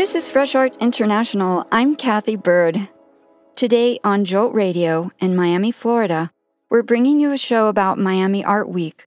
This 0.00 0.14
is 0.14 0.30
Fresh 0.30 0.54
Art 0.54 0.78
International. 0.80 1.66
I'm 1.70 1.94
Kathy 1.94 2.34
Bird. 2.34 2.88
Today 3.54 3.98
on 4.02 4.24
Jolt 4.24 4.54
Radio 4.54 5.10
in 5.20 5.36
Miami, 5.36 5.72
Florida, 5.72 6.30
we're 6.70 6.82
bringing 6.82 7.20
you 7.20 7.32
a 7.32 7.36
show 7.36 7.68
about 7.68 7.98
Miami 7.98 8.42
Art 8.42 8.70
Week. 8.70 9.04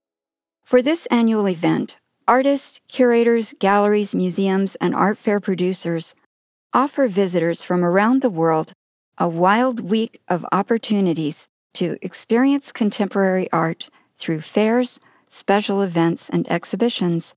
For 0.64 0.84
this 0.84 1.08
annual 1.08 1.50
event, 1.50 1.98
artists, 2.28 2.80
curators, 2.88 3.56
galleries, 3.58 4.14
museums, 4.14 4.76
and 4.76 4.94
art 4.94 5.18
fair 5.18 5.40
producers 5.40 6.14
offer 6.74 7.08
visitors 7.08 7.64
from 7.64 7.84
around 7.84 8.22
the 8.22 8.30
world 8.30 8.74
a 9.18 9.28
wild 9.28 9.80
week 9.80 10.22
of 10.28 10.46
opportunities 10.52 11.48
to 11.74 11.98
experience 12.04 12.72
contemporary 12.72 13.52
art 13.52 13.90
through 14.20 14.42
fairs, 14.42 15.00
special 15.28 15.82
events, 15.82 16.30
and 16.30 16.48
exhibitions. 16.52 17.34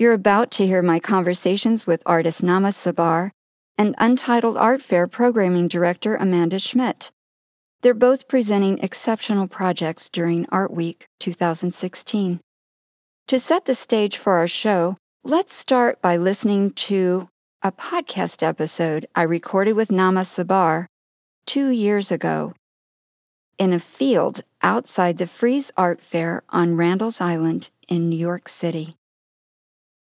You're 0.00 0.14
about 0.14 0.50
to 0.52 0.66
hear 0.66 0.80
my 0.80 0.98
conversations 0.98 1.86
with 1.86 2.02
artist 2.06 2.40
Naama 2.40 2.70
Tsabar 2.72 3.32
and 3.76 3.94
Untitled 3.98 4.56
Art 4.56 4.80
Fair 4.80 5.06
programming 5.06 5.68
director 5.68 6.16
Amanda 6.16 6.58
Schmidt. 6.58 7.10
They're 7.82 7.92
both 7.92 8.26
presenting 8.26 8.78
exceptional 8.78 9.46
projects 9.46 10.08
during 10.08 10.46
Art 10.48 10.72
Week 10.72 11.06
2016. 11.18 12.40
To 13.28 13.38
set 13.38 13.66
the 13.66 13.74
stage 13.74 14.16
for 14.16 14.38
our 14.38 14.48
show, 14.48 14.96
let's 15.22 15.52
start 15.52 16.00
by 16.00 16.16
listening 16.16 16.70
to 16.88 17.28
a 17.60 17.70
podcast 17.70 18.42
episode 18.42 19.04
I 19.14 19.24
recorded 19.24 19.74
with 19.74 19.90
Naama 19.90 20.22
Tsabar 20.22 20.86
two 21.44 21.68
years 21.68 22.10
ago 22.10 22.54
in 23.58 23.74
a 23.74 23.78
field 23.78 24.44
outside 24.62 25.18
the 25.18 25.26
Frieze 25.26 25.70
Art 25.76 26.00
Fair 26.00 26.42
on 26.48 26.74
Randall's 26.74 27.20
Island 27.20 27.68
in 27.86 28.08
New 28.08 28.16
York 28.16 28.48
City. 28.48 28.96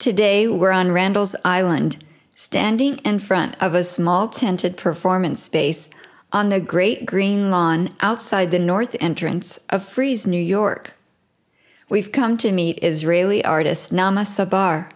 Today, 0.03 0.49
we're 0.49 0.73
on 0.73 0.91
Randall's 0.91 1.33
Island, 1.45 2.03
standing 2.35 2.97
in 3.05 3.19
front 3.19 3.55
of 3.63 3.73
a 3.73 3.85
small 3.85 4.27
tented 4.27 4.75
performance 4.75 5.41
space 5.41 5.89
on 6.33 6.49
the 6.49 6.59
great 6.59 7.05
green 7.05 7.49
lawn 7.49 7.89
outside 8.01 8.51
the 8.51 8.59
north 8.59 8.97
entrance 8.99 9.61
of 9.69 9.81
Frieze, 9.81 10.27
New 10.27 10.41
York. 10.41 10.95
We've 11.87 12.11
come 12.11 12.35
to 12.39 12.51
meet 12.51 12.83
Israeli 12.83 13.45
artist 13.45 13.93
Naama 13.93 14.25
Tsabar 14.25 14.91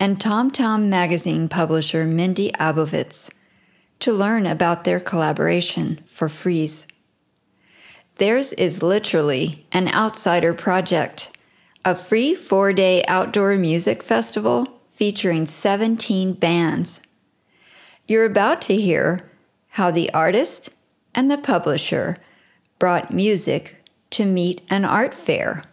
and 0.00 0.20
Tom 0.20 0.50
Tom 0.50 0.90
magazine 0.90 1.48
publisher 1.48 2.04
Mindy 2.04 2.50
Abovitz 2.58 3.30
to 4.00 4.12
learn 4.12 4.46
about 4.46 4.82
their 4.82 4.98
collaboration 4.98 6.00
for 6.10 6.28
Frieze. 6.28 6.88
Theirs 8.16 8.52
is 8.54 8.82
literally 8.82 9.64
an 9.70 9.86
outsider 9.94 10.52
project, 10.54 11.38
a 11.84 11.94
free 11.94 12.34
four 12.34 12.72
day 12.72 13.02
outdoor 13.08 13.56
music 13.56 14.02
festival 14.02 14.80
featuring 14.88 15.46
17 15.46 16.34
bands. 16.34 17.00
You're 18.06 18.26
about 18.26 18.60
to 18.62 18.76
hear 18.76 19.30
how 19.68 19.90
the 19.90 20.12
artist 20.12 20.70
and 21.14 21.30
the 21.30 21.38
publisher 21.38 22.16
brought 22.78 23.12
music 23.12 23.82
to 24.10 24.26
meet 24.26 24.62
an 24.68 24.84
art 24.84 25.14
fair. 25.14 25.64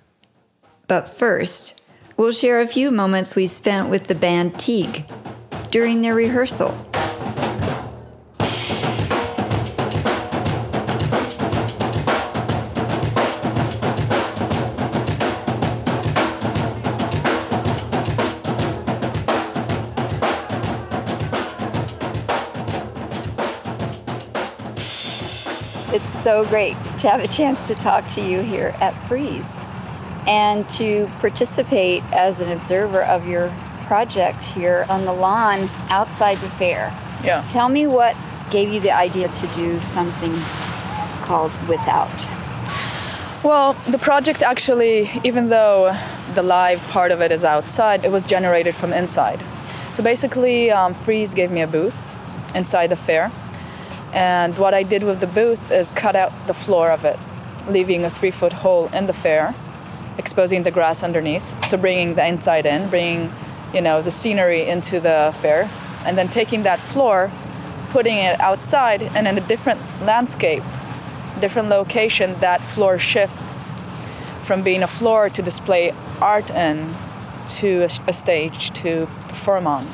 But 0.87 1.09
first, 1.09 1.81
we'll 2.15 2.31
share 2.31 2.61
a 2.61 2.67
few 2.67 2.91
moments 2.91 3.35
we 3.35 3.47
spent 3.47 3.89
with 3.89 4.07
the 4.07 4.15
band 4.15 4.59
Teague 4.59 5.05
during 5.71 6.01
their 6.01 6.15
rehearsal. 6.15 6.86
So 26.27 26.43
great 26.43 26.73
to 26.99 27.09
have 27.09 27.21
a 27.21 27.27
chance 27.29 27.67
to 27.67 27.75
talk 27.75 28.05
to 28.15 28.21
you 28.21 28.41
here 28.41 28.75
at 28.81 28.91
Frieze 29.07 29.61
and 30.27 30.67
to 30.71 31.09
participate 31.21 32.03
as 32.11 32.41
an 32.41 32.51
observer 32.51 33.03
of 33.03 33.25
your 33.25 33.49
project 33.85 34.43
here 34.43 34.85
on 34.89 35.05
the 35.05 35.13
lawn 35.13 35.69
outside 35.87 36.37
the 36.39 36.49
fair. 36.49 36.93
Yeah. 37.23 37.47
Tell 37.51 37.69
me 37.69 37.87
what 37.87 38.13
gave 38.51 38.73
you 38.73 38.81
the 38.81 38.91
idea 38.91 39.29
to 39.29 39.47
do 39.55 39.79
something 39.79 40.35
called 41.23 41.53
Without. 41.69 42.11
Well, 43.41 43.77
the 43.87 43.97
project 43.97 44.41
actually, 44.41 45.09
even 45.23 45.47
though 45.47 45.97
the 46.33 46.43
live 46.43 46.85
part 46.89 47.11
of 47.11 47.21
it 47.21 47.31
is 47.31 47.45
outside, 47.45 48.03
it 48.03 48.11
was 48.11 48.25
generated 48.25 48.75
from 48.75 48.91
inside. 48.91 49.41
So 49.93 50.03
basically, 50.03 50.71
um, 50.71 50.93
Frieze 50.93 51.33
gave 51.33 51.51
me 51.51 51.61
a 51.61 51.67
booth 51.67 51.97
inside 52.53 52.87
the 52.87 52.97
fair. 52.97 53.31
And 54.17 54.57
what 54.57 54.73
I 54.73 54.81
did 54.81 55.03
with 55.03 55.19
the 55.19 55.27
booth 55.27 55.69
is 55.69 55.91
cut 55.91 56.15
out 56.15 56.33
the 56.47 56.53
floor 56.55 56.89
of 56.89 57.05
it, 57.05 57.19
leaving 57.67 58.03
a 58.03 58.09
three 58.09 58.31
foot 58.31 58.51
hole 58.51 58.89
in 58.91 59.05
the 59.05 59.13
fair, 59.13 59.53
exposing 60.17 60.63
the 60.63 60.71
grass 60.71 61.03
underneath. 61.03 61.45
So 61.67 61.77
bringing 61.77 62.15
the 62.15 62.25
inside 62.25 62.65
in, 62.65 62.89
bringing, 62.89 63.31
you 63.75 63.81
know, 63.81 64.01
the 64.01 64.09
scenery 64.09 64.67
into 64.67 64.99
the 64.99 65.35
fair, 65.39 65.69
and 66.03 66.17
then 66.17 66.29
taking 66.29 66.63
that 66.63 66.79
floor, 66.79 67.31
putting 67.91 68.17
it 68.17 68.39
outside, 68.39 69.03
and 69.03 69.27
in 69.27 69.37
a 69.37 69.47
different 69.47 69.79
landscape, 70.01 70.63
different 71.39 71.69
location, 71.69 72.33
that 72.39 72.63
floor 72.63 72.97
shifts 72.97 73.71
from 74.41 74.63
being 74.63 74.81
a 74.81 74.87
floor 74.87 75.29
to 75.29 75.43
display 75.43 75.93
art 76.21 76.49
in 76.49 76.95
to 77.49 77.83
a, 77.83 77.89
a 78.07 78.13
stage 78.13 78.71
to 78.71 79.05
perform 79.29 79.67
on. 79.67 79.87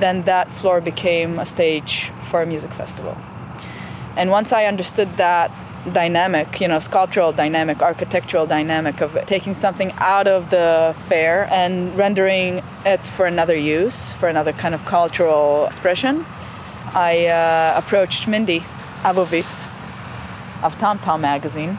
Then 0.00 0.22
that 0.22 0.50
floor 0.50 0.80
became 0.80 1.38
a 1.38 1.46
stage 1.46 2.10
for 2.28 2.42
a 2.42 2.46
music 2.46 2.72
festival. 2.72 3.16
And 4.16 4.30
once 4.30 4.52
I 4.52 4.64
understood 4.64 5.16
that 5.16 5.50
dynamic, 5.92 6.60
you 6.60 6.68
know, 6.68 6.78
sculptural 6.78 7.32
dynamic, 7.32 7.82
architectural 7.82 8.46
dynamic 8.46 9.00
of 9.00 9.14
taking 9.26 9.54
something 9.54 9.92
out 9.98 10.26
of 10.26 10.50
the 10.50 10.94
fair 11.06 11.48
and 11.52 11.96
rendering 11.96 12.62
it 12.84 13.06
for 13.06 13.26
another 13.26 13.56
use, 13.56 14.14
for 14.14 14.28
another 14.28 14.52
kind 14.52 14.74
of 14.74 14.84
cultural 14.84 15.66
expression, 15.66 16.24
I 16.94 17.26
uh, 17.26 17.74
approached 17.76 18.26
Mindy 18.26 18.60
Abovitz 19.02 19.68
of 20.62 20.76
Tom 20.78 20.98
Tom 20.98 21.20
magazine, 21.20 21.78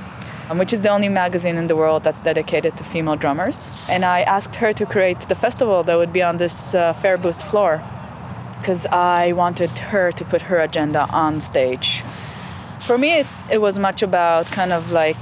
um, 0.49 0.57
which 0.57 0.71
is 0.71 0.83
the 0.83 0.89
only 0.89 1.09
magazine 1.09 1.57
in 1.57 1.67
the 1.67 1.75
world 1.75 2.03
that's 2.03 2.21
dedicated 2.21 2.77
to 2.77 2.83
female 2.83 3.15
drummers. 3.15 3.71
And 3.89 4.05
I 4.05 4.21
asked 4.21 4.55
her 4.55 4.73
to 4.73 4.85
create 4.85 5.21
the 5.21 5.35
festival 5.35 5.83
that 5.83 5.97
would 5.97 6.13
be 6.13 6.21
on 6.21 6.37
this 6.37 6.73
uh, 6.73 6.93
fair 6.93 7.17
booth 7.17 7.41
floor 7.41 7.83
because 8.59 8.85
I 8.87 9.31
wanted 9.31 9.69
her 9.77 10.11
to 10.11 10.25
put 10.25 10.43
her 10.43 10.59
agenda 10.59 11.07
on 11.09 11.41
stage. 11.41 12.03
For 12.79 12.97
me, 12.97 13.19
it, 13.19 13.27
it 13.51 13.57
was 13.59 13.77
much 13.77 14.01
about 14.01 14.45
kind 14.47 14.71
of 14.71 14.91
like 14.91 15.17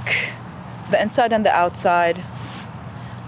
the 0.90 1.00
inside 1.00 1.32
and 1.32 1.44
the 1.44 1.54
outside, 1.54 2.22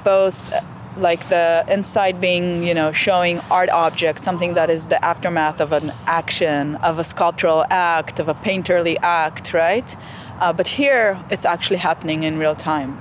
both 0.04 0.52
uh, 0.52 0.60
like 0.96 1.28
the 1.28 1.64
inside 1.68 2.20
being, 2.20 2.62
you 2.62 2.74
know, 2.74 2.92
showing 2.92 3.40
art 3.50 3.68
objects, 3.70 4.22
something 4.24 4.54
that 4.54 4.70
is 4.70 4.88
the 4.88 5.04
aftermath 5.04 5.60
of 5.60 5.72
an 5.72 5.92
action, 6.06 6.76
of 6.76 6.98
a 6.98 7.04
sculptural 7.04 7.64
act, 7.70 8.18
of 8.18 8.28
a 8.28 8.34
painterly 8.34 8.96
act, 9.02 9.52
right? 9.52 9.96
Uh, 10.40 10.52
but 10.52 10.68
here, 10.68 11.22
it's 11.30 11.44
actually 11.44 11.78
happening 11.78 12.22
in 12.22 12.38
real 12.38 12.54
time. 12.54 13.00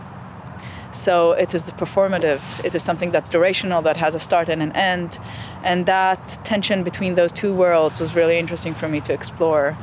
So 0.91 1.33
it 1.33 1.53
is 1.53 1.69
performative. 1.71 2.41
It 2.63 2.73
is 2.73 2.81
something 2.81 3.11
that's 3.11 3.29
durational, 3.29 3.83
that 3.83 3.97
has 3.97 4.15
a 4.15 4.19
start 4.19 4.49
and 4.49 4.61
an 4.61 4.71
end. 4.71 5.19
And 5.67 5.85
that 5.85 6.39
tension 6.45 6.83
between 6.83 7.15
those 7.15 7.33
two 7.33 7.53
worlds 7.53 7.99
was 7.99 8.15
really 8.15 8.37
interesting 8.39 8.73
for 8.73 8.87
me 8.87 9.01
to 9.01 9.11
explore. 9.11 9.77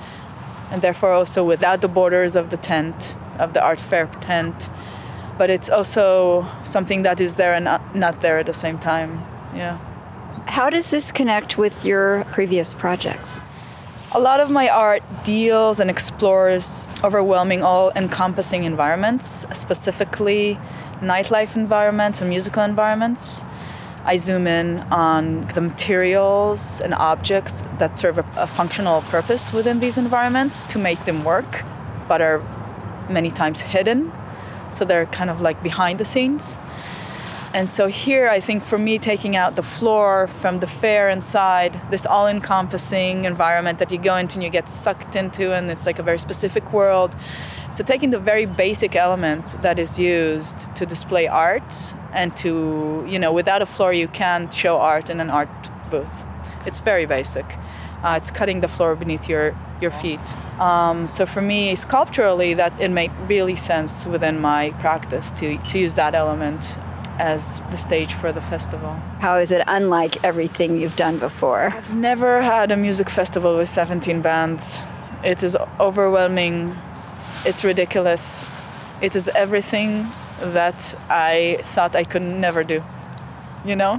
And 0.71 0.81
therefore, 0.81 1.13
also 1.13 1.45
without 1.45 1.83
the 1.83 1.89
borders 1.89 2.37
of 2.37 2.49
the 2.49 2.57
tent, 2.57 3.19
of 3.39 3.53
the 3.53 3.63
art 3.63 3.81
fair 3.81 4.07
tent. 4.23 4.71
But 5.37 5.51
it's 5.51 5.69
also 5.69 6.49
something 6.63 7.03
that 7.03 7.21
is 7.21 7.35
there 7.35 7.53
and 7.53 7.67
not, 7.95 8.23
there 8.23 8.39
at 8.39 8.47
the 8.47 8.55
same 8.55 8.79
time. 8.79 9.23
Yeah. 9.55 9.77
How 10.47 10.71
does 10.71 10.91
this 10.91 11.13
connect 11.13 11.59
with 11.59 11.85
your 11.85 12.25
previous 12.33 12.73
projects? 12.73 13.43
A 14.13 14.21
lot 14.21 14.41
of 14.41 14.51
my 14.51 14.71
art 14.71 15.03
deals 15.25 15.81
and 15.81 15.91
explores 15.91 16.89
overwhelming, 17.03 17.63
all 17.63 17.93
encompassing 17.95 18.65
environments, 18.65 19.47
specifically 19.53 20.59
nightlife 21.03 21.57
environments 21.57 22.23
and 22.23 22.31
musical 22.31 22.63
environments. 22.63 23.45
I 24.07 24.19
zoom 24.19 24.47
in 24.47 24.81
on 24.91 25.41
the 25.55 25.63
materials 25.63 26.81
and 26.83 26.93
objects 26.95 27.63
that 27.79 27.97
serve 27.97 28.19
a, 28.19 28.27
a, 28.37 28.47
functional 28.47 29.01
purpose 29.03 29.51
within 29.51 29.81
these 29.81 29.97
environments 29.97 30.65
to 30.65 30.79
make 30.79 31.03
them 31.07 31.25
work, 31.25 31.65
but 32.07 32.21
are 32.21 32.43
many 33.09 33.31
times 33.31 33.61
hidden. 33.61 34.13
So 34.71 34.85
they're 34.85 35.07
kind 35.07 35.31
of 35.31 35.41
like 35.41 35.63
behind 35.63 36.01
the 36.01 36.05
scenes. 36.05 36.59
And 37.55 37.71
so 37.71 37.87
here, 37.87 38.29
I 38.29 38.41
think 38.41 38.65
for 38.65 38.79
me, 38.79 38.99
taking 38.99 39.37
out 39.37 39.55
the 39.55 39.63
floor 39.63 40.27
from 40.27 40.59
the 40.59 40.67
fair 40.67 41.09
inside, 41.09 41.81
this 41.89 42.05
all 42.05 42.27
encompassing 42.27 43.27
environment 43.27 43.79
that 43.79 43.93
you 43.93 43.99
go 43.99 44.17
into 44.17 44.35
and 44.35 44.43
you 44.43 44.51
get 44.51 44.69
sucked 44.69 45.15
into, 45.15 45.55
and 45.55 45.71
it's 45.71 45.87
like 45.87 46.01
a 46.01 46.03
very 46.03 46.19
specific 46.19 46.73
world. 46.73 47.15
So, 47.71 47.85
taking 47.85 48.11
the 48.11 48.19
very 48.19 48.45
basic 48.45 48.97
element 48.97 49.63
that 49.63 49.79
is 49.79 50.01
used 50.01 50.75
to 50.75 50.85
display 50.85 51.29
art 51.29 51.95
and 52.13 52.37
to, 52.39 53.07
you 53.09 53.21
know, 53.21 53.33
without 53.33 53.63
a 53.63 53.67
floor, 53.67 53.93
you 53.93 54.09
can't 54.09 54.53
show 54.53 54.79
art 54.79 55.09
in 55.09 55.21
an 55.21 55.31
art 55.31 55.71
booth. 55.93 56.25
It's 56.67 56.81
very 56.81 57.07
basic. 57.07 57.47
Uh, 58.03 58.15
it's 58.17 58.33
cutting 58.33 58.63
the 58.63 58.69
floor 58.69 58.97
beneath 58.97 59.29
your 59.29 59.57
your 59.81 59.93
feet. 59.93 60.27
Um, 60.59 61.07
so 61.07 61.25
for 61.25 61.41
me, 61.41 61.77
sculpturally, 61.77 62.55
that 62.55 62.81
it 62.81 62.91
made 62.91 63.13
really 63.29 63.55
sense 63.55 64.07
within 64.07 64.41
my 64.41 64.71
practice 64.81 65.31
to 65.33 65.57
to 65.69 65.79
use 65.79 65.95
that 65.95 66.17
element 66.17 66.79
as 67.19 67.61
the 67.71 67.77
stage 67.77 68.15
for 68.15 68.33
the 68.33 68.41
festival. 68.41 68.93
How 69.21 69.37
is 69.39 69.51
it 69.51 69.63
unlike 69.67 70.23
everything 70.25 70.81
you've 70.81 70.97
done 70.97 71.19
before? 71.19 71.73
I've 71.75 71.95
never 71.95 72.43
had 72.43 72.71
a 72.71 72.77
music 72.77 73.09
festival 73.09 73.57
with 73.57 73.69
17 73.69 74.21
bands. 74.21 74.83
It 75.25 75.43
is 75.43 75.57
overwhelming. 75.81 76.77
It's 77.45 77.65
ridiculous. 77.65 78.51
It 79.01 79.17
is 79.17 79.29
everything 79.29 80.09
that 80.41 80.95
I 81.09 81.61
thought 81.75 81.95
I 81.95 82.05
could 82.05 82.23
never 82.23 82.65
do. 82.65 82.83
You 83.65 83.77
know? 83.77 83.99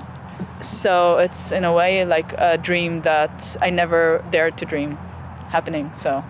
So 0.61 1.17
it's 1.17 1.51
in 1.51 1.63
a 1.63 1.73
way 1.73 2.05
like 2.05 2.33
a 2.33 2.57
dream 2.57 3.01
that 3.01 3.57
I 3.61 3.69
never 3.69 4.23
dared 4.31 4.57
to 4.59 4.65
dream 4.65 4.97
happening. 5.49 5.91
So 5.95 6.23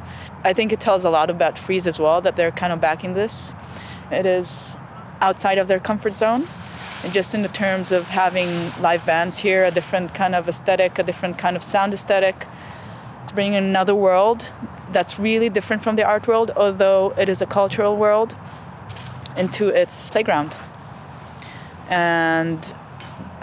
I 0.44 0.54
think 0.54 0.72
it 0.72 0.80
tells 0.80 1.06
a 1.06 1.10
lot 1.10 1.30
about 1.30 1.58
Frieze 1.58 1.88
as 1.88 2.00
well 2.00 2.22
that 2.22 2.36
they're 2.36 2.52
kind 2.52 2.72
of 2.72 2.80
backing 2.80 3.14
this. 3.14 3.56
It 4.12 4.26
is 4.26 4.78
outside 5.22 5.58
of 5.58 5.68
their 5.68 5.80
comfort 5.80 6.16
zone 6.18 6.48
and 7.06 7.14
just 7.14 7.36
in 7.36 7.44
the 7.44 7.50
terms 7.50 7.92
of 7.92 8.08
having 8.08 8.50
live 8.82 9.06
bands 9.06 9.38
here, 9.38 9.64
a 9.64 9.70
different 9.70 10.16
kind 10.16 10.34
of 10.34 10.50
aesthetic, 10.50 10.98
a 10.98 11.04
different 11.04 11.38
kind 11.38 11.56
of 11.56 11.62
sound 11.62 11.94
aesthetic. 11.94 12.48
It's 13.22 13.32
bringing 13.32 13.54
another 13.54 13.94
world 13.94 14.52
that's 14.92 15.20
really 15.20 15.48
different 15.50 15.84
from 15.84 15.98
the 15.98 16.04
art 16.04 16.28
world, 16.28 16.50
although 16.58 17.14
it 17.16 17.30
is 17.30 17.44
a 17.44 17.46
cultural 17.46 17.96
world, 17.96 18.36
into 19.38 19.68
its 19.68 20.10
playground. 20.10 20.56
And 21.90 22.74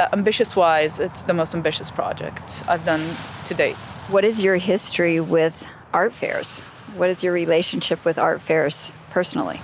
uh, 0.00 0.08
ambitious 0.12 0.56
wise, 0.56 0.98
it's 0.98 1.22
the 1.22 1.34
most 1.34 1.54
ambitious 1.54 1.88
project 1.88 2.64
I've 2.66 2.84
done 2.84 3.14
to 3.44 3.54
date. 3.54 3.76
What 4.08 4.24
is 4.24 4.42
your 4.42 4.56
history 4.56 5.20
with 5.20 5.54
art 5.92 6.12
fairs? 6.12 6.62
What 6.96 7.10
is 7.10 7.22
your 7.22 7.32
relationship 7.32 8.04
with 8.04 8.18
art 8.18 8.40
fairs 8.40 8.90
personally, 9.10 9.60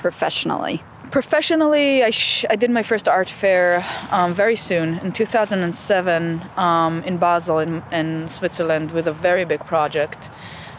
professionally? 0.00 0.82
Professionally, 1.14 2.02
I, 2.02 2.10
sh- 2.10 2.44
I 2.50 2.56
did 2.56 2.72
my 2.72 2.82
first 2.82 3.08
art 3.08 3.30
fair 3.30 3.86
um, 4.10 4.34
very 4.34 4.56
soon 4.56 4.98
in 4.98 5.12
2007 5.12 6.42
um, 6.56 7.04
in 7.04 7.18
Basel, 7.18 7.60
in, 7.60 7.84
in 7.92 8.26
Switzerland, 8.26 8.90
with 8.90 9.06
a 9.06 9.12
very 9.12 9.44
big 9.44 9.64
project 9.64 10.28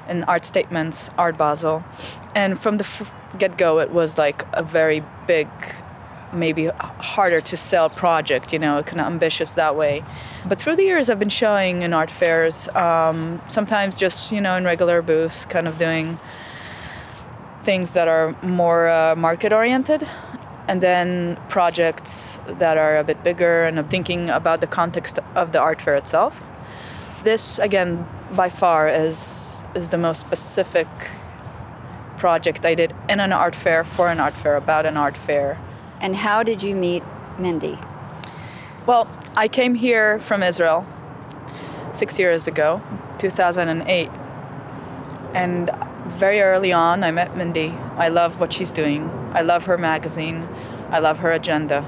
in 0.10 0.26
Art 0.26 0.44
Statements, 0.44 1.10
Art 1.18 1.38
Basel. 1.38 1.86
And 2.36 2.60
from 2.60 2.80
the 2.80 2.84
f- 2.84 3.14
get 3.38 3.58
go, 3.58 3.80
it 3.80 3.92
was 3.92 4.18
like 4.18 4.44
a 4.52 4.62
very 4.62 5.02
big, 5.26 5.48
maybe 6.34 6.66
harder 6.66 7.40
to 7.40 7.56
sell 7.56 7.90
project, 7.90 8.52
you 8.52 8.60
know, 8.60 8.84
kind 8.84 9.00
of 9.00 9.08
ambitious 9.08 9.54
that 9.54 9.78
way. 9.78 10.04
But 10.46 10.60
through 10.60 10.76
the 10.76 10.84
years, 10.84 11.10
I've 11.10 11.18
been 11.18 11.30
showing 11.30 11.82
in 11.82 11.94
art 11.94 12.12
fairs, 12.12 12.68
um, 12.76 13.42
sometimes 13.48 13.98
just, 13.98 14.34
you 14.34 14.42
know, 14.42 14.58
in 14.58 14.66
regular 14.66 15.02
booths, 15.02 15.46
kind 15.46 15.66
of 15.66 15.78
doing 15.78 16.20
things 17.66 17.94
that 17.94 18.08
are 18.08 18.36
more 18.44 18.88
uh, 18.88 19.16
market 19.16 19.52
oriented 19.52 20.08
and 20.68 20.82
then 20.82 21.38
projects 21.50 22.40
that 22.60 22.78
are 22.78 22.98
a 22.98 23.04
bit 23.04 23.24
bigger 23.24 23.64
and 23.64 23.80
I'm 23.80 23.90
thinking 23.90 24.30
about 24.30 24.62
the 24.62 24.68
context 24.68 25.20
of 25.36 25.52
the 25.52 25.60
art 25.60 25.82
fair 25.82 25.96
itself. 25.96 26.44
This 27.24 27.60
again 27.60 28.08
by 28.32 28.50
far 28.50 28.88
is 28.88 29.64
is 29.74 29.90
the 29.90 29.98
most 29.98 30.20
specific 30.20 30.88
project 32.18 32.66
I 32.66 32.76
did 32.76 32.96
in 33.10 33.20
an 33.20 33.32
art 33.34 33.56
fair 33.56 33.84
for 33.84 34.10
an 34.10 34.20
art 34.20 34.38
fair 34.38 34.56
about 34.56 34.86
an 34.86 34.96
art 34.96 35.18
fair. 35.18 35.60
And 36.00 36.16
how 36.16 36.44
did 36.44 36.62
you 36.64 36.76
meet 36.76 37.04
Mindy? 37.40 37.78
Well, 38.86 39.08
I 39.36 39.48
came 39.48 39.76
here 39.76 40.20
from 40.20 40.44
Israel 40.44 40.86
6 41.94 42.20
years 42.20 42.48
ago, 42.48 42.82
2008. 43.18 44.10
And 45.34 45.70
very 46.08 46.42
early 46.42 46.72
on, 46.72 47.04
I 47.04 47.12
met 47.12 47.36
Mindy. 47.36 47.70
I 47.98 48.10
love 48.10 48.40
what 48.40 48.54
she's 48.54 48.72
doing. 48.72 49.10
I 49.34 49.42
love 49.42 49.66
her 49.66 49.78
magazine. 49.78 50.48
I 50.90 51.00
love 51.00 51.20
her 51.20 51.32
agenda. 51.32 51.88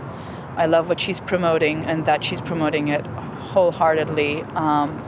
I 0.57 0.65
love 0.65 0.89
what 0.89 0.99
she's 0.99 1.19
promoting 1.19 1.85
and 1.85 2.05
that 2.05 2.23
she's 2.23 2.41
promoting 2.41 2.87
it 2.87 3.05
wholeheartedly. 3.05 4.41
Um, 4.55 4.99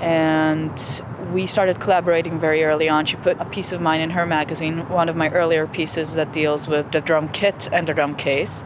and 0.00 1.02
we 1.32 1.46
started 1.46 1.80
collaborating 1.80 2.38
very 2.38 2.62
early 2.62 2.88
on. 2.88 3.06
She 3.06 3.16
put 3.16 3.40
a 3.40 3.46
piece 3.46 3.72
of 3.72 3.80
mine 3.80 4.00
in 4.00 4.10
her 4.10 4.26
magazine, 4.26 4.88
one 4.88 5.08
of 5.08 5.16
my 5.16 5.30
earlier 5.30 5.66
pieces 5.66 6.14
that 6.14 6.32
deals 6.32 6.68
with 6.68 6.92
the 6.92 7.00
drum 7.00 7.28
kit 7.30 7.68
and 7.72 7.88
the 7.88 7.94
drum 7.94 8.14
case. 8.14 8.62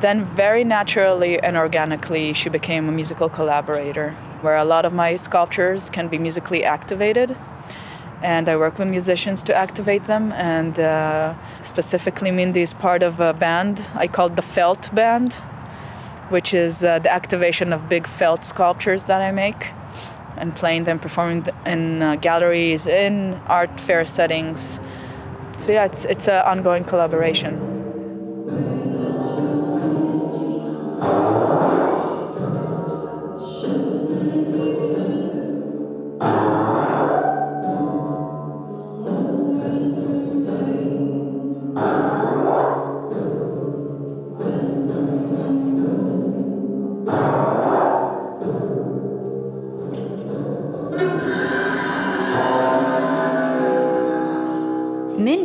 Then, 0.00 0.24
very 0.24 0.64
naturally 0.64 1.40
and 1.40 1.56
organically, 1.56 2.32
she 2.32 2.48
became 2.48 2.88
a 2.88 2.92
musical 2.92 3.28
collaborator, 3.28 4.12
where 4.42 4.56
a 4.56 4.64
lot 4.64 4.84
of 4.84 4.92
my 4.92 5.16
sculptures 5.16 5.90
can 5.90 6.08
be 6.08 6.18
musically 6.18 6.64
activated 6.64 7.36
and 8.22 8.48
I 8.48 8.56
work 8.56 8.78
with 8.78 8.88
musicians 8.88 9.42
to 9.44 9.54
activate 9.54 10.04
them. 10.04 10.32
And 10.32 10.78
uh, 10.78 11.34
specifically, 11.62 12.30
Mindy 12.30 12.62
is 12.62 12.74
part 12.74 13.02
of 13.02 13.20
a 13.20 13.32
band 13.32 13.80
I 13.94 14.08
call 14.08 14.28
the 14.28 14.42
Felt 14.42 14.94
Band, 14.94 15.34
which 16.30 16.52
is 16.52 16.84
uh, 16.84 16.98
the 16.98 17.12
activation 17.12 17.72
of 17.72 17.88
big 17.88 18.06
felt 18.06 18.44
sculptures 18.44 19.04
that 19.04 19.22
I 19.22 19.30
make 19.30 19.72
and 20.36 20.54
playing 20.54 20.84
them, 20.84 20.98
performing 20.98 21.46
in 21.66 22.02
uh, 22.02 22.16
galleries, 22.16 22.86
in 22.86 23.34
art 23.46 23.80
fair 23.80 24.04
settings. 24.04 24.78
So 25.56 25.72
yeah, 25.72 25.86
it's 25.86 26.04
it's 26.04 26.28
an 26.28 26.44
ongoing 26.44 26.84
collaboration. 26.84 27.77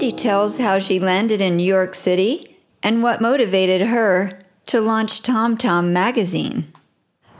Mindy 0.03 0.17
tells 0.17 0.57
how 0.57 0.79
she 0.79 0.99
landed 0.99 1.39
in 1.39 1.55
New 1.55 1.63
York 1.63 1.95
City 1.95 2.57
and 2.83 3.01
what 3.01 3.21
motivated 3.21 3.83
her 3.83 4.37
to 4.65 4.81
launch 4.81 5.21
TomTom 5.21 5.57
Tom 5.57 5.93
magazine. 5.93 6.73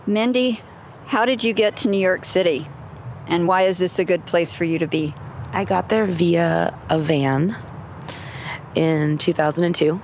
Mindy, 0.07 0.61
how 1.07 1.25
did 1.25 1.43
you 1.43 1.51
get 1.51 1.75
to 1.77 1.89
New 1.89 1.99
York 1.99 2.23
City? 2.23 2.65
And 3.27 3.49
why 3.49 3.63
is 3.63 3.79
this 3.79 3.99
a 3.99 4.05
good 4.05 4.25
place 4.25 4.53
for 4.53 4.63
you 4.63 4.79
to 4.79 4.87
be? 4.87 5.13
I 5.51 5.65
got 5.65 5.89
there 5.89 6.05
via 6.05 6.73
a 6.89 6.97
van 6.97 7.57
in 8.75 9.17
2002. 9.17 10.01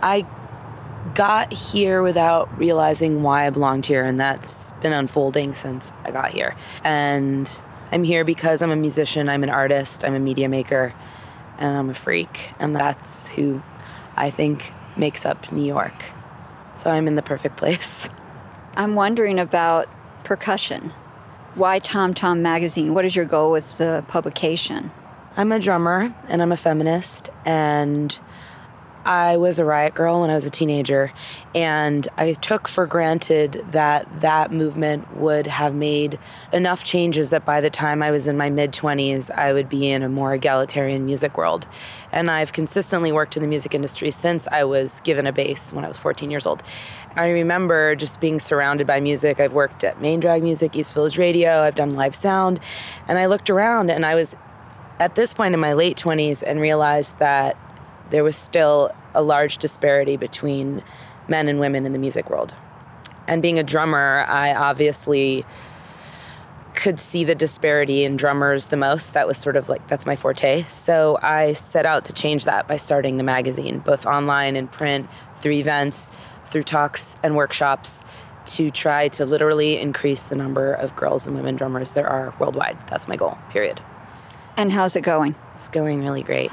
I 0.00 0.24
got 1.16 1.52
here 1.52 2.04
without 2.04 2.56
realizing 2.56 3.24
why 3.24 3.48
I 3.48 3.50
belonged 3.50 3.86
here, 3.86 4.04
and 4.04 4.20
that's 4.20 4.74
been 4.74 4.92
unfolding 4.92 5.54
since 5.54 5.92
I 6.04 6.12
got 6.12 6.30
here. 6.30 6.54
And 6.84 7.50
I'm 7.90 8.04
here 8.04 8.24
because 8.24 8.62
I'm 8.62 8.70
a 8.70 8.76
musician, 8.76 9.28
I'm 9.28 9.42
an 9.42 9.50
artist, 9.50 10.04
I'm 10.04 10.14
a 10.14 10.20
media 10.20 10.48
maker, 10.48 10.94
and 11.60 11.76
I'm 11.76 11.90
a 11.90 11.94
freak. 11.94 12.50
And 12.58 12.74
that's 12.74 13.28
who 13.28 13.62
I 14.16 14.30
think 14.30 14.72
makes 14.96 15.24
up 15.24 15.52
New 15.52 15.64
York. 15.64 15.94
So 16.76 16.90
I'm 16.90 17.06
in 17.06 17.14
the 17.14 17.22
perfect 17.22 17.56
place. 17.56 18.08
I'm 18.76 18.94
wondering 18.94 19.38
about 19.38 19.86
percussion. 20.24 20.92
Why 21.54 21.78
Tom 21.80 22.14
Tom 22.14 22.42
Magazine? 22.42 22.94
What 22.94 23.04
is 23.04 23.14
your 23.14 23.24
goal 23.24 23.50
with 23.50 23.78
the 23.78 24.04
publication? 24.08 24.90
I'm 25.36 25.52
a 25.52 25.58
drummer 25.58 26.14
and 26.28 26.42
I'm 26.42 26.52
a 26.52 26.56
feminist, 26.56 27.28
and 27.44 28.18
I 29.04 29.38
was 29.38 29.58
a 29.58 29.64
riot 29.64 29.94
girl 29.94 30.20
when 30.20 30.30
I 30.30 30.34
was 30.34 30.44
a 30.44 30.50
teenager, 30.50 31.12
and 31.54 32.06
I 32.18 32.34
took 32.34 32.68
for 32.68 32.86
granted 32.86 33.64
that 33.70 34.20
that 34.20 34.52
movement 34.52 35.16
would 35.16 35.46
have 35.46 35.74
made 35.74 36.18
enough 36.52 36.84
changes 36.84 37.30
that 37.30 37.46
by 37.46 37.60
the 37.62 37.70
time 37.70 38.02
I 38.02 38.10
was 38.10 38.26
in 38.26 38.36
my 38.36 38.50
mid 38.50 38.72
20s, 38.72 39.30
I 39.30 39.52
would 39.52 39.68
be 39.68 39.90
in 39.90 40.02
a 40.02 40.08
more 40.08 40.34
egalitarian 40.34 41.06
music 41.06 41.38
world. 41.38 41.66
And 42.12 42.30
I've 42.30 42.52
consistently 42.52 43.10
worked 43.10 43.36
in 43.36 43.42
the 43.42 43.48
music 43.48 43.74
industry 43.74 44.10
since 44.10 44.46
I 44.48 44.64
was 44.64 45.00
given 45.00 45.26
a 45.26 45.32
bass 45.32 45.72
when 45.72 45.84
I 45.84 45.88
was 45.88 45.96
14 45.96 46.30
years 46.30 46.44
old. 46.44 46.62
I 47.16 47.28
remember 47.28 47.96
just 47.96 48.20
being 48.20 48.38
surrounded 48.38 48.86
by 48.86 49.00
music. 49.00 49.40
I've 49.40 49.52
worked 49.52 49.82
at 49.82 50.00
Main 50.00 50.20
Drag 50.20 50.42
Music, 50.42 50.76
East 50.76 50.92
Village 50.92 51.18
Radio, 51.18 51.62
I've 51.62 51.74
done 51.74 51.96
live 51.96 52.14
sound, 52.14 52.60
and 53.08 53.18
I 53.18 53.26
looked 53.26 53.48
around 53.48 53.90
and 53.90 54.04
I 54.04 54.14
was 54.14 54.36
at 54.98 55.14
this 55.14 55.32
point 55.32 55.54
in 55.54 55.60
my 55.60 55.72
late 55.72 55.96
20s 55.96 56.42
and 56.46 56.60
realized 56.60 57.18
that 57.18 57.56
there 58.10 58.24
was 58.24 58.36
still 58.36 58.90
a 59.14 59.22
large 59.22 59.58
disparity 59.58 60.16
between 60.16 60.82
men 61.28 61.48
and 61.48 61.60
women 61.60 61.86
in 61.86 61.92
the 61.92 61.98
music 61.98 62.28
world. 62.30 62.54
And 63.26 63.40
being 63.40 63.58
a 63.58 63.62
drummer, 63.62 64.24
I 64.28 64.54
obviously 64.54 65.44
could 66.74 67.00
see 67.00 67.24
the 67.24 67.34
disparity 67.34 68.04
in 68.04 68.16
drummers 68.16 68.68
the 68.68 68.76
most. 68.76 69.14
That 69.14 69.26
was 69.26 69.36
sort 69.36 69.56
of 69.56 69.68
like, 69.68 69.86
that's 69.88 70.06
my 70.06 70.16
forte. 70.16 70.62
So 70.64 71.18
I 71.22 71.52
set 71.52 71.86
out 71.86 72.04
to 72.06 72.12
change 72.12 72.44
that 72.44 72.66
by 72.68 72.76
starting 72.76 73.16
the 73.16 73.24
magazine, 73.24 73.80
both 73.80 74.06
online 74.06 74.56
and 74.56 74.70
print, 74.70 75.08
through 75.40 75.52
events, 75.52 76.12
through 76.46 76.64
talks 76.64 77.16
and 77.22 77.36
workshops, 77.36 78.04
to 78.46 78.70
try 78.70 79.08
to 79.08 79.24
literally 79.24 79.78
increase 79.78 80.26
the 80.26 80.34
number 80.34 80.72
of 80.72 80.96
girls 80.96 81.26
and 81.26 81.36
women 81.36 81.56
drummers 81.56 81.92
there 81.92 82.08
are 82.08 82.34
worldwide. 82.38 82.76
That's 82.88 83.06
my 83.06 83.16
goal, 83.16 83.38
period. 83.50 83.80
And 84.56 84.72
how's 84.72 84.96
it 84.96 85.02
going? 85.02 85.34
It's 85.54 85.68
going 85.68 86.02
really 86.02 86.22
great. 86.22 86.50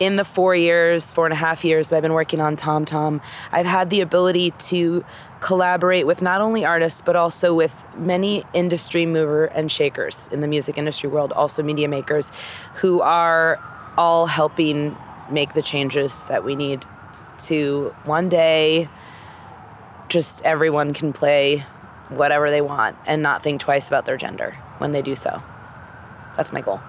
In 0.00 0.16
the 0.16 0.24
four 0.24 0.54
years, 0.54 1.12
four 1.12 1.26
and 1.26 1.32
a 1.32 1.36
half 1.36 1.64
years 1.64 1.88
that 1.88 1.96
I've 1.96 2.02
been 2.02 2.12
working 2.12 2.40
on 2.40 2.54
Tom 2.54 2.84
Tom, 2.84 3.20
I've 3.50 3.66
had 3.66 3.90
the 3.90 4.00
ability 4.00 4.52
to 4.52 5.04
collaborate 5.40 6.06
with 6.06 6.22
not 6.22 6.40
only 6.40 6.64
artists, 6.64 7.02
but 7.04 7.16
also 7.16 7.52
with 7.52 7.84
many 7.96 8.44
industry 8.52 9.06
mover 9.06 9.46
and 9.46 9.70
shakers 9.72 10.28
in 10.30 10.40
the 10.40 10.46
music 10.46 10.78
industry 10.78 11.08
world, 11.08 11.32
also 11.32 11.62
media 11.62 11.88
makers, 11.88 12.30
who 12.74 13.00
are 13.00 13.60
all 13.96 14.26
helping 14.26 14.96
make 15.30 15.54
the 15.54 15.62
changes 15.62 16.24
that 16.26 16.44
we 16.44 16.54
need 16.54 16.84
to 17.38 17.94
one 18.04 18.28
day 18.28 18.88
just 20.08 20.42
everyone 20.42 20.94
can 20.94 21.12
play 21.12 21.64
whatever 22.08 22.50
they 22.50 22.60
want 22.60 22.96
and 23.06 23.22
not 23.22 23.42
think 23.42 23.60
twice 23.60 23.88
about 23.88 24.06
their 24.06 24.16
gender 24.16 24.52
when 24.78 24.92
they 24.92 25.02
do 25.02 25.14
so. 25.14 25.42
That's 26.36 26.52
my 26.52 26.60
goal. 26.60 26.80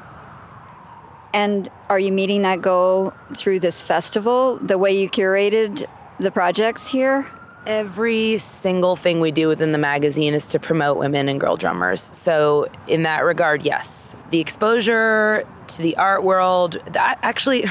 And 1.34 1.70
are 1.90 2.00
you 2.00 2.12
meeting 2.12 2.42
that 2.42 2.62
goal 2.62 3.14
through 3.36 3.60
this 3.60 3.82
festival, 3.82 4.58
the 4.58 4.78
way 4.78 4.92
you 4.92 5.10
curated 5.10 5.88
the 6.20 6.32
projects 6.32 6.88
here? 6.88 7.28
Every 7.68 8.38
single 8.40 8.96
thing 8.96 9.20
we 9.20 9.32
do 9.32 9.48
within 9.48 9.72
the 9.72 9.78
magazine 9.78 10.34
is 10.34 10.48
to 10.48 10.60
promote 10.60 10.98
women 10.98 11.30
and 11.30 11.40
girl 11.40 11.56
drummers. 11.56 12.10
So, 12.16 12.68
in 12.88 13.04
that 13.04 13.24
regard, 13.24 13.64
yes. 13.64 14.16
The 14.32 14.40
exposure 14.40 15.46
to 15.68 15.82
the 15.82 15.96
art 15.98 16.24
world, 16.24 16.82
that 16.94 17.20
actually, 17.22 17.66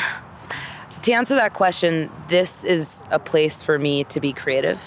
to 1.03 1.13
answer 1.13 1.35
that 1.35 1.55
question, 1.55 2.11
this 2.29 2.65
is 2.65 3.03
a 3.11 3.19
place 3.19 3.63
for 3.63 3.79
me 3.79 4.05
to 4.05 4.21
be 4.21 4.33
creative 4.33 4.79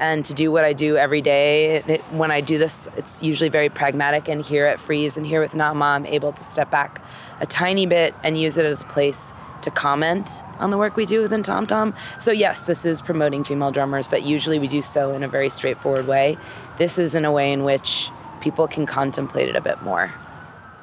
and 0.00 0.24
to 0.24 0.34
do 0.34 0.50
what 0.50 0.64
I 0.64 0.72
do 0.72 0.96
every 0.96 1.22
day. 1.22 1.80
When 2.10 2.30
I 2.30 2.40
do 2.40 2.58
this, 2.58 2.88
it's 2.96 3.22
usually 3.22 3.48
very 3.48 3.68
pragmatic. 3.68 4.28
And 4.28 4.44
here 4.44 4.66
at 4.66 4.80
Frieze 4.80 5.16
and 5.16 5.26
here 5.26 5.40
with 5.40 5.52
Naama, 5.52 5.84
I'm 5.84 6.06
able 6.06 6.32
to 6.32 6.42
step 6.42 6.70
back 6.70 7.02
a 7.44 7.46
tiny 7.46 7.84
bit 7.84 8.14
and 8.24 8.40
use 8.40 8.56
it 8.56 8.64
as 8.64 8.80
a 8.80 8.84
place 8.84 9.34
to 9.60 9.70
comment 9.70 10.42
on 10.58 10.70
the 10.70 10.78
work 10.78 10.96
we 10.96 11.04
do 11.04 11.20
within 11.20 11.42
Tom 11.42 11.66
Tom. 11.66 11.94
So, 12.18 12.32
yes, 12.32 12.62
this 12.62 12.84
is 12.86 13.02
promoting 13.02 13.44
female 13.44 13.70
drummers, 13.70 14.08
but 14.08 14.22
usually 14.22 14.58
we 14.58 14.66
do 14.66 14.80
so 14.80 15.12
in 15.12 15.22
a 15.22 15.28
very 15.28 15.50
straightforward 15.50 16.06
way. 16.06 16.38
This 16.78 16.98
is 16.98 17.14
in 17.14 17.24
a 17.24 17.32
way 17.32 17.52
in 17.52 17.64
which 17.64 18.10
people 18.40 18.66
can 18.66 18.86
contemplate 18.86 19.48
it 19.48 19.56
a 19.56 19.60
bit 19.60 19.82
more. 19.82 20.12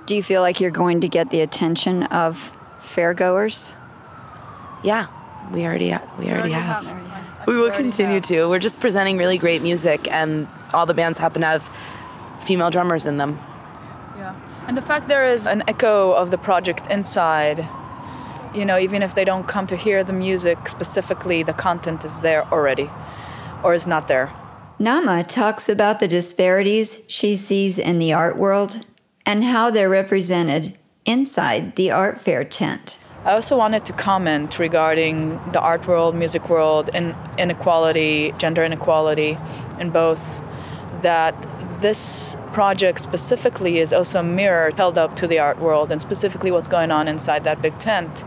Do 0.06 0.16
you 0.16 0.24
feel 0.24 0.42
like 0.42 0.60
you're 0.60 0.72
going 0.72 1.02
to 1.02 1.08
get 1.08 1.32
the 1.32 1.42
attention 1.42 2.04
of 2.04 2.54
fairgoers? 2.80 3.74
Yeah, 4.84 5.08
we 5.52 5.66
already 5.66 5.96
we 6.20 6.30
already 6.30 6.52
have. 6.52 6.86
We 7.48 7.58
will 7.58 7.72
continue 7.72 8.20
to. 8.22 8.50
We're 8.50 8.60
just 8.60 8.80
presenting 8.80 9.18
really 9.18 9.38
great 9.38 9.62
music, 9.64 10.12
and 10.12 10.48
all 10.74 10.86
the 10.86 10.94
bands 10.94 11.18
happen 11.18 11.42
to 11.42 11.48
have 11.48 11.70
female 12.42 12.70
drummers 12.70 13.06
in 13.06 13.18
them. 13.18 13.40
And 14.72 14.78
the 14.78 14.82
fact 14.82 15.10
there 15.10 15.26
is 15.26 15.48
an 15.48 15.64
echo 15.68 16.14
of 16.14 16.32
the 16.32 16.38
project 16.38 16.88
inside 16.90 17.68
you 18.56 18.64
know, 18.64 18.80
even 18.80 19.02
if 19.02 19.16
they 19.16 19.26
don't 19.26 19.46
come 19.46 19.68
to 19.68 19.76
hear 19.76 20.02
the 20.02 20.14
music 20.14 20.70
specifically, 20.70 21.44
the 21.44 21.52
content 21.52 22.06
is 22.06 22.22
there 22.22 22.48
already 22.54 22.90
or 23.66 23.74
is 23.74 23.86
not 23.86 24.08
there. 24.08 24.32
Naama 24.80 25.28
talks 25.28 25.68
about 25.68 26.00
the 26.00 26.08
disparities 26.08 27.02
she 27.08 27.36
sees 27.36 27.78
in 27.78 28.00
the 28.00 28.14
art 28.14 28.38
world 28.38 28.86
and 29.26 29.44
how 29.44 29.72
they're 29.72 29.90
represented 29.90 30.78
inside 31.06 31.76
the 31.76 31.92
art 31.92 32.18
fair 32.18 32.46
tent. 32.46 32.98
I 33.26 33.34
also 33.34 33.58
wanted 33.58 33.84
to 33.88 33.92
comment 33.92 34.58
regarding 34.58 35.38
the 35.52 35.60
art 35.60 35.86
world, 35.86 36.16
music 36.16 36.48
world, 36.48 36.90
and 36.94 37.14
inequality, 37.38 38.34
gender 38.38 38.64
inequality 38.64 39.38
in 39.82 39.90
both. 39.90 40.42
That 41.02 41.36
this 41.82 42.38
project 42.54 43.00
specifically 43.00 43.80
is 43.80 43.92
also 43.92 44.20
a 44.20 44.24
mirror 44.24 44.72
held 44.78 44.98
up 44.98 45.16
to 45.16 45.28
the 45.28 45.40
art 45.40 45.60
world 45.60 45.92
and 45.92 46.00
specifically 46.02 46.52
what's 46.52 46.68
going 46.68 46.92
on 46.92 47.08
inside 47.08 47.44
that 47.44 47.62
big 47.62 47.78
tent. 47.80 48.20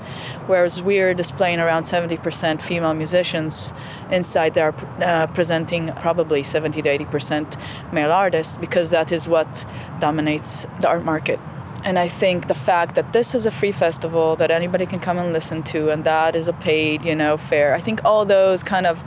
Whereas 0.46 0.82
we're 0.82 1.14
displaying 1.14 1.61
around 1.61 1.84
70% 1.84 2.61
female 2.61 2.94
musicians 2.94 3.73
inside 4.11 4.54
there, 4.54 4.75
uh, 5.00 5.26
presenting 5.28 5.92
probably 6.00 6.42
70 6.42 6.82
to 6.82 6.88
80% 6.99 7.56
male 7.92 8.11
artists 8.11 8.54
because 8.54 8.90
that 8.90 9.12
is 9.12 9.28
what 9.28 9.64
dominates 10.00 10.66
the 10.80 10.88
art 10.88 11.04
market. 11.04 11.38
And 11.84 11.99
I 11.99 12.08
think 12.08 12.49
the 12.49 12.54
fact 12.54 12.94
that 12.94 13.12
this 13.12 13.34
is 13.34 13.44
a 13.44 13.50
free 13.50 13.73
festival 13.73 14.37
that 14.37 14.50
anybody 14.50 14.87
can 14.87 15.00
come 15.00 15.18
and 15.18 15.34
listen 15.34 15.62
to, 15.64 15.90
and 15.90 16.04
that 16.04 16.34
is 16.34 16.49
a 16.49 16.54
paid, 16.54 17.04
you 17.04 17.14
know, 17.14 17.37
fair. 17.37 17.75
I 17.75 17.80
think 17.80 18.02
all 18.06 18.25
those 18.25 18.62
kind 18.62 18.87
of 18.87 19.04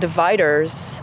dividers 0.00 1.02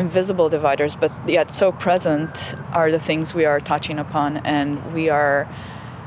invisible 0.00 0.48
dividers, 0.48 0.96
but 0.96 1.12
yet 1.28 1.52
so 1.52 1.70
present, 1.70 2.54
are 2.72 2.90
the 2.90 2.98
things 2.98 3.34
we 3.34 3.44
are 3.44 3.60
touching 3.60 3.98
upon, 3.98 4.38
and 4.38 4.94
we 4.94 5.10
are, 5.10 5.46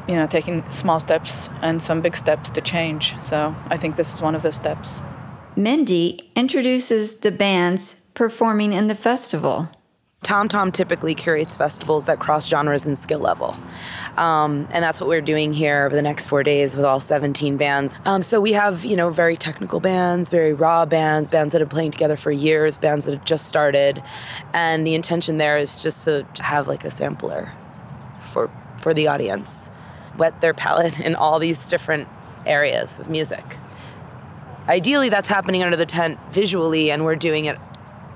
you 0.07 0.15
know, 0.15 0.27
taking 0.27 0.69
small 0.71 1.00
steps 1.00 1.50
and 1.62 1.81
some 1.81 2.01
big 2.01 2.15
steps 2.15 2.50
to 2.50 2.62
change. 2.62 3.03
So 3.21 3.55
I 3.67 3.77
think 3.77 3.95
this 3.95 4.13
is 4.13 4.21
one 4.21 4.35
of 4.35 4.41
those 4.41 4.55
steps. 4.55 5.03
Mindy 5.55 6.31
introduces 6.35 7.17
the 7.17 7.31
bands 7.31 7.95
performing 8.15 8.73
in 8.73 8.88
the 8.88 8.95
festival. 8.95 9.69
Tom 10.23 10.47
Tom 10.47 10.71
typically 10.71 11.13
curates 11.13 11.57
festivals 11.57 12.05
that 12.05 12.19
cross 12.19 12.47
genres 12.47 12.85
and 12.85 12.97
skill 12.97 13.19
level. 13.19 13.55
Um, 14.17 14.67
and 14.71 14.83
that's 14.83 15.01
what 15.01 15.07
we're 15.07 15.21
doing 15.21 15.53
here 15.53 15.85
over 15.85 15.95
the 15.95 16.01
next 16.01 16.27
four 16.27 16.43
days 16.43 16.75
with 16.75 16.85
all 16.85 16.99
17 16.99 17.57
bands. 17.57 17.95
Um, 18.05 18.21
so 18.21 18.39
we 18.39 18.53
have, 18.53 18.85
you 18.85 18.95
know, 18.95 19.09
very 19.09 19.35
technical 19.35 19.79
bands, 19.79 20.29
very 20.29 20.53
raw 20.53 20.85
bands, 20.85 21.29
bands 21.29 21.51
that 21.51 21.61
have 21.61 21.69
been 21.69 21.75
playing 21.75 21.91
together 21.91 22.15
for 22.15 22.31
years, 22.31 22.77
bands 22.77 23.05
that 23.05 23.13
have 23.13 23.25
just 23.25 23.47
started. 23.47 24.01
And 24.53 24.87
the 24.87 24.93
intention 24.93 25.37
there 25.37 25.57
is 25.57 25.83
just 25.83 26.05
to 26.05 26.25
have 26.39 26.67
like 26.67 26.83
a 26.83 26.91
sampler 26.91 27.51
for, 28.19 28.49
for 28.79 28.93
the 28.93 29.07
audience, 29.07 29.69
wet 30.17 30.41
their 30.41 30.53
palate 30.63 30.99
in 30.99 31.15
all 31.15 31.39
these 31.39 31.67
different 31.69 32.07
areas 32.45 32.99
of 32.99 33.09
music. 33.09 33.57
Ideally, 34.67 35.09
that's 35.09 35.27
happening 35.27 35.61
under 35.61 35.75
the 35.75 35.85
tent 35.85 36.17
visually, 36.31 36.89
and 36.89 37.03
we're 37.03 37.17
doing 37.17 37.45
it 37.45 37.57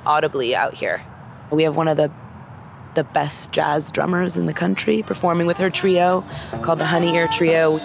audibly 0.05 0.55
out 0.55 0.73
here. 0.73 1.03
We 1.51 1.63
have 1.63 1.75
one 1.75 1.87
of 1.87 1.97
the 1.97 2.11
the 2.95 3.03
best 3.03 3.51
jazz 3.51 3.91
drummers 3.91 4.35
in 4.35 4.47
the 4.47 4.53
country 4.53 5.03
performing 5.03 5.45
with 5.45 5.57
her 5.57 5.69
trio 5.69 6.25
called 6.63 6.79
the 6.79 6.85
Honey 6.85 7.15
Ear 7.15 7.27
Trio. 7.27 7.79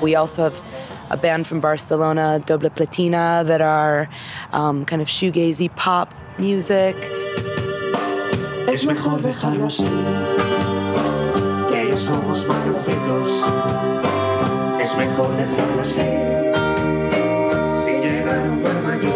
We 0.00 0.14
also 0.14 0.44
have 0.44 0.62
a 1.10 1.16
band 1.16 1.46
from 1.46 1.60
Barcelona, 1.60 2.40
Doble 2.46 2.70
Pletina, 2.70 3.44
that 3.46 3.60
are 3.60 4.08
um, 4.52 4.84
kind 4.84 5.02
of 5.02 5.08
shoegazy 5.08 5.68
pop 5.76 6.14
music. 6.38 6.96
Es 8.66 8.86
mejor 8.86 9.20
dejarlo 9.22 9.66
así, 9.66 9.84
que 11.70 11.96
somos 11.96 12.46
Es 14.80 14.96
mejor 14.96 15.36
dejarlo 15.36 15.82
así, 15.82 16.10
si 17.84 17.92
llegaron 17.92 18.58
por 18.60 18.92
allí, 18.92 19.12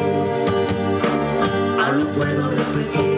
aún 1.84 2.06
puedo 2.14 2.50
repetir, 2.50 3.13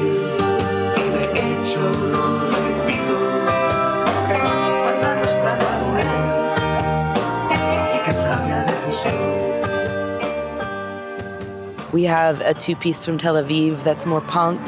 we 11.97 12.03
have 12.03 12.43
a 12.43 12.53
two 12.53 12.77
piece 12.77 13.07
from 13.07 13.17
Tel 13.17 13.37
Aviv 13.37 13.83
that's 13.83 14.05
more 14.05 14.21
punk. 14.21 14.61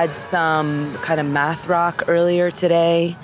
Had 0.00 0.16
some 0.16 0.92
kind 1.02 1.20
of 1.20 1.26
math 1.26 1.68
rock 1.68 2.02
earlier 2.08 2.50
today. 2.50 3.16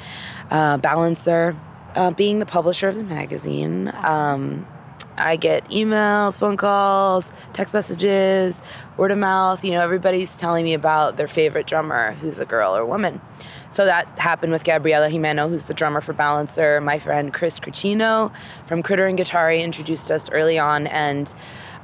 Uh, 0.53 0.77
Balancer, 0.77 1.57
uh, 1.97 2.13
being 2.13 2.39
the 2.39 2.47
publisher 2.47 2.89
of 2.89 2.95
the 2.95 3.03
magazine, 3.03 3.93
um, 4.05 4.67
I 5.17 5.35
get 5.35 5.65
emails, 5.69 6.39
phone 6.39 6.57
calls, 6.57 7.33
text 7.53 7.75
messages, 7.75 8.63
word 8.97 9.11
of 9.11 9.19
mouth. 9.19 9.65
You 9.65 9.73
know, 9.73 9.83
everybody's 9.83 10.37
telling 10.37 10.65
me 10.65 10.73
about 10.73 11.17
their 11.17 11.27
favorite 11.27 11.67
drummer 11.67 12.13
who's 12.13 12.39
a 12.39 12.47
girl 12.47 12.77
or 12.77 12.87
woman. 12.87 13.21
So 13.71 13.85
that 13.85 14.07
happened 14.19 14.53
with 14.53 14.63
Gabriela 14.63 15.11
Jimeno, 15.11 15.49
who's 15.49 15.65
the 15.65 15.75
drummer 15.75 16.01
for 16.01 16.13
Balancer. 16.13 16.81
My 16.81 17.01
friend 17.01 17.35
Chris 17.35 17.59
Cricino 17.59 18.33
from 18.67 18.83
Critter 18.83 19.07
and 19.07 19.19
Guitari 19.19 19.61
introduced 19.61 20.11
us 20.11 20.31
early 20.31 20.59
on, 20.59 20.87
and 20.87 21.35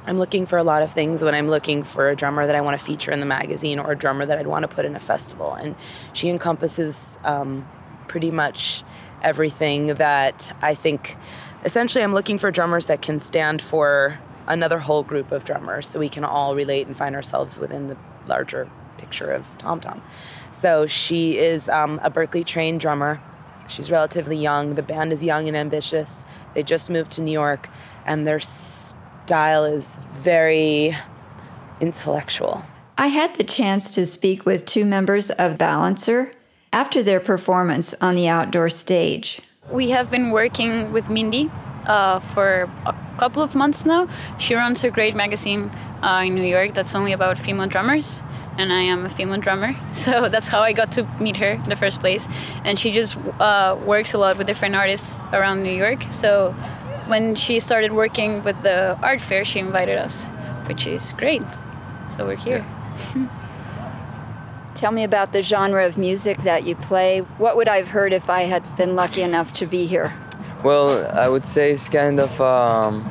I'm 0.07 0.17
looking 0.17 0.45
for 0.45 0.57
a 0.57 0.63
lot 0.63 0.83
of 0.83 0.91
things 0.91 1.21
when 1.21 1.35
I'm 1.35 1.49
looking 1.49 1.83
for 1.83 2.07
a 2.07 2.15
drummer 2.15 2.47
that 2.47 2.55
I 2.55 2.61
want 2.61 2.79
to 2.79 2.83
feature 2.83 3.11
in 3.11 3.19
the 3.19 3.25
magazine 3.25 3.77
or 3.77 3.91
a 3.91 3.95
drummer 3.95 4.25
that 4.25 4.37
I'd 4.37 4.47
want 4.47 4.63
to 4.63 4.69
put 4.69 4.85
in 4.85 4.95
a 4.95 5.01
festival. 5.01 5.53
And 5.53 5.75
she 6.13 6.29
encompasses 6.29 7.19
um, 7.25 7.67
pretty 8.07 8.31
much 8.31 8.83
everything 9.21 9.87
that 9.95 10.55
I 10.61 10.75
think. 10.75 11.17
Essentially, 11.65 12.05
I'm 12.05 12.13
looking 12.13 12.37
for 12.37 12.51
drummers 12.51 12.85
that 12.85 13.01
can 13.01 13.19
stand 13.19 13.61
for 13.61 14.17
another 14.47 14.79
whole 14.79 15.03
group 15.03 15.33
of 15.33 15.43
drummers 15.43 15.87
so 15.87 15.99
we 15.99 16.07
can 16.07 16.23
all 16.23 16.55
relate 16.55 16.87
and 16.87 16.95
find 16.95 17.13
ourselves 17.13 17.59
within 17.59 17.89
the 17.89 17.97
larger 18.27 18.69
picture 18.97 19.29
of 19.29 19.57
Tom 19.57 19.81
Tom. 19.81 20.01
So 20.51 20.87
she 20.87 21.37
is 21.37 21.67
um, 21.67 21.99
a 22.01 22.09
Berklee 22.09 22.45
trained 22.45 22.79
drummer. 22.79 23.21
She's 23.67 23.91
relatively 23.91 24.37
young. 24.37 24.75
The 24.75 24.83
band 24.83 25.11
is 25.11 25.21
young 25.21 25.49
and 25.49 25.57
ambitious. 25.57 26.23
They 26.53 26.63
just 26.63 26.89
moved 26.89 27.11
to 27.11 27.21
New 27.21 27.33
York, 27.33 27.67
and 28.05 28.25
their 28.25 28.39
style 29.27 29.65
is 29.65 29.99
very 30.13 30.95
intellectual. 31.81 32.63
I 32.97 33.07
had 33.07 33.35
the 33.35 33.43
chance 33.43 33.93
to 33.95 34.05
speak 34.05 34.45
with 34.45 34.65
two 34.65 34.85
members 34.85 35.29
of 35.31 35.57
Balancer 35.57 36.31
after 36.71 37.03
their 37.03 37.19
performance 37.19 37.93
on 37.99 38.15
the 38.15 38.29
outdoor 38.29 38.69
stage. 38.69 39.41
We 39.69 39.89
have 39.89 40.09
been 40.09 40.31
working 40.31 40.93
with 40.93 41.09
Mindy 41.09 41.51
uh, 41.87 42.21
for 42.21 42.69
a 42.85 42.95
couple 43.17 43.43
of 43.43 43.53
months 43.53 43.85
now. 43.85 44.07
She 44.39 44.55
runs 44.55 44.85
a 44.85 44.89
great 44.89 45.13
magazine 45.13 45.71
uh, 46.01 46.23
in 46.25 46.35
New 46.35 46.47
York 46.57 46.73
that's 46.73 46.95
only 46.95 47.11
about 47.11 47.37
female 47.37 47.67
drummers 47.67 48.23
and 48.57 48.73
I 48.73 48.81
am 48.81 49.05
a 49.05 49.09
female 49.09 49.39
drummer. 49.39 49.75
So 49.93 50.29
that's 50.29 50.47
how 50.47 50.61
I 50.61 50.73
got 50.73 50.91
to 50.93 51.03
meet 51.19 51.37
her 51.37 51.51
in 51.51 51.69
the 51.69 51.75
first 51.75 51.99
place. 51.99 52.27
And 52.63 52.79
she 52.79 52.91
just 52.91 53.17
uh, 53.39 53.77
works 53.85 54.13
a 54.13 54.17
lot 54.17 54.37
with 54.37 54.47
different 54.47 54.75
artists 54.75 55.19
around 55.33 55.63
New 55.63 55.75
York. 55.75 56.11
So 56.11 56.55
when 57.07 57.35
she 57.35 57.59
started 57.59 57.93
working 57.93 58.43
with 58.43 58.61
the 58.63 58.97
art 59.01 59.21
fair, 59.21 59.43
she 59.45 59.59
invited 59.59 59.97
us, 59.97 60.27
which 60.67 60.87
is 60.87 61.13
great. 61.13 61.41
So 62.07 62.25
we're 62.25 62.35
here. 62.35 62.65
Yeah. 63.15 63.27
Tell 64.75 64.91
me 64.91 65.03
about 65.03 65.33
the 65.33 65.41
genre 65.41 65.85
of 65.87 65.97
music 65.97 66.37
that 66.43 66.63
you 66.63 66.75
play. 66.75 67.19
What 67.39 67.55
would 67.57 67.67
I 67.67 67.77
have 67.77 67.87
heard 67.87 68.13
if 68.13 68.29
I 68.29 68.43
had 68.43 68.63
been 68.77 68.95
lucky 68.95 69.23
enough 69.23 69.51
to 69.53 69.65
be 69.65 69.87
here? 69.87 70.13
Well, 70.63 71.07
I 71.17 71.27
would 71.27 71.47
say 71.47 71.71
it's 71.71 71.89
kind 71.89 72.19
of 72.19 72.39
um, 72.39 73.09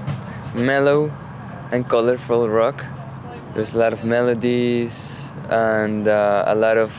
mellow 0.55 1.12
and 1.73 1.88
colorful 1.88 2.49
rock. 2.49 2.85
There's 3.55 3.75
a 3.75 3.79
lot 3.79 3.93
of 3.93 4.05
melodies, 4.05 5.26
and 5.49 6.07
uh, 6.07 6.45
a 6.47 6.55
lot 6.55 6.76
of 6.76 6.93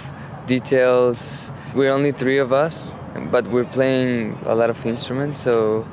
details. 0.46 1.52
We're 1.74 1.92
only 1.92 2.12
three 2.12 2.38
of 2.38 2.52
us, 2.52 2.98
but 3.32 3.48
we're 3.48 3.66
playing 3.66 4.38
a 4.46 4.56
lot 4.56 4.70
of 4.70 4.86
instruments, 4.86 5.40
so 5.40 5.88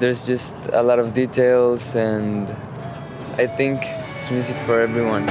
there's 0.00 0.26
just 0.26 0.54
a 0.72 0.82
lot 0.82 0.98
of 0.98 1.14
details, 1.14 1.94
and 1.94 2.50
I 3.38 3.46
think 3.46 3.82
it's 4.20 4.30
music 4.30 4.56
for 4.66 4.80
everyone. 4.80 5.26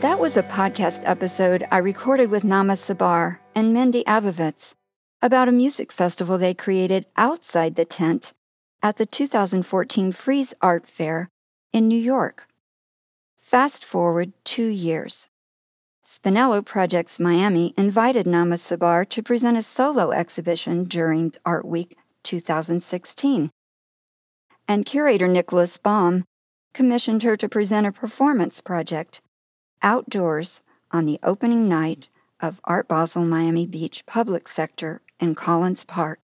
That 0.00 0.20
was 0.20 0.36
a 0.36 0.42
podcast 0.42 1.02
episode 1.04 1.66
I 1.70 1.78
recorded 1.78 2.30
with 2.30 2.42
Naama 2.42 2.74
Tsabar 2.74 3.38
and 3.58 3.74
Mindy 3.74 4.04
Abovitz 4.04 4.74
about 5.20 5.48
a 5.48 5.52
music 5.52 5.90
festival 5.90 6.38
they 6.38 6.54
created 6.54 7.06
outside 7.16 7.74
the 7.74 7.84
tent 7.84 8.32
at 8.84 8.98
the 8.98 9.04
2014 9.04 10.12
Frieze 10.12 10.54
Art 10.62 10.88
Fair 10.88 11.28
in 11.72 11.88
New 11.88 11.98
York. 11.98 12.46
Fast 13.36 13.84
forward 13.84 14.32
two 14.44 14.68
years. 14.68 15.26
Spinello 16.06 16.64
Projects 16.64 17.18
Miami 17.18 17.74
invited 17.76 18.26
Naama 18.26 18.54
Tsabar 18.54 19.08
to 19.08 19.24
present 19.24 19.56
a 19.56 19.62
solo 19.62 20.12
exhibition 20.12 20.84
during 20.84 21.32
Art 21.44 21.66
Week 21.66 21.96
2016. 22.22 23.50
And 24.68 24.86
curator 24.86 25.26
Nicholas 25.26 25.76
Baume 25.78 26.22
commissioned 26.72 27.24
her 27.24 27.36
to 27.36 27.48
present 27.48 27.88
a 27.88 27.90
performance 27.90 28.60
project 28.60 29.20
outdoors 29.82 30.62
on 30.92 31.06
the 31.06 31.18
opening 31.24 31.68
night 31.68 32.08
of 32.40 32.60
Art 32.64 32.88
Basel 32.88 33.24
Miami 33.24 33.66
Beach 33.66 34.04
Public 34.06 34.48
Sector 34.48 35.02
in 35.20 35.34
Collins 35.34 35.84
Park. 35.84 36.20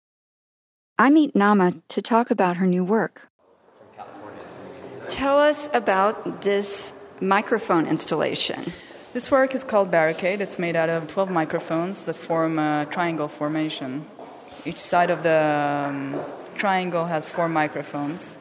I 0.97 1.09
meet 1.09 1.33
Naama 1.33 1.81
to 1.87 2.01
talk 2.01 2.29
about 2.31 2.57
her 2.57 2.65
new 2.65 2.83
work. 2.83 3.29
Tell 5.07 5.39
us 5.39 5.69
about 5.73 6.41
this 6.41 6.93
microphone 7.21 7.87
installation. 7.87 8.73
This 9.13 9.31
work 9.31 9.55
is 9.55 9.63
called 9.63 9.89
Barricade. 9.89 10.39
It's 10.39 10.59
made 10.59 10.75
out 10.75 10.89
of 10.89 11.07
12 11.07 11.31
microphones 11.31 12.05
that 12.05 12.15
form 12.15 12.59
a 12.59 12.85
triangle 12.91 13.27
formation. 13.27 14.05
Each 14.65 14.77
side 14.77 15.09
of 15.09 15.23
the 15.23 15.87
um, 15.89 16.21
triangle 16.55 17.05
has 17.05 17.27
four 17.27 17.49
microphones. 17.49 18.37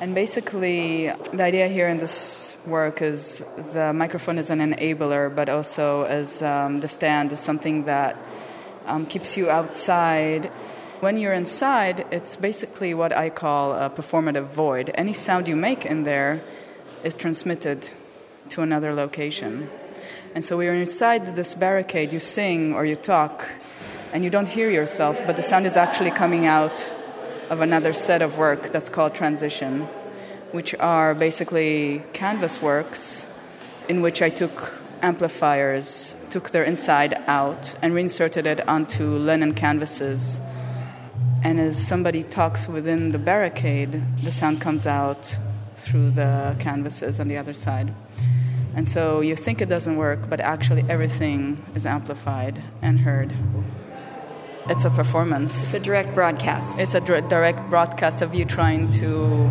And 0.00 0.14
basically, 0.14 1.12
the 1.32 1.42
idea 1.42 1.68
here 1.68 1.88
in 1.88 1.98
this 1.98 2.47
work 2.66 3.02
is 3.02 3.42
the 3.72 3.92
microphone 3.92 4.38
is 4.38 4.50
an 4.50 4.58
enabler, 4.58 5.34
but 5.34 5.48
also 5.48 6.04
as 6.04 6.42
um, 6.42 6.80
the 6.80 6.88
stand 6.88 7.32
is 7.32 7.40
something 7.40 7.84
that 7.84 8.16
um, 8.86 9.06
keeps 9.06 9.36
you 9.36 9.50
outside. 9.50 10.46
When 11.00 11.18
you're 11.18 11.32
inside, 11.32 12.06
it's 12.10 12.36
basically 12.36 12.94
what 12.94 13.12
I 13.12 13.30
call 13.30 13.72
a 13.72 13.88
performative 13.88 14.46
void. 14.46 14.90
Any 14.94 15.12
sound 15.12 15.48
you 15.48 15.56
make 15.56 15.86
in 15.86 16.02
there 16.02 16.42
is 17.04 17.14
transmitted 17.14 17.92
to 18.50 18.62
another 18.62 18.94
location. 18.94 19.70
And 20.34 20.44
so 20.44 20.60
you're 20.60 20.74
inside 20.74 21.36
this 21.36 21.54
barricade, 21.54 22.12
you 22.12 22.20
sing 22.20 22.74
or 22.74 22.84
you 22.84 22.96
talk, 22.96 23.48
and 24.12 24.24
you 24.24 24.30
don't 24.30 24.48
hear 24.48 24.70
yourself, 24.70 25.20
but 25.26 25.36
the 25.36 25.42
sound 25.42 25.66
is 25.66 25.76
actually 25.76 26.10
coming 26.10 26.46
out 26.46 26.92
of 27.50 27.60
another 27.60 27.92
set 27.92 28.20
of 28.20 28.38
work 28.38 28.72
that's 28.72 28.90
called 28.90 29.14
transition 29.14 29.88
which 30.52 30.74
are 30.76 31.14
basically 31.14 32.02
canvas 32.12 32.62
works 32.62 33.26
in 33.88 34.02
which 34.02 34.22
I 34.22 34.30
took 34.30 34.74
amplifiers, 35.02 36.14
took 36.30 36.50
their 36.50 36.64
inside 36.64 37.14
out, 37.26 37.74
and 37.82 37.94
reinserted 37.94 38.46
it 38.46 38.66
onto 38.68 39.16
linen 39.16 39.54
canvases. 39.54 40.40
And 41.42 41.60
as 41.60 41.78
somebody 41.78 42.22
talks 42.24 42.68
within 42.68 43.12
the 43.12 43.18
barricade, 43.18 44.02
the 44.22 44.32
sound 44.32 44.60
comes 44.60 44.86
out 44.86 45.38
through 45.76 46.10
the 46.10 46.56
canvases 46.58 47.20
on 47.20 47.28
the 47.28 47.36
other 47.36 47.54
side. 47.54 47.94
And 48.74 48.88
so 48.88 49.20
you 49.20 49.36
think 49.36 49.60
it 49.60 49.68
doesn't 49.68 49.96
work, 49.96 50.28
but 50.28 50.40
actually 50.40 50.84
everything 50.88 51.64
is 51.74 51.86
amplified 51.86 52.62
and 52.82 53.00
heard. 53.00 53.34
It's 54.68 54.84
a 54.84 54.90
performance. 54.90 55.62
It's 55.62 55.74
a 55.74 55.80
direct 55.80 56.14
broadcast. 56.14 56.78
It's 56.78 56.94
a 56.94 57.00
direct 57.00 57.70
broadcast 57.70 58.20
of 58.20 58.34
you 58.34 58.44
trying 58.44 58.90
to 58.90 59.50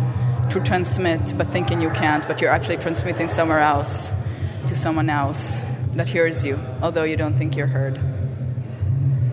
to 0.50 0.60
transmit, 0.60 1.36
but 1.36 1.48
thinking 1.48 1.80
you 1.80 1.90
can't, 1.90 2.26
but 2.26 2.40
you're 2.40 2.50
actually 2.50 2.76
transmitting 2.76 3.28
somewhere 3.28 3.60
else 3.60 4.12
to 4.66 4.74
someone 4.74 5.10
else 5.10 5.64
that 5.92 6.08
hears 6.08 6.44
you, 6.44 6.58
although 6.82 7.04
you 7.04 7.16
don't 7.16 7.36
think 7.36 7.56
you're 7.56 7.66
heard. 7.66 7.98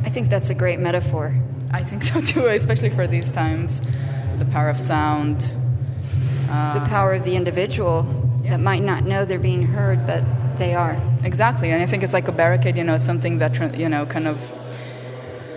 I 0.03 0.09
think 0.09 0.29
that's 0.29 0.49
a 0.49 0.55
great 0.55 0.79
metaphor. 0.79 1.35
I 1.71 1.83
think 1.83 2.03
so 2.03 2.21
too, 2.21 2.45
especially 2.61 2.89
for 2.89 3.07
these 3.07 3.31
times. 3.31 3.81
The 4.37 4.45
power 4.45 4.69
of 4.69 4.79
sound. 4.79 5.57
Uh, 6.49 6.79
the 6.79 6.85
power 6.85 7.13
of 7.13 7.23
the 7.23 7.35
individual 7.35 8.05
yeah. 8.43 8.51
that 8.51 8.59
might 8.59 8.83
not 8.83 9.03
know 9.03 9.25
they're 9.25 9.39
being 9.39 9.63
heard, 9.63 10.05
but 10.05 10.23
they 10.57 10.75
are. 10.75 11.01
Exactly, 11.23 11.71
and 11.71 11.81
I 11.81 11.85
think 11.85 12.03
it's 12.03 12.13
like 12.13 12.27
a 12.27 12.31
barricade, 12.31 12.77
you 12.77 12.83
know, 12.83 12.97
something 12.97 13.39
that, 13.39 13.77
you 13.77 13.89
know, 13.89 14.05
kind 14.05 14.27
of 14.27 14.39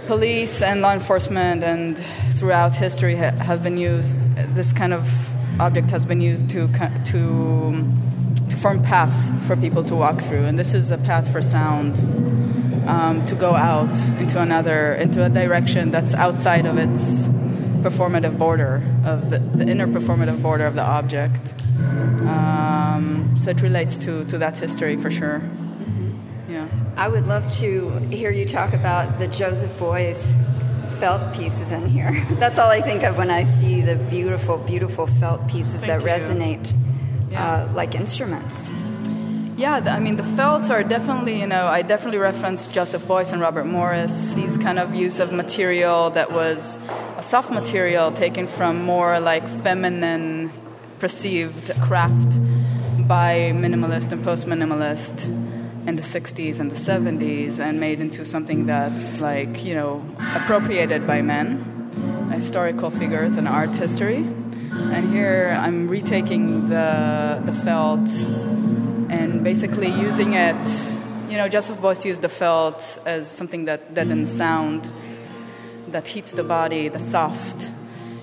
police 0.07 0.63
and 0.63 0.81
law 0.81 0.95
enforcement 0.95 1.63
and 1.63 1.99
throughout 2.39 2.75
history 2.75 3.15
have 3.17 3.63
been 3.63 3.77
used 3.77 4.19
this 4.55 4.73
kind 4.73 4.95
of 4.95 5.05
object 5.61 5.91
has 5.91 6.05
been 6.05 6.21
used 6.21 6.49
to, 6.51 6.69
to, 7.07 7.91
to 8.49 8.57
form 8.57 8.83
paths 8.83 9.31
for 9.47 9.57
people 9.57 9.85
to 9.85 9.95
walk 9.95 10.21
through. 10.21 10.45
And 10.45 10.59
this 10.59 10.75
is 10.75 10.91
a 10.91 10.99
path 10.99 11.31
for 11.31 11.43
sound 11.43 11.97
um, 12.89 13.25
to 13.27 13.35
go 13.35 13.55
out 13.55 13.97
into 14.19 14.41
another, 14.41 14.95
into 14.95 15.25
a 15.25 15.29
direction 15.29 15.91
that's 15.91 16.15
outside 16.15 16.67
of 16.67 16.79
its 16.79 17.29
performative 17.83 18.39
border, 18.39 18.83
of 19.05 19.31
the, 19.31 19.39
the 19.39 19.67
inner 19.67 19.87
performative 19.87 20.43
border 20.43 20.67
of 20.67 20.75
the 20.75 20.83
object. 20.83 21.55
Um, 22.27 23.37
so 23.41 23.51
it 23.51 23.63
relates 23.63 23.99
to, 23.99 24.25
to 24.27 24.39
that 24.39 24.59
history 24.59 24.97
for 24.97 25.11
sure. 25.11 25.43
Yeah. 26.49 26.67
I 26.97 27.09
would 27.09 27.27
love 27.27 27.51
to 27.59 27.91
hear 28.11 28.31
you 28.31 28.47
talk 28.47 28.73
about 28.73 29.19
the 29.19 29.29
Joseph 29.29 29.71
Beuys 29.79 30.35
felt 31.01 31.35
pieces 31.35 31.71
in 31.71 31.89
here. 31.89 32.13
That's 32.39 32.59
all 32.59 32.71
I 32.71 32.81
think 32.81 33.03
of 33.05 33.17
when 33.17 33.31
I 33.31 33.45
see 33.61 33.81
the 33.83 33.97
beautiful, 33.97 34.59
beautiful 34.59 35.07
felt 35.07 35.47
pieces 35.49 35.81
Thank 35.83 35.87
that 35.87 36.01
you. 36.03 36.07
resonate 36.09 36.75
Yeah. 37.31 37.45
uh, 37.69 37.73
like 37.75 37.95
instruments. 37.95 38.69
Yeah, 39.57 39.81
the, 39.81 39.91
I 39.91 39.99
mean, 39.99 40.15
the 40.17 40.23
felts 40.23 40.71
are 40.71 40.85
definitely, 40.85 41.41
you 41.41 41.47
know, 41.47 41.67
I 41.67 41.83
definitely 41.83 42.19
reference 42.19 42.69
Joseph 42.69 43.03
Beuys 43.07 43.33
and 43.33 43.41
Robert 43.43 43.65
Morris. 43.67 44.35
These 44.35 44.57
kind 44.57 44.79
of 44.79 44.95
use 44.95 45.19
of 45.19 45.33
material 45.33 46.11
that 46.11 46.31
was 46.31 46.79
a 47.17 47.23
soft 47.23 47.51
material 47.51 48.13
taken 48.13 48.47
from 48.47 48.81
more 48.85 49.19
like 49.19 49.49
feminine 49.49 50.53
perceived 51.01 51.73
craft 51.81 52.39
by 53.09 53.51
minimalist 53.55 54.13
and 54.13 54.23
post 54.23 54.47
minimalist 54.47 55.17
in 55.89 55.97
the 55.97 56.03
60s 56.03 56.61
and 56.61 56.71
the 56.71 56.77
70s 56.77 57.59
and 57.59 57.81
made 57.81 57.99
into 57.99 58.23
something 58.23 58.67
that's 58.67 59.23
like, 59.23 59.65
you 59.65 59.75
know, 59.75 60.05
appropriated 60.35 61.07
by 61.07 61.23
men, 61.23 62.31
historical 62.31 62.91
figures 62.91 63.39
and 63.39 63.49
art 63.49 63.75
history. 63.75 64.17
And 64.17 65.11
here 65.11 65.57
I'm 65.59 65.89
retaking 65.89 66.69
the, 66.69 67.41
the 67.43 67.53
felt 67.53 68.07
and 69.09 69.43
basically 69.43 69.89
using 69.89 70.35
it. 70.35 70.63
You 71.31 71.39
know, 71.39 71.49
Joseph 71.49 71.79
Beuys 71.79 72.05
used 72.05 72.21
the 72.21 72.29
felt 72.29 72.99
as 73.07 73.31
something 73.31 73.65
that 73.65 73.95
deadens 73.95 74.31
sound, 74.31 74.93
that 75.89 76.09
heats 76.09 76.33
the 76.33 76.45
body, 76.45 76.89
the 76.89 76.99
soft. 76.99 77.73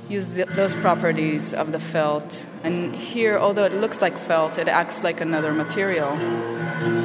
Use 0.07 0.33
the, 0.33 0.45
those 0.45 0.75
properties 0.75 1.53
of 1.53 1.71
the 1.71 1.79
felt. 1.79 2.45
And 2.63 2.95
here, 2.95 3.37
although 3.37 3.63
it 3.63 3.73
looks 3.73 4.01
like 4.01 4.17
felt, 4.17 4.57
it 4.57 4.67
acts 4.67 5.03
like 5.03 5.19
another 5.21 5.51
material. 5.51 6.15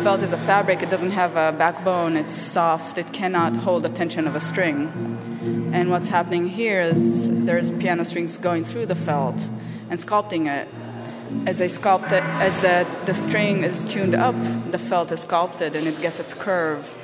Felt 0.02 0.22
is 0.22 0.32
a 0.32 0.38
fabric, 0.38 0.82
it 0.82 0.90
doesn't 0.90 1.12
have 1.12 1.36
a 1.36 1.56
backbone, 1.56 2.16
it's 2.16 2.34
soft, 2.34 2.98
it 2.98 3.12
cannot 3.12 3.56
hold 3.56 3.84
the 3.84 3.88
tension 3.88 4.26
of 4.26 4.36
a 4.36 4.40
string. 4.40 4.88
And 5.72 5.90
what's 5.90 6.08
happening 6.08 6.48
here 6.48 6.80
is 6.80 7.30
there's 7.30 7.70
piano 7.70 8.04
strings 8.04 8.36
going 8.36 8.64
through 8.64 8.86
the 8.86 8.94
felt 8.94 9.48
and 9.88 9.98
sculpting 9.98 10.46
it 10.46 10.68
as 11.46 11.58
they 11.58 11.66
sculpt 11.66 12.12
it, 12.12 12.24
as 12.24 12.60
the, 12.60 12.86
the 13.06 13.14
string 13.14 13.62
is 13.62 13.84
tuned 13.84 14.14
up, 14.14 14.34
the 14.70 14.78
felt 14.78 15.12
is 15.12 15.20
sculpted 15.20 15.76
and 15.76 15.86
it 15.86 16.00
gets 16.00 16.20
its 16.20 16.34
curve. 16.34 16.96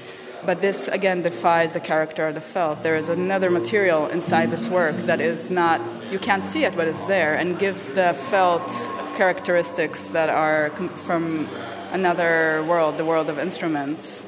But 0.46 0.62
this 0.62 0.86
again 0.86 1.22
defies 1.22 1.72
the 1.72 1.80
character 1.80 2.28
of 2.28 2.36
the 2.36 2.40
felt. 2.40 2.84
There 2.84 2.94
is 2.94 3.08
another 3.08 3.50
material 3.50 4.06
inside 4.06 4.52
this 4.52 4.68
work 4.68 4.96
that 4.98 5.20
is 5.20 5.50
not, 5.50 5.80
you 6.12 6.20
can't 6.20 6.46
see 6.46 6.62
it, 6.62 6.76
but 6.76 6.86
it's 6.86 7.06
there, 7.06 7.34
and 7.34 7.58
gives 7.58 7.90
the 7.90 8.14
felt 8.14 8.70
characteristics 9.16 10.06
that 10.08 10.30
are 10.30 10.70
from 11.04 11.48
another 11.90 12.62
world, 12.62 12.96
the 12.96 13.04
world 13.04 13.28
of 13.28 13.40
instruments. 13.40 14.24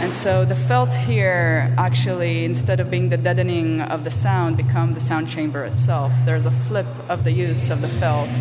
And 0.00 0.12
so 0.12 0.44
the 0.44 0.56
felt 0.56 0.92
here 0.92 1.72
actually, 1.78 2.44
instead 2.44 2.80
of 2.80 2.90
being 2.90 3.10
the 3.10 3.16
deadening 3.16 3.82
of 3.82 4.02
the 4.02 4.10
sound, 4.10 4.56
become 4.56 4.94
the 4.94 5.00
sound 5.00 5.28
chamber 5.28 5.62
itself. 5.62 6.12
There's 6.24 6.46
a 6.46 6.50
flip 6.50 6.88
of 7.08 7.22
the 7.22 7.30
use 7.30 7.70
of 7.70 7.82
the 7.82 7.88
felt. 7.88 8.34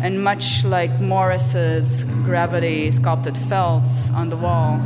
And 0.00 0.22
much 0.22 0.64
like 0.64 1.00
Morris's 1.00 2.04
gravity 2.22 2.92
sculpted 2.92 3.36
felts 3.36 4.08
on 4.10 4.30
the 4.30 4.36
wall, 4.36 4.80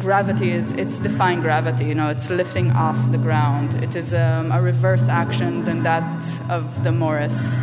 gravity 0.00 0.50
is 0.50 0.72
it's 0.72 0.98
defying 0.98 1.40
gravity. 1.40 1.84
You 1.84 1.94
know, 1.94 2.08
it's 2.08 2.30
lifting 2.30 2.70
off 2.72 2.98
the 3.12 3.18
ground. 3.18 3.74
It 3.84 3.94
is 3.94 4.12
um, 4.12 4.50
a 4.50 4.60
reverse 4.60 5.08
action 5.08 5.64
than 5.64 5.82
that 5.84 6.40
of 6.50 6.82
the 6.82 6.90
Morris. 6.90 7.60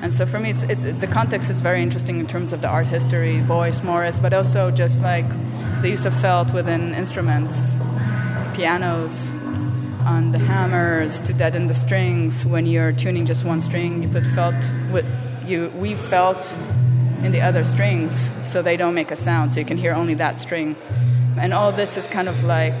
And 0.00 0.12
so 0.12 0.26
for 0.26 0.38
me, 0.38 0.50
it's, 0.50 0.62
it's, 0.64 0.84
the 0.84 1.08
context 1.08 1.50
is 1.50 1.60
very 1.60 1.82
interesting 1.82 2.20
in 2.20 2.26
terms 2.26 2.52
of 2.52 2.60
the 2.60 2.68
art 2.68 2.86
history, 2.86 3.38
Beuys, 3.38 3.82
Morris, 3.82 4.20
but 4.20 4.32
also 4.32 4.70
just 4.70 5.02
like 5.02 5.28
the 5.82 5.90
use 5.90 6.06
of 6.06 6.14
felt 6.20 6.54
within 6.54 6.94
instruments, 6.94 7.74
pianos, 8.54 9.32
on 10.04 10.30
the 10.30 10.38
hammers 10.38 11.20
to 11.22 11.32
deaden 11.32 11.66
the 11.66 11.74
strings. 11.74 12.46
When 12.46 12.66
you're 12.66 12.92
tuning 12.92 13.26
just 13.26 13.44
one 13.44 13.60
string, 13.60 14.02
you 14.02 14.08
put 14.08 14.26
felt 14.26 14.72
with 14.92 15.06
you 15.46 15.70
weave 15.70 15.98
felt 15.98 16.58
in 17.22 17.32
the 17.32 17.40
other 17.40 17.64
strings 17.64 18.30
so 18.42 18.62
they 18.62 18.76
don't 18.76 18.94
make 18.94 19.10
a 19.10 19.16
sound, 19.16 19.52
so 19.52 19.60
you 19.60 19.66
can 19.66 19.78
hear 19.78 19.92
only 19.94 20.14
that 20.14 20.38
string. 20.38 20.76
And 21.40 21.52
all 21.54 21.72
this 21.72 21.96
is 21.96 22.06
kind 22.06 22.28
of 22.28 22.44
like 22.44 22.74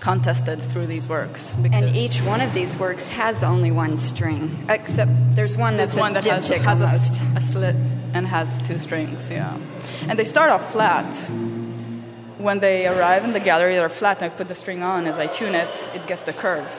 contested 0.00 0.62
through 0.62 0.86
these 0.86 1.08
works. 1.08 1.54
And 1.54 1.96
each 1.96 2.20
one 2.20 2.40
of 2.40 2.52
these 2.52 2.76
works 2.76 3.08
has 3.08 3.42
only 3.42 3.70
one 3.70 3.96
string, 3.96 4.66
except 4.68 5.10
there's 5.34 5.56
one 5.56 5.76
that's 5.76 5.94
There's 5.94 6.00
one 6.00 6.12
that 6.12 6.24
has, 6.26 6.48
has 6.48 6.80
a, 6.80 7.36
a 7.36 7.40
slit 7.40 7.74
and 8.12 8.26
has 8.26 8.58
two 8.58 8.78
strings, 8.78 9.30
yeah. 9.30 9.58
And 10.06 10.18
they 10.18 10.24
start 10.24 10.50
off 10.50 10.70
flat. 10.72 11.14
When 12.38 12.60
they 12.60 12.86
arrive 12.86 13.24
in 13.24 13.32
the 13.32 13.40
gallery, 13.40 13.74
they're 13.76 13.88
flat. 13.88 14.22
I 14.22 14.28
put 14.28 14.48
the 14.48 14.54
string 14.54 14.82
on. 14.82 15.06
As 15.06 15.18
I 15.18 15.26
tune 15.26 15.54
it, 15.54 15.72
it 15.94 16.06
gets 16.06 16.24
the 16.24 16.34
curve. 16.34 16.70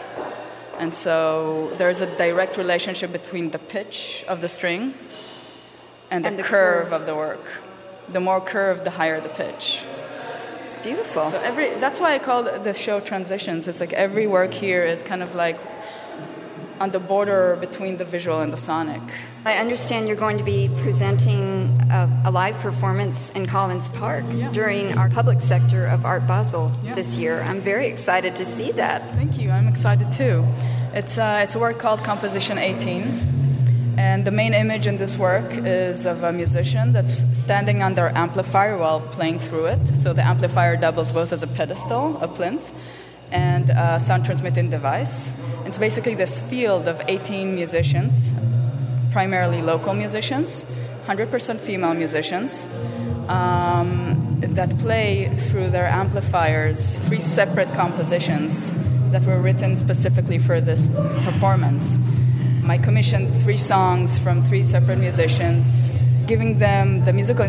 And 0.77 0.93
so 0.93 1.71
there's 1.77 2.01
a 2.01 2.17
direct 2.17 2.57
relationship 2.57 3.11
between 3.11 3.49
the 3.51 3.59
pitch 3.59 4.23
of 4.27 4.41
the 4.41 4.47
string 4.47 4.93
and 6.11 6.23
the, 6.23 6.29
And 6.29 6.37
the 6.37 6.43
curve, 6.43 6.89
curve. 6.89 6.93
of 6.93 7.05
the 7.07 7.15
work. 7.15 7.45
The 8.13 8.19
more 8.19 8.39
curved, 8.39 8.83
the 8.83 8.91
higher 8.91 9.19
the 9.19 9.29
pitch. 9.29 9.83
It's 10.65 10.75
beautiful. 10.83 11.29
So 11.29 11.39
every 11.41 11.69
that's 11.79 11.99
why 11.99 12.15
I 12.15 12.19
call 12.19 12.41
the 12.43 12.73
show 12.73 12.99
transitions. 12.99 13.67
It's 13.67 13.79
like 13.79 13.93
every 13.93 14.25
work 14.25 14.51
here 14.51 14.83
is 14.83 15.03
kind 15.03 15.21
of 15.21 15.35
like 15.35 15.59
on 16.81 16.89
the 16.91 16.99
border 16.99 17.55
between 17.61 17.97
the 17.97 18.03
visual 18.05 18.41
and 18.41 18.51
the 18.51 18.57
sonic. 18.57 19.01
I 19.45 19.57
understand 19.59 20.07
you're 20.07 20.17
going 20.17 20.39
to 20.39 20.43
be 20.43 20.69
presenting 20.81 21.79
a, 21.91 22.09
a 22.25 22.31
live 22.31 22.55
performance 22.55 23.29
in 23.29 23.45
Collins 23.45 23.89
Park 23.89 24.25
Yeah. 24.33 24.51
during 24.51 24.97
our 24.97 25.07
public 25.09 25.39
sector 25.39 25.85
of 25.85 26.03
Art 26.03 26.25
Basel 26.27 26.71
Yeah. 26.83 26.95
this 26.95 27.15
year. 27.15 27.41
I'm 27.43 27.61
very 27.61 27.87
excited 27.87 28.35
to 28.37 28.45
see 28.45 28.71
that. 28.73 29.03
Thank 29.15 29.37
you. 29.39 29.51
I'm 29.51 29.67
excited 29.67 30.11
too. 30.11 30.43
It's 30.93 31.17
uh, 31.17 31.41
it's 31.43 31.55
a 31.55 31.59
work 31.59 31.77
called 31.77 32.03
Composition 32.03 32.57
18, 32.57 33.34
and 33.97 34.25
the 34.25 34.31
main 34.31 34.53
image 34.53 34.87
in 34.87 34.97
this 34.97 35.17
work 35.17 35.45
is 35.51 36.05
of 36.05 36.23
a 36.23 36.31
musician 36.31 36.91
that's 36.93 37.23
standing 37.37 37.79
their 37.95 38.15
amplifier 38.17 38.77
while 38.77 38.99
playing 38.99 39.39
through 39.39 39.65
it. 39.67 39.87
So 39.87 40.13
the 40.13 40.25
amplifier 40.25 40.75
doubles 40.75 41.11
both 41.11 41.31
as 41.31 41.43
a 41.43 41.47
pedestal, 41.47 42.17
a 42.21 42.27
plinth, 42.27 42.73
and 43.31 43.69
a 43.69 43.99
sound 43.99 44.25
transmitting 44.25 44.69
device. 44.69 45.33
It's 45.65 45.77
basically 45.77 46.13
this 46.13 46.39
field 46.39 46.87
of 46.87 47.01
18 47.07 47.55
musicians, 47.55 48.31
primarily 49.11 49.61
local 49.61 49.93
musicians, 49.93 50.65
100% 51.07 51.59
female 51.59 51.93
musicians, 51.93 52.67
um, 53.27 54.39
that 54.41 54.77
play 54.79 55.29
through 55.35 55.69
their 55.69 55.87
amplifiers 55.87 56.99
three 56.99 57.19
separate 57.19 57.73
compositions 57.73 58.73
that 59.11 59.25
were 59.25 59.41
written 59.41 59.75
specifically 59.75 60.37
for 60.37 60.59
this 60.59 60.87
performance. 61.23 61.97
I 62.67 62.79
commissioned 62.79 63.39
three 63.43 63.59
songs 63.59 64.17
from 64.17 64.41
three 64.41 64.63
separate 64.63 64.97
musicians, 64.97 65.91
giving 66.25 66.57
them 66.57 67.05
the 67.05 67.13
musical 67.13 67.47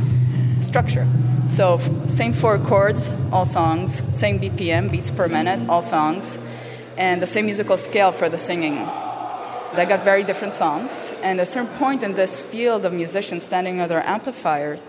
structure. 0.61 1.09
So, 1.48 1.79
same 2.07 2.35
four 2.35 2.59
chords, 2.59 3.11
all 3.33 3.46
songs, 3.46 4.02
same 4.14 4.38
BPM, 4.38 4.92
beats 4.92 5.11
per 5.11 5.26
minute, 5.26 5.70
all 5.70 5.81
songs, 5.81 6.38
and 6.98 7.22
the 7.22 7.26
same 7.26 7.46
musical 7.46 7.79
scale 7.79 8.12
for 8.12 8.29
the 8.29 8.37
singing. 8.37 8.76
They 9.74 9.87
got 9.87 10.05
very 10.05 10.22
different 10.22 10.52
songs, 10.52 11.14
and 11.22 11.40
at 11.40 11.44
a 11.44 11.50
certain 11.50 11.74
point 11.79 12.02
in 12.02 12.12
this 12.12 12.42
field 12.42 12.85
of 12.85 12.92
musicians 12.92 13.42
standing 13.42 13.81
on 13.81 13.88
their 13.88 14.07
amplifiers, 14.07 14.83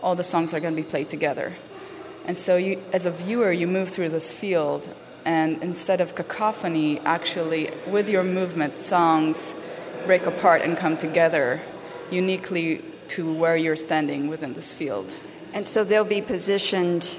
all 0.00 0.14
the 0.14 0.22
songs 0.22 0.54
are 0.54 0.60
going 0.60 0.76
to 0.76 0.80
be 0.80 0.88
played 0.88 1.10
together. 1.10 1.54
And 2.24 2.38
so, 2.38 2.54
you, 2.56 2.80
as 2.92 3.04
a 3.04 3.10
viewer, 3.10 3.50
you 3.50 3.66
move 3.66 3.88
through 3.88 4.10
this 4.10 4.30
field, 4.30 4.94
and 5.24 5.60
instead 5.60 6.00
of 6.00 6.14
cacophony, 6.14 7.00
actually, 7.00 7.68
with 7.88 8.08
your 8.08 8.22
movement, 8.22 8.78
songs 8.78 9.56
break 10.06 10.26
apart 10.26 10.62
and 10.62 10.76
come 10.76 10.96
together 10.96 11.60
uniquely 12.10 12.82
to 13.08 13.32
where 13.32 13.56
you're 13.56 13.76
standing 13.76 14.28
within 14.28 14.54
this 14.54 14.72
field. 14.72 15.12
And 15.52 15.66
so 15.66 15.84
they'll 15.84 16.04
be 16.04 16.22
positioned 16.22 17.18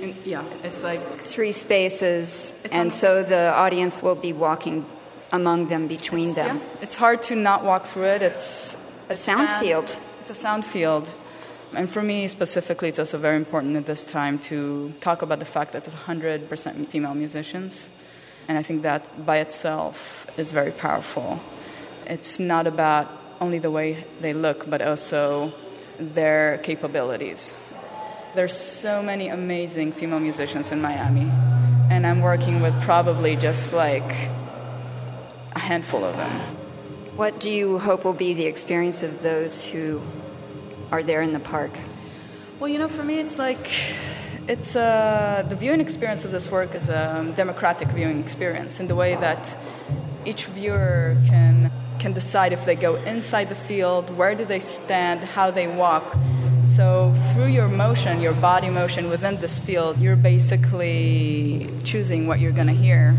And 0.00 0.16
yeah, 0.24 0.44
it's 0.64 0.82
like 0.82 1.00
three 1.18 1.52
spaces, 1.52 2.54
and 2.72 2.92
so 2.92 3.22
the 3.22 3.52
audience 3.52 4.02
will 4.02 4.14
be 4.14 4.32
walking 4.32 4.86
among 5.30 5.68
them, 5.68 5.88
between 5.88 6.32
them. 6.34 6.56
Yeah, 6.56 6.82
it's 6.82 6.96
hard 6.96 7.22
to 7.24 7.36
not 7.36 7.64
walk 7.64 7.84
through 7.84 8.06
it. 8.06 8.22
It's 8.22 8.76
A 9.10 9.14
sound 9.14 9.48
and 9.48 9.60
field. 9.60 9.98
It's 10.22 10.30
a 10.30 10.34
sound 10.34 10.64
field. 10.64 11.14
And 11.74 11.88
for 11.88 12.02
me 12.02 12.28
specifically, 12.28 12.88
it's 12.88 12.98
also 12.98 13.18
very 13.18 13.36
important 13.36 13.76
at 13.76 13.86
this 13.86 14.02
time 14.02 14.38
to 14.50 14.94
talk 15.00 15.22
about 15.22 15.38
the 15.38 15.44
fact 15.44 15.72
that 15.72 15.86
it's 15.86 15.94
100% 15.94 16.88
female 16.88 17.14
musicians. 17.14 17.90
And 18.48 18.56
I 18.58 18.62
think 18.62 18.82
that 18.82 19.26
by 19.26 19.38
itself 19.38 20.26
is 20.38 20.50
very 20.50 20.72
powerful. 20.72 21.40
It's 22.10 22.40
not 22.40 22.66
about 22.66 23.06
only 23.40 23.60
the 23.60 23.70
way 23.70 24.04
they 24.20 24.34
look, 24.34 24.68
but 24.68 24.82
also 24.82 25.52
their 25.96 26.58
capabilities. 26.58 27.56
There's 28.34 28.52
so 28.52 29.00
many 29.00 29.28
amazing 29.28 29.92
female 29.92 30.18
musicians 30.18 30.72
in 30.72 30.82
Miami. 30.82 31.30
And 31.88 32.06
I'm 32.06 32.20
working 32.20 32.60
with 32.60 32.74
probably 32.82 33.36
just 33.36 33.72
like 33.72 34.10
a 35.52 35.58
handful 35.58 36.04
of 36.04 36.16
them. 36.16 36.34
What 37.14 37.38
do 37.38 37.48
you 37.48 37.78
hope 37.78 38.04
will 38.04 38.12
be 38.12 38.34
the 38.34 38.46
experience 38.46 39.02
of 39.02 39.22
those 39.22 39.64
who 39.64 40.02
are 40.90 41.02
there 41.02 41.22
in 41.22 41.32
the 41.32 41.40
park? 41.40 41.70
Well, 42.58 42.68
you 42.68 42.78
know, 42.78 42.88
for 42.88 43.04
me, 43.04 43.20
it's 43.20 43.38
like 43.38 43.70
It's 44.48 44.74
uh, 44.74 45.44
the 45.48 45.54
viewing 45.54 45.80
experience 45.80 46.24
of 46.24 46.32
this 46.32 46.50
work 46.50 46.74
is 46.74 46.88
a 46.88 47.32
democratic 47.36 47.86
viewing 47.88 48.18
experience 48.18 48.80
in 48.80 48.88
the 48.88 48.96
way 48.96 49.14
that 49.14 49.56
each 50.24 50.46
viewer 50.46 51.16
can 51.28 51.70
can 52.00 52.14
decide 52.14 52.52
if 52.52 52.64
they 52.64 52.74
go 52.74 52.96
inside 52.96 53.50
the 53.50 53.54
field, 53.54 54.10
where 54.16 54.34
do 54.34 54.44
they 54.44 54.58
stand, 54.58 55.22
how 55.22 55.50
they 55.50 55.68
walk. 55.68 56.16
So 56.64 57.12
through 57.32 57.48
your 57.48 57.68
motion, 57.68 58.20
your 58.20 58.32
body 58.32 58.70
motion 58.70 59.10
within 59.10 59.36
this 59.36 59.58
field, 59.60 59.98
you're 59.98 60.16
basically 60.16 61.68
choosing 61.84 62.26
what 62.26 62.40
you're 62.40 62.52
going 62.52 62.68
to 62.68 62.80
hear. 62.86 63.16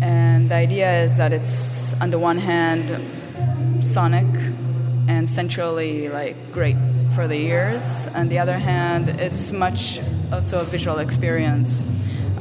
And 0.00 0.50
the 0.50 0.54
idea 0.54 1.02
is 1.04 1.16
that 1.16 1.32
it's 1.32 1.92
on 2.00 2.10
the 2.10 2.18
one 2.18 2.38
hand 2.38 2.88
sonic 3.84 4.26
and 5.06 5.28
centrally, 5.28 6.08
like 6.08 6.36
great 6.50 6.76
for 7.14 7.28
the 7.28 7.36
ears. 7.36 8.06
On 8.14 8.28
the 8.28 8.38
other 8.38 8.58
hand, 8.58 9.08
it's 9.20 9.52
much 9.52 10.00
also 10.32 10.60
a 10.60 10.64
visual 10.64 10.98
experience 10.98 11.84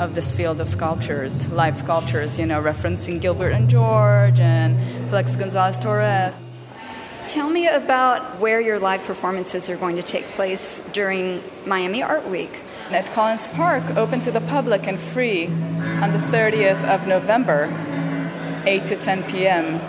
of 0.02 0.16
this 0.16 0.34
field 0.34 0.60
of 0.60 0.68
sculptures, 0.68 1.48
live 1.52 1.78
sculptures, 1.78 2.40
you 2.40 2.46
know, 2.46 2.60
referencing 2.60 3.22
Gilbert 3.22 3.52
and 3.52 3.70
George 3.70 4.40
and 4.40 4.76
Felix 5.10 5.36
Gonzalez 5.36 5.78
Torres. 5.78 6.42
Tell 7.28 7.48
me 7.48 7.68
about 7.68 8.40
where 8.40 8.60
your 8.60 8.80
live 8.80 9.04
performances 9.04 9.70
are 9.70 9.78
going 9.78 9.96
to 9.98 10.02
take 10.02 10.26
place 10.32 10.82
during 10.92 11.44
Miami 11.68 12.02
Art 12.02 12.28
Week. 12.28 12.62
At 12.90 13.06
Collins 13.14 13.48
Park, 13.50 13.96
open 13.96 14.22
to 14.22 14.32
the 14.32 14.42
public 14.42 14.88
and 14.88 15.00
free 15.00 15.46
on 15.46 16.12
the 16.12 16.18
30th 16.18 16.84
of 16.84 17.06
November, 17.08 17.70
8 18.66 18.88
to 18.88 18.96
10 18.96 19.24
p.m. 19.26 19.80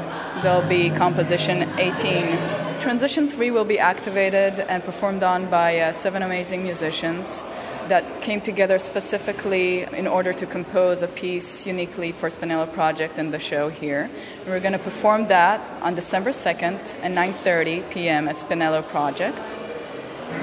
There'll 0.43 0.69
be 0.69 0.91
composition 0.91 1.63
18 1.79 2.63
Transition 2.83 3.29
3 3.29 3.53
will 3.53 3.65
be 3.65 3.79
activated 3.79 4.59
and 4.59 4.83
performed 4.83 5.23
on 5.23 5.49
by 5.49 5.79
uh, 5.79 5.93
seven 5.93 6.21
amazing 6.21 6.65
musicians 6.65 7.45
that 7.89 8.23
came 8.23 8.41
together 8.41 8.79
specifically 8.79 9.83
in 9.83 10.07
order 10.07 10.33
to 10.33 10.47
compose 10.47 11.03
a 11.03 11.09
piece 11.09 11.67
uniquely 11.67 12.13
for 12.13 12.31
Spinello 12.31 12.73
Project 12.73 13.19
and 13.19 13.33
the 13.33 13.39
show 13.39 13.69
here. 13.69 14.11
And 14.41 14.47
we're 14.49 14.61
going 14.61 14.73
to 14.73 14.79
perform 14.79 15.29
that 15.29 15.61
on 15.83 15.95
December 15.95 16.31
2nd 16.31 16.79
at 17.03 17.11
9:30 17.11 17.91
p.m. 17.91 18.29
at 18.29 18.37
Spinello 18.37 18.87
Project. 18.87 19.59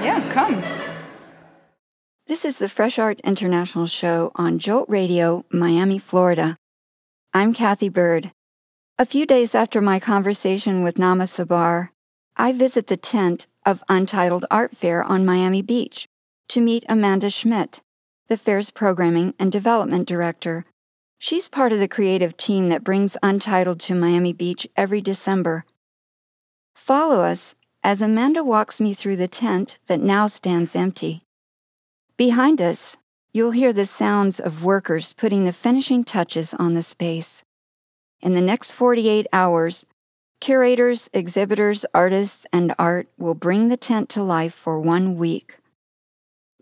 Yeah, 0.02 0.20
come. 0.32 0.62
This 2.26 2.44
is 2.44 2.58
the 2.58 2.68
Fresh 2.68 2.98
Art 2.98 3.20
International 3.24 3.86
show 3.86 4.30
on 4.34 4.58
Jolt 4.58 4.88
Radio, 4.88 5.44
Miami, 5.50 5.98
Florida. 5.98 6.56
I'm 7.32 7.52
Kathy 7.52 7.88
Bird. 7.88 8.32
A 8.98 9.06
few 9.06 9.24
days 9.24 9.54
after 9.54 9.80
my 9.80 9.98
conversation 9.98 10.82
with 10.82 10.96
Naama 10.96 11.24
Tsabar, 11.24 11.88
I 12.36 12.52
visit 12.52 12.86
the 12.86 12.96
tent 12.96 13.46
of 13.64 13.82
Untitled 13.88 14.44
Art 14.50 14.76
Fair 14.76 15.02
on 15.02 15.24
Miami 15.24 15.62
Beach 15.62 16.06
to 16.50 16.60
meet 16.60 16.84
Amanda 16.88 17.30
Schmidt, 17.30 17.80
the 18.28 18.36
fair's 18.36 18.70
programming 18.70 19.34
and 19.38 19.52
development 19.52 20.08
director. 20.08 20.64
She's 21.18 21.48
part 21.48 21.72
of 21.72 21.78
the 21.78 21.88
creative 21.88 22.36
team 22.36 22.68
that 22.70 22.84
brings 22.84 23.16
Untitled 23.22 23.78
to 23.80 23.94
Miami 23.94 24.32
Beach 24.32 24.66
every 24.76 25.00
December. 25.00 25.64
Follow 26.74 27.22
us 27.22 27.54
as 27.84 28.02
Amanda 28.02 28.42
walks 28.42 28.80
me 28.80 28.94
through 28.94 29.16
the 29.16 29.28
tent 29.28 29.78
that 29.86 30.00
now 30.00 30.26
stands 30.26 30.74
empty. 30.74 31.22
Behind 32.16 32.60
us, 32.60 32.96
you'll 33.32 33.52
hear 33.52 33.72
the 33.72 33.86
sounds 33.86 34.40
of 34.40 34.64
workers 34.64 35.12
putting 35.12 35.44
the 35.44 35.52
finishing 35.52 36.02
touches 36.02 36.52
on 36.54 36.74
the 36.74 36.82
space. 36.82 37.44
In 38.20 38.34
the 38.34 38.40
next 38.40 38.72
48 38.72 39.26
hours, 39.32 39.86
Curators, 40.40 41.10
exhibitors, 41.12 41.84
artists, 41.92 42.46
and 42.50 42.74
art 42.78 43.08
will 43.18 43.34
bring 43.34 43.68
the 43.68 43.76
tent 43.76 44.08
to 44.08 44.22
life 44.22 44.54
for 44.54 44.80
one 44.80 45.16
week. 45.18 45.59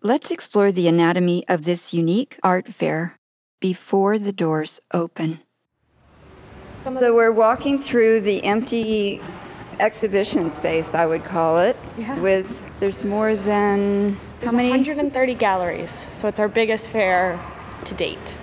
Let's 0.03 0.31
explore 0.31 0.71
the 0.71 0.87
anatomy 0.87 1.45
of 1.49 1.65
this 1.65 1.93
unique 1.93 2.39
art 2.45 2.73
fair 2.73 3.19
before 3.61 4.17
the 4.17 4.31
doors 4.33 4.79
open. 4.95 5.41
So, 6.85 7.17
we're 7.17 7.33
walking 7.33 7.81
through 7.81 8.21
the 8.21 8.45
empty 8.45 9.21
exhibition 9.81 10.51
space, 10.51 10.95
I 10.95 11.05
would 11.05 11.25
call 11.25 11.59
it, 11.59 11.77
yeah. 11.97 12.19
with 12.21 12.47
there's 12.79 13.03
more 13.03 13.35
than 13.35 14.17
there's 14.39 14.53
how 14.53 14.57
many? 14.57 14.71
130 14.71 15.35
galleries, 15.35 16.07
so 16.15 16.29
it's 16.29 16.39
our 16.39 16.49
biggest 16.49 16.87
fair 16.87 17.41
to 17.85 17.95
date. 17.95 18.37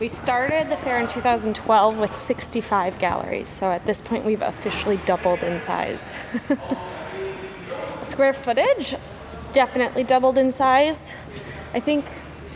We 0.00 0.08
started 0.08 0.68
the 0.68 0.76
fair 0.76 0.98
in 0.98 1.06
2012 1.06 1.96
with 1.96 2.18
65 2.18 2.98
galleries, 2.98 3.46
so 3.46 3.70
at 3.70 3.86
this 3.86 4.00
point 4.00 4.24
we've 4.24 4.42
officially 4.42 4.98
doubled 5.06 5.44
in 5.44 5.60
size. 5.60 6.10
Square 8.04 8.32
footage 8.32 8.96
definitely 9.52 10.04
doubled 10.04 10.38
in 10.38 10.52
size. 10.52 11.14
I 11.74 11.80
think 11.80 12.04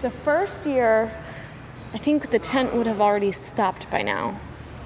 the 0.03 0.11
first 0.11 0.67
year, 0.67 1.13
I 1.93 1.99
think 1.99 2.31
the 2.31 2.39
tent 2.39 2.75
would 2.75 2.87
have 2.87 3.01
already 3.01 3.33
stopped 3.33 3.91
by 3.91 4.03
now, 4.03 4.41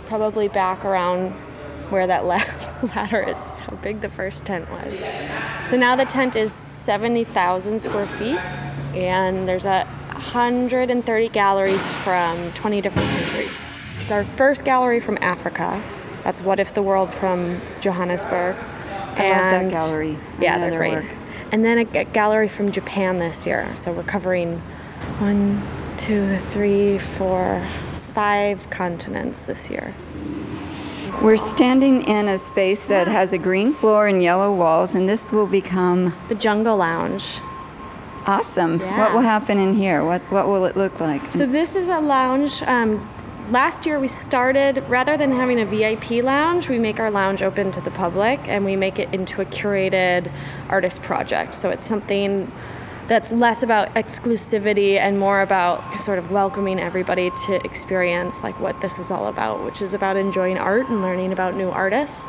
probably 0.06 0.48
back 0.48 0.84
around 0.84 1.32
where 1.90 2.06
that 2.06 2.24
ladder 2.94 3.22
is, 3.22 3.60
how 3.60 3.76
big 3.76 4.00
the 4.00 4.08
first 4.08 4.44
tent 4.44 4.70
was. 4.70 5.00
So 5.70 5.76
now 5.76 5.96
the 5.96 6.04
tent 6.04 6.36
is 6.36 6.52
70,000 6.52 7.80
square 7.80 8.06
feet, 8.06 8.38
and 8.94 9.48
there's 9.48 9.64
a 9.64 9.84
130 10.12 11.28
galleries 11.30 11.86
from 12.04 12.52
20 12.52 12.80
different 12.80 13.08
countries. 13.08 13.70
It's 14.00 14.10
our 14.10 14.24
first 14.24 14.64
gallery 14.64 15.00
from 15.00 15.18
Africa. 15.20 15.82
That's 16.24 16.40
What 16.40 16.60
If 16.60 16.74
the 16.74 16.82
World 16.82 17.12
from 17.12 17.60
Johannesburg. 17.80 18.56
I 18.56 19.24
and, 19.24 19.52
love 19.52 19.62
that 19.62 19.70
gallery. 19.70 20.18
Yeah, 20.40 20.58
they're 20.58 20.78
great. 20.78 20.94
Work. 20.94 21.14
And 21.50 21.64
then 21.64 21.78
a, 21.78 22.04
gallery 22.04 22.48
from 22.48 22.72
Japan 22.72 23.18
this 23.18 23.46
year. 23.46 23.74
So 23.74 23.92
we're 23.92 24.02
covering 24.02 24.58
one, 25.18 25.62
two, 25.96 26.36
three, 26.38 26.98
four, 26.98 27.66
five 28.12 28.68
continents 28.70 29.42
this 29.42 29.70
year. 29.70 29.94
We're 31.22 31.36
standing 31.36 32.02
in 32.02 32.28
a 32.28 32.38
space 32.38 32.86
that 32.86 33.08
has 33.08 33.32
a 33.32 33.38
green 33.38 33.72
floor 33.72 34.06
and 34.06 34.22
yellow 34.22 34.54
walls, 34.54 34.94
and 34.94 35.08
this 35.08 35.32
will 35.32 35.46
become 35.46 36.14
the 36.28 36.34
Jungle 36.34 36.76
Lounge. 36.76 37.40
Awesome. 38.26 38.78
Yeah. 38.78 38.98
What 38.98 39.14
will 39.14 39.22
happen 39.22 39.58
in 39.58 39.74
here? 39.74 40.04
What 40.04 40.20
what 40.30 40.46
will 40.48 40.66
it 40.66 40.76
look 40.76 41.00
like? 41.00 41.32
So 41.32 41.46
this 41.46 41.74
is 41.74 41.88
a 41.88 41.98
lounge. 41.98 42.62
Um, 42.62 43.08
last 43.50 43.86
year 43.86 43.98
we 43.98 44.08
started 44.08 44.84
rather 44.88 45.16
than 45.16 45.32
having 45.32 45.60
a 45.60 45.64
VIP 45.64 46.22
lounge, 46.22 46.68
we 46.68 46.78
make 46.78 47.00
our 47.00 47.10
lounge 47.10 47.42
open 47.42 47.72
to 47.72 47.80
the 47.80 47.90
public 47.90 48.40
and 48.46 48.64
we 48.64 48.76
make 48.76 48.98
it 48.98 49.12
into 49.12 49.40
a 49.40 49.44
curated 49.46 50.30
artist 50.68 51.02
project. 51.02 51.54
So 51.54 51.70
it's 51.70 51.86
something 51.86 52.50
that's 53.06 53.32
less 53.32 53.62
about 53.62 53.94
exclusivity 53.94 54.98
and 54.98 55.18
more 55.18 55.40
about 55.40 55.98
sort 55.98 56.18
of 56.18 56.30
welcoming 56.30 56.78
everybody 56.78 57.30
to 57.46 57.64
experience 57.64 58.42
like 58.42 58.58
what 58.60 58.78
this 58.82 58.98
is 58.98 59.10
all 59.10 59.28
about, 59.28 59.64
which 59.64 59.80
is 59.80 59.94
about 59.94 60.16
enjoying 60.18 60.58
art 60.58 60.88
and 60.88 61.00
learning 61.00 61.32
about 61.32 61.54
new 61.54 61.70
artists. 61.70 62.26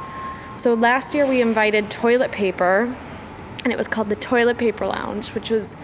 So 0.56 0.74
last 0.74 1.14
year 1.14 1.26
we 1.26 1.42
invited 1.42 1.92
toilet 1.92 2.32
paper 2.32 2.96
and 3.66 3.74
it 3.74 3.78
was 3.78 3.90
called 3.90 4.08
the 4.08 4.16
Toilet 4.16 4.58
Paper 4.58 4.88
Lounge, 4.88 5.30
which 5.36 5.50
was, 5.50 5.76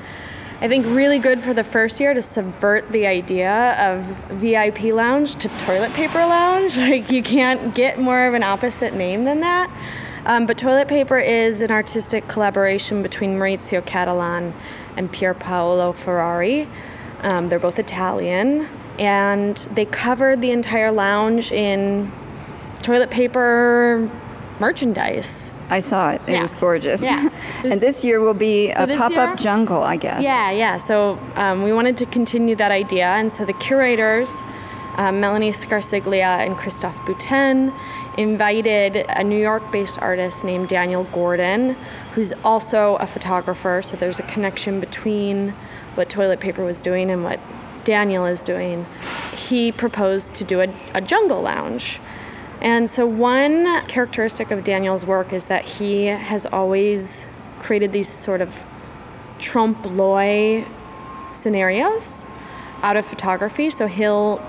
I 0.62 0.68
think, 0.70 0.86
really 0.86 1.20
good 1.20 1.42
for 1.42 1.54
the 1.54 1.64
first 1.64 2.00
year 2.00 2.14
to 2.14 2.22
subvert 2.22 2.92
the 2.92 3.06
idea 3.06 3.74
of 3.74 4.04
VIP 4.40 4.84
lounge 4.86 5.36
to 5.36 5.50
toilet 5.60 5.94
paper 5.94 6.20
lounge. 6.20 6.78
Like, 6.86 7.12
you 7.12 7.24
can't 7.24 7.76
get 7.76 8.00
more 8.00 8.26
of 8.26 8.34
an 8.34 8.44
opposite 8.44 8.94
name 8.94 9.26
than 9.26 9.42
that. 9.42 9.70
Um, 10.26 10.48
but 10.48 10.58
Toilet 10.58 10.88
Paper 10.88 11.20
is 11.20 11.62
an 11.62 11.70
artistic 11.70 12.28
collaboration 12.28 13.04
between 13.04 13.38
Maurizio 13.38 13.86
Cattelan 13.86 14.54
and 14.98 15.12
Pier 15.12 15.36
Paolo 15.36 15.94
Ferrari. 15.94 16.68
Um, 17.22 17.50
they're 17.50 17.60
both 17.60 17.78
Italian, 17.78 18.68
and 18.98 19.56
they 19.72 19.86
covered 19.86 20.42
the 20.42 20.50
entire 20.50 20.92
lounge 20.92 21.52
in 21.52 22.12
toilet 22.82 23.12
paper 23.12 24.10
merchandise. 24.60 25.52
I 25.70 25.80
saw 25.80 26.12
it. 26.12 26.22
It 26.28 26.34
yeah. 26.34 26.42
was 26.42 26.56
gorgeous. 26.56 27.02
Yeah. 27.02 27.30
Was, 27.64 27.74
and 27.74 27.82
this 27.82 28.04
year 28.04 28.22
will 28.22 28.34
be 28.34 28.72
so 28.74 28.84
a 28.84 28.88
pop 28.98 29.14
up 29.14 29.38
jungle, 29.38 29.82
I 29.82 29.98
guess. 29.98 30.24
Yeah, 30.24 30.52
yeah. 30.52 30.78
So 30.78 31.20
um, 31.36 31.64
we 31.64 31.74
wanted 31.74 31.98
to 32.00 32.06
continue 32.06 32.56
that 32.56 32.72
idea. 32.72 33.08
And 33.08 33.32
so 33.32 33.46
the 33.46 33.54
curators, 33.54 34.30
um, 34.98 35.20
Melanie 35.20 35.52
Scarciglia 35.52 36.46
and 36.46 36.56
Christophe 36.56 36.98
Boutin, 37.00 37.74
invited 38.18 39.06
a 39.10 39.24
New 39.24 39.40
York 39.40 39.72
based 39.72 39.98
artist 40.00 40.44
named 40.44 40.70
Daniel 40.70 41.06
Gordon, 41.06 41.76
who's 42.14 42.34
also 42.44 42.96
a 42.98 43.08
photographer. 43.08 43.82
So 43.84 43.96
there's 43.96 44.20
a 44.20 44.24
connection 44.24 44.80
between 44.80 45.50
what 45.96 46.10
toilet 46.10 46.40
paper 46.40 46.64
was 46.64 46.82
doing 46.82 47.10
and 47.10 47.24
what 47.24 47.40
Daniel 47.86 48.26
is 48.26 48.44
doing. 48.44 48.86
He 49.34 49.72
proposed 49.72 50.34
to 50.36 50.44
do 50.44 50.62
a, 50.62 50.68
a 50.94 51.02
jungle 51.02 51.42
lounge. 51.42 52.00
And 52.62 52.90
so, 52.90 53.06
one 53.06 53.86
characteristic 53.88 54.52
of 54.52 54.64
Daniel's 54.64 55.06
work 55.06 55.34
is 55.34 55.48
that 55.48 55.66
he 55.66 56.06
has 56.06 56.46
always 56.46 57.26
created 57.60 57.92
these 57.92 58.10
sort 58.10 58.42
of 58.42 58.54
trompe 59.40 59.86
l'oeil 59.86 60.66
scenarios 61.34 62.26
out 62.82 62.98
of 62.98 63.06
photography. 63.06 63.70
So, 63.70 63.88
he'll 63.88 64.42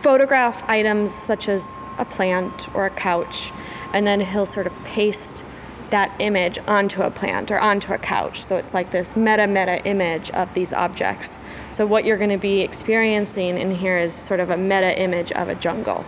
photograph 0.00 0.62
items 0.68 1.12
such 1.12 1.48
as 1.48 1.82
a 1.98 2.04
plant 2.04 2.72
or 2.74 2.86
a 2.86 2.90
couch, 2.90 3.52
and 3.92 4.06
then 4.06 4.20
he'll 4.20 4.46
sort 4.46 4.66
of 4.66 4.82
paste 4.84 5.42
that 5.90 6.14
image 6.18 6.58
onto 6.66 7.02
a 7.02 7.10
plant 7.10 7.50
or 7.50 7.58
onto 7.58 7.92
a 7.92 7.98
couch. 7.98 8.44
So 8.44 8.56
it's 8.56 8.74
like 8.74 8.90
this 8.90 9.16
meta 9.16 9.46
meta 9.46 9.84
image 9.86 10.30
of 10.30 10.52
these 10.54 10.72
objects. 10.72 11.38
So 11.70 11.86
what 11.86 12.04
you're 12.04 12.18
going 12.18 12.30
to 12.30 12.36
be 12.38 12.60
experiencing 12.60 13.58
in 13.58 13.70
here 13.70 13.98
is 13.98 14.12
sort 14.12 14.40
of 14.40 14.50
a 14.50 14.56
meta 14.56 14.98
image 15.00 15.32
of 15.32 15.48
a 15.48 15.54
jungle. 15.54 16.04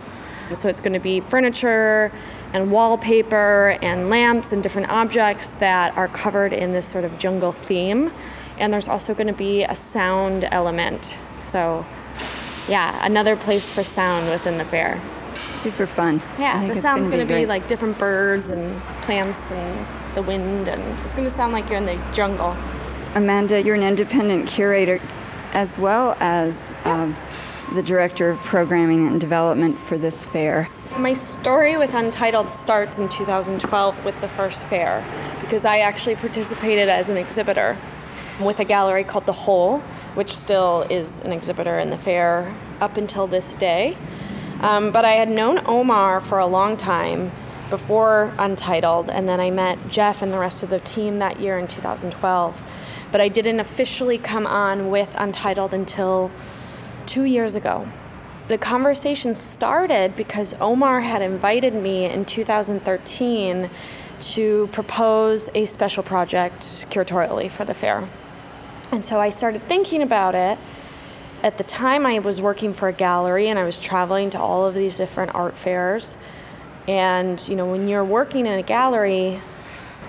So 0.55 0.67
it's 0.67 0.79
going 0.79 0.93
to 0.93 0.99
be 0.99 1.19
furniture 1.19 2.11
and 2.53 2.71
wallpaper 2.71 3.77
and 3.81 4.09
lamps 4.09 4.51
and 4.51 4.61
different 4.61 4.89
objects 4.89 5.51
that 5.51 5.95
are 5.97 6.07
covered 6.07 6.53
in 6.53 6.73
this 6.73 6.87
sort 6.87 7.03
of 7.03 7.17
jungle 7.17 7.51
theme. 7.51 8.11
And 8.57 8.71
there's 8.71 8.87
also 8.87 9.13
going 9.13 9.27
to 9.27 9.33
be 9.33 9.63
a 9.63 9.75
sound 9.75 10.47
element. 10.51 11.17
So, 11.39 11.85
yeah, 12.67 13.03
another 13.05 13.35
place 13.35 13.67
for 13.67 13.83
sound 13.83 14.29
within 14.29 14.57
the 14.57 14.65
fair. 14.65 15.01
Super 15.61 15.85
fun. 15.87 16.21
Yeah, 16.39 16.67
the 16.67 16.81
sound's 16.81 17.07
going 17.07 17.25
to 17.25 17.33
be 17.33 17.45
like 17.45 17.67
different 17.67 17.97
birds 17.97 18.49
and 18.49 18.81
plants 19.03 19.51
and 19.51 20.15
the 20.15 20.21
wind, 20.21 20.67
and 20.67 20.99
it's 21.01 21.13
going 21.13 21.27
to 21.27 21.33
sound 21.33 21.53
like 21.53 21.69
you're 21.69 21.77
in 21.77 21.85
the 21.85 21.99
jungle. 22.13 22.55
Amanda, 23.15 23.61
you're 23.61 23.75
an 23.75 23.83
independent 23.83 24.47
curator 24.47 24.99
as 25.53 25.77
well 25.77 26.15
as 26.19 26.73
um, 26.85 27.15
the 27.73 27.83
director 27.83 28.29
of 28.29 28.37
programming 28.39 29.07
and 29.07 29.19
development 29.19 29.77
for 29.77 29.97
this 29.97 30.25
fair. 30.25 30.69
My 30.97 31.13
story 31.13 31.77
with 31.77 31.93
Untitled 31.93 32.49
starts 32.49 32.97
in 32.97 33.07
2012 33.07 34.03
with 34.03 34.19
the 34.19 34.27
first 34.27 34.63
fair 34.65 35.05
because 35.41 35.63
I 35.63 35.79
actually 35.79 36.15
participated 36.15 36.89
as 36.89 37.07
an 37.07 37.17
exhibitor 37.17 37.77
with 38.41 38.59
a 38.59 38.65
gallery 38.65 39.03
called 39.03 39.25
The 39.25 39.33
Hole, 39.33 39.79
which 40.15 40.35
still 40.35 40.85
is 40.89 41.21
an 41.21 41.31
exhibitor 41.31 41.79
in 41.79 41.89
the 41.89 41.97
fair 41.97 42.53
up 42.81 42.97
until 42.97 43.27
this 43.27 43.55
day. 43.55 43.97
Um, 44.59 44.91
but 44.91 45.05
I 45.05 45.13
had 45.13 45.29
known 45.29 45.61
Omar 45.65 46.19
for 46.19 46.39
a 46.39 46.45
long 46.45 46.75
time 46.77 47.31
before 47.69 48.33
Untitled, 48.37 49.09
and 49.09 49.27
then 49.27 49.39
I 49.39 49.49
met 49.49 49.89
Jeff 49.89 50.21
and 50.21 50.33
the 50.33 50.37
rest 50.37 50.61
of 50.61 50.69
the 50.69 50.79
team 50.79 51.19
that 51.19 51.39
year 51.39 51.57
in 51.57 51.67
2012. 51.67 52.61
But 53.11 53.21
I 53.21 53.29
didn't 53.29 53.59
officially 53.59 54.17
come 54.17 54.45
on 54.45 54.89
with 54.89 55.15
Untitled 55.17 55.73
until 55.73 56.31
two 57.11 57.25
years 57.25 57.55
ago. 57.55 57.89
The 58.47 58.57
conversation 58.57 59.35
started 59.35 60.15
because 60.15 60.53
Omar 60.61 61.01
had 61.01 61.21
invited 61.21 61.73
me 61.73 62.05
in 62.05 62.23
2013 62.23 63.69
to 64.21 64.69
propose 64.71 65.49
a 65.53 65.65
special 65.65 66.03
project 66.03 66.61
curatorially 66.89 67.51
for 67.51 67.65
the 67.65 67.73
fair. 67.73 68.07
And 68.93 69.03
so 69.03 69.19
I 69.19 69.29
started 69.29 69.61
thinking 69.63 70.01
about 70.01 70.35
it. 70.35 70.57
At 71.43 71.57
the 71.57 71.65
time, 71.65 72.05
I 72.05 72.19
was 72.19 72.39
working 72.39 72.73
for 72.73 72.87
a 72.87 72.93
gallery 72.93 73.49
and 73.49 73.59
I 73.59 73.65
was 73.65 73.77
traveling 73.77 74.29
to 74.29 74.39
all 74.39 74.65
of 74.65 74.73
these 74.73 74.95
different 74.95 75.35
art 75.35 75.57
fairs. 75.57 76.15
And, 76.87 77.45
you 77.45 77.57
know, 77.57 77.69
when 77.69 77.89
you're 77.89 78.05
working 78.05 78.45
in 78.45 78.57
a 78.57 78.63
gallery, 78.63 79.41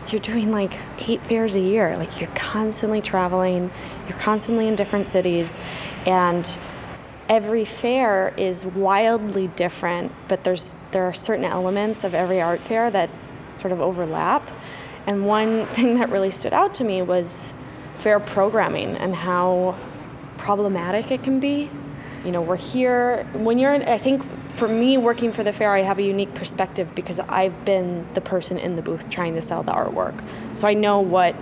you're 0.09 0.21
doing 0.21 0.53
like 0.53 0.79
eight 1.09 1.25
fairs 1.25 1.57
a 1.57 1.61
year. 1.61 1.97
Like 1.97 2.21
you're 2.21 2.31
constantly 2.37 3.01
traveling, 3.01 3.73
you're 4.09 4.19
constantly 4.19 4.69
in 4.69 4.77
different 4.77 5.09
cities. 5.09 5.59
And 6.07 6.49
every 7.33 7.65
fair 7.65 8.35
is 8.37 8.63
wildly 8.63 9.47
different, 9.49 10.13
but 10.29 10.45
there's 10.45 10.75
there 10.91 11.05
are 11.05 11.15
certain 11.15 11.47
elements 11.47 12.05
of 12.05 12.15
every 12.15 12.43
art 12.43 12.61
fair 12.61 12.91
that 12.91 13.09
sort 13.57 13.73
of 13.73 13.81
overlap. 13.81 14.47
And 15.07 15.27
one 15.27 15.65
thing 15.77 15.95
that 15.95 16.11
really 16.11 16.31
stood 16.31 16.53
out 16.53 16.75
to 16.77 16.85
me 16.85 17.01
was 17.01 17.55
fair 17.95 18.21
programming 18.21 18.97
and 18.99 19.17
how 19.17 19.79
problematic 20.37 21.11
it 21.11 21.23
can 21.23 21.41
be. 21.41 21.71
You 22.23 22.33
know, 22.33 22.43
we're 22.43 22.57
here 22.57 23.27
when 23.33 23.59
you're 23.59 23.73
I 23.73 23.97
think 23.97 24.23
for 24.53 24.69
me 24.69 24.99
working 24.99 25.33
for 25.33 25.43
the 25.43 25.55
fair 25.55 25.75
I 25.75 25.81
have 25.81 25.99
a 25.99 26.03
unique 26.03 26.35
perspective 26.35 26.95
because 26.95 27.19
I've 27.19 27.65
been 27.65 28.07
the 28.13 28.21
person 28.21 28.59
in 28.59 28.77
the 28.77 28.83
booth 28.83 29.09
trying 29.09 29.35
to 29.37 29.43
sell 29.43 29.63
the 29.63 29.73
artwork. 29.73 30.23
So 30.55 30.67
I 30.69 30.75
know 30.75 31.01
what 31.01 31.35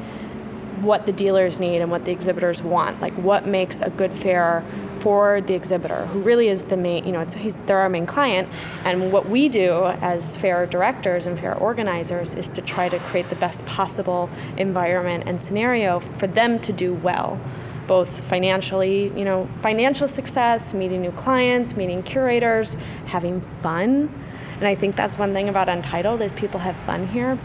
what 0.82 1.04
the 1.04 1.12
dealers 1.12 1.58
need 1.58 1.78
and 1.82 1.90
what 1.90 2.04
the 2.04 2.12
exhibitors 2.12 2.62
want. 2.62 3.00
Like 3.00 3.14
what 3.14 3.44
makes 3.44 3.80
a 3.80 3.90
good 3.90 4.12
fair 4.12 4.64
for 5.00 5.40
the 5.40 5.54
exhibitor, 5.54 6.06
who 6.06 6.20
really 6.20 6.48
is 6.48 6.66
the 6.66 6.76
main, 6.76 7.04
you 7.04 7.12
know, 7.12 7.24
he's, 7.24 7.56
they're 7.56 7.78
our 7.78 7.88
main 7.88 8.06
client. 8.06 8.48
And 8.84 9.10
what 9.12 9.28
we 9.28 9.48
do 9.48 9.86
as 10.00 10.36
fair 10.36 10.66
directors 10.66 11.26
and 11.26 11.38
fair 11.38 11.54
organizers 11.54 12.34
is 12.34 12.48
to 12.50 12.62
try 12.62 12.88
to 12.88 12.98
create 12.98 13.28
the 13.30 13.36
best 13.36 13.64
possible 13.66 14.28
environment 14.56 15.24
and 15.26 15.40
scenario 15.40 16.00
for 16.00 16.26
them 16.26 16.58
to 16.60 16.72
do 16.72 16.94
well, 16.94 17.40
both 17.86 18.20
financially, 18.24 19.12
you 19.18 19.24
know, 19.24 19.48
financial 19.62 20.08
success, 20.08 20.74
meeting 20.74 21.00
new 21.02 21.12
clients, 21.12 21.76
meeting 21.76 22.02
curators, 22.02 22.76
having 23.06 23.40
fun. 23.40 24.12
And 24.56 24.66
I 24.66 24.74
think 24.74 24.96
that's 24.96 25.16
one 25.16 25.32
thing 25.32 25.48
about 25.48 25.68
Untitled 25.68 26.20
is 26.20 26.34
people 26.34 26.60
have 26.60 26.76
fun 26.84 27.08
here. 27.08 27.38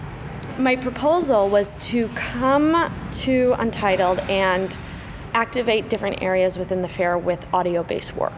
My 0.57 0.75
proposal 0.75 1.49
was 1.49 1.75
to 1.87 2.07
come 2.09 2.91
to 3.11 3.55
Untitled 3.57 4.19
and 4.29 4.75
activate 5.35 5.89
different 5.89 6.23
areas 6.23 6.57
within 6.57 6.81
the 6.81 6.87
fair 6.87 7.17
with 7.17 7.45
audio 7.53 7.83
based 7.83 8.15
work. 8.15 8.33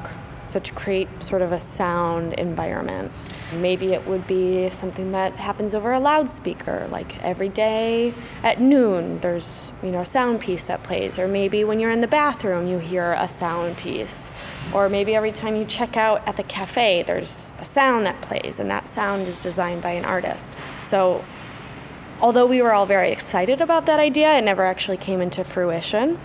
So, 0.46 0.60
to 0.60 0.74
create 0.74 1.08
sort 1.20 1.42
of 1.42 1.52
a 1.52 1.60
sound 1.60 2.34
environment. 2.34 3.12
Maybe 3.54 3.94
it 3.94 4.08
would 4.08 4.26
be 4.28 4.70
something 4.70 5.12
that 5.12 5.34
happens 5.34 5.76
over 5.76 5.92
a 5.92 6.00
loudspeaker, 6.00 6.88
like 6.90 7.22
every 7.22 7.50
day 7.50 8.14
at 8.44 8.60
noon, 8.60 9.20
there's 9.20 9.72
you 9.84 9.92
know 9.92 10.00
a 10.00 10.06
sound 10.06 10.40
piece 10.40 10.64
that 10.66 10.84
plays, 10.84 11.20
or 11.20 11.28
maybe 11.28 11.64
when 11.66 11.80
you're 11.80 11.92
in 11.92 12.02
the 12.02 12.08
bathroom, 12.08 12.66
you 12.66 12.80
hear 12.80 13.14
a 13.20 13.28
sound 13.28 13.78
piece, 13.78 14.32
or 14.74 14.88
maybe 14.90 15.16
every 15.16 15.34
time 15.34 15.56
you 15.56 15.66
check 15.66 15.98
out 15.98 16.26
at 16.26 16.38
the 16.38 16.44
cafe, 16.44 17.04
there's 17.04 17.52
a 17.60 17.66
sound 17.66 18.06
that 18.06 18.20
plays, 18.22 18.58
and 18.58 18.72
that 18.72 18.90
sound 18.90 19.28
is 19.28 19.40
designed 19.40 19.82
by 19.82 19.92
an 19.92 20.06
artist. 20.06 20.54
So, 20.82 21.26
although 22.22 22.46
we 22.46 22.62
were 22.62 22.74
all 22.74 22.86
very 22.86 23.12
excited 23.12 23.60
about 23.60 23.86
that 23.86 24.00
idea, 24.00 24.38
it 24.38 24.44
never 24.46 24.66
actually 24.66 24.98
came 24.98 25.22
into 25.22 25.44
fruition. 25.44 26.18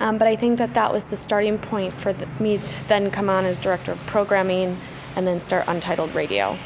Um, 0.00 0.16
but 0.18 0.26
I 0.26 0.34
think 0.34 0.56
that 0.58 0.72
that 0.74 0.92
was 0.92 1.04
the 1.04 1.16
starting 1.16 1.58
point 1.58 1.92
for 1.92 2.12
the, 2.14 2.26
me 2.40 2.56
to 2.58 2.88
then 2.88 3.10
come 3.10 3.28
on 3.28 3.44
as 3.44 3.58
director 3.58 3.92
of 3.92 4.04
programming 4.06 4.78
and 5.14 5.26
then 5.26 5.40
start 5.40 5.66
Untitled 5.68 6.14
Radio. 6.14 6.56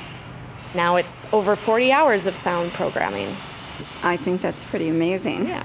Now 0.74 0.96
it's 0.96 1.26
over 1.32 1.56
40 1.56 1.90
hours 1.92 2.26
of 2.26 2.36
sound 2.36 2.72
programming. 2.72 3.36
I 4.04 4.16
think 4.16 4.40
that's 4.40 4.62
pretty 4.64 4.88
amazing. 4.88 5.48
Yeah. 5.48 5.64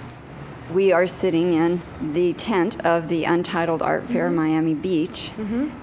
We 0.73 0.91
are 0.91 1.05
sitting 1.08 1.53
in 1.53 1.82
the 2.13 2.34
tent 2.34 2.84
of 2.86 3.08
the 3.08 3.23
Untitled 3.25 3.82
Art 3.84 4.03
Fair 4.05 4.27
Mm-hmm. 4.27 4.36
Miami 4.36 4.73
Beach, 4.75 5.32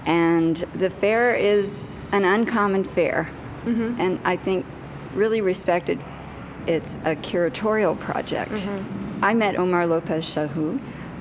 and 0.05 0.55
the 0.73 0.89
fair 0.89 1.35
is 1.35 1.87
an 2.11 2.23
uncommon 2.25 2.83
fair, 2.83 3.29
Mm-hmm. 3.65 3.99
and 3.99 4.19
I 4.23 4.37
think 4.37 4.65
really 5.13 5.41
respected. 5.41 5.99
It's 6.67 6.95
a 7.03 7.15
curatorial 7.17 7.99
project. 7.99 8.51
Mm-hmm. 8.53 9.23
I 9.25 9.33
met 9.33 9.57
Omar 9.57 9.85
Lopez 9.87 10.23
Chahoud 10.25 10.79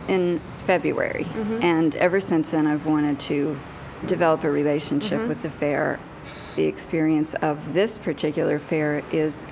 in 0.09 0.41
February, 0.59 1.25
Mm-hmm. 1.25 1.63
and 1.63 1.95
ever 1.97 2.21
since 2.21 2.51
then 2.51 2.67
I've 2.67 2.87
wanted 2.87 3.19
to 3.21 3.59
develop 4.07 4.45
a 4.45 4.51
relationship 4.51 5.19
Mm-hmm. 5.21 5.29
with 5.29 5.43
the 5.43 5.51
fair. 5.51 5.99
The 6.57 6.65
experience 6.65 7.35
of 7.35 7.73
this 7.73 7.99
particular 7.99 8.59
fair 8.59 9.03
is 9.13 9.47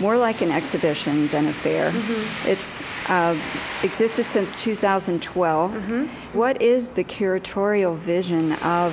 more 0.00 0.16
like 0.16 0.40
an 0.40 0.50
exhibition 0.50 1.28
than 1.28 1.46
a 1.46 1.52
fair. 1.52 1.90
Mm-hmm. 1.90 2.48
It's 2.48 2.82
uh, 3.10 3.36
existed 3.82 4.24
since 4.26 4.54
2012. 4.62 5.72
Mm-hmm. 5.72 6.04
What 6.38 6.62
is 6.62 6.90
the 6.92 7.04
curatorial 7.04 7.96
vision 7.96 8.52
of 8.62 8.92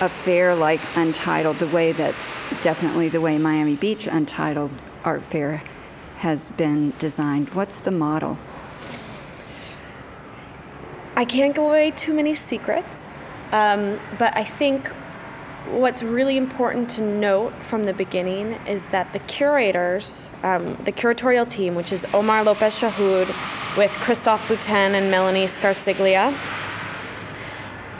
a 0.00 0.08
fair 0.08 0.54
like 0.54 0.80
Untitled, 0.96 1.56
the 1.56 1.66
way 1.68 1.92
that 1.92 2.14
definitely 2.62 3.08
the 3.08 3.20
way 3.20 3.36
Miami 3.38 3.74
Beach 3.74 4.06
Untitled 4.06 4.70
Art 5.04 5.22
Fair 5.24 5.62
has 6.18 6.50
been 6.52 6.92
designed? 6.98 7.50
What's 7.50 7.80
the 7.80 7.90
model? 7.90 8.38
I 11.18 11.24
can't 11.24 11.52
give 11.52 11.64
away 11.64 11.90
too 11.90 12.14
many 12.14 12.32
secrets, 12.32 13.16
um, 13.50 13.98
but 14.20 14.36
I 14.36 14.44
think 14.44 14.86
what's 15.66 16.00
really 16.00 16.36
important 16.36 16.90
to 16.90 17.02
note 17.02 17.52
from 17.64 17.86
the 17.86 17.92
beginning 17.92 18.52
is 18.68 18.86
that 18.86 19.12
the 19.12 19.18
curators, 19.18 20.30
um, 20.44 20.76
the 20.84 20.92
curatorial 20.92 21.50
team, 21.50 21.74
which 21.74 21.90
is 21.90 22.06
Omar 22.14 22.44
Lopez 22.44 22.78
Chahoud 22.78 23.26
with 23.76 23.90
Christophe 23.90 24.46
Boutin 24.46 24.94
and 24.94 25.10
Melanie 25.10 25.48
Scarciglia, 25.48 26.32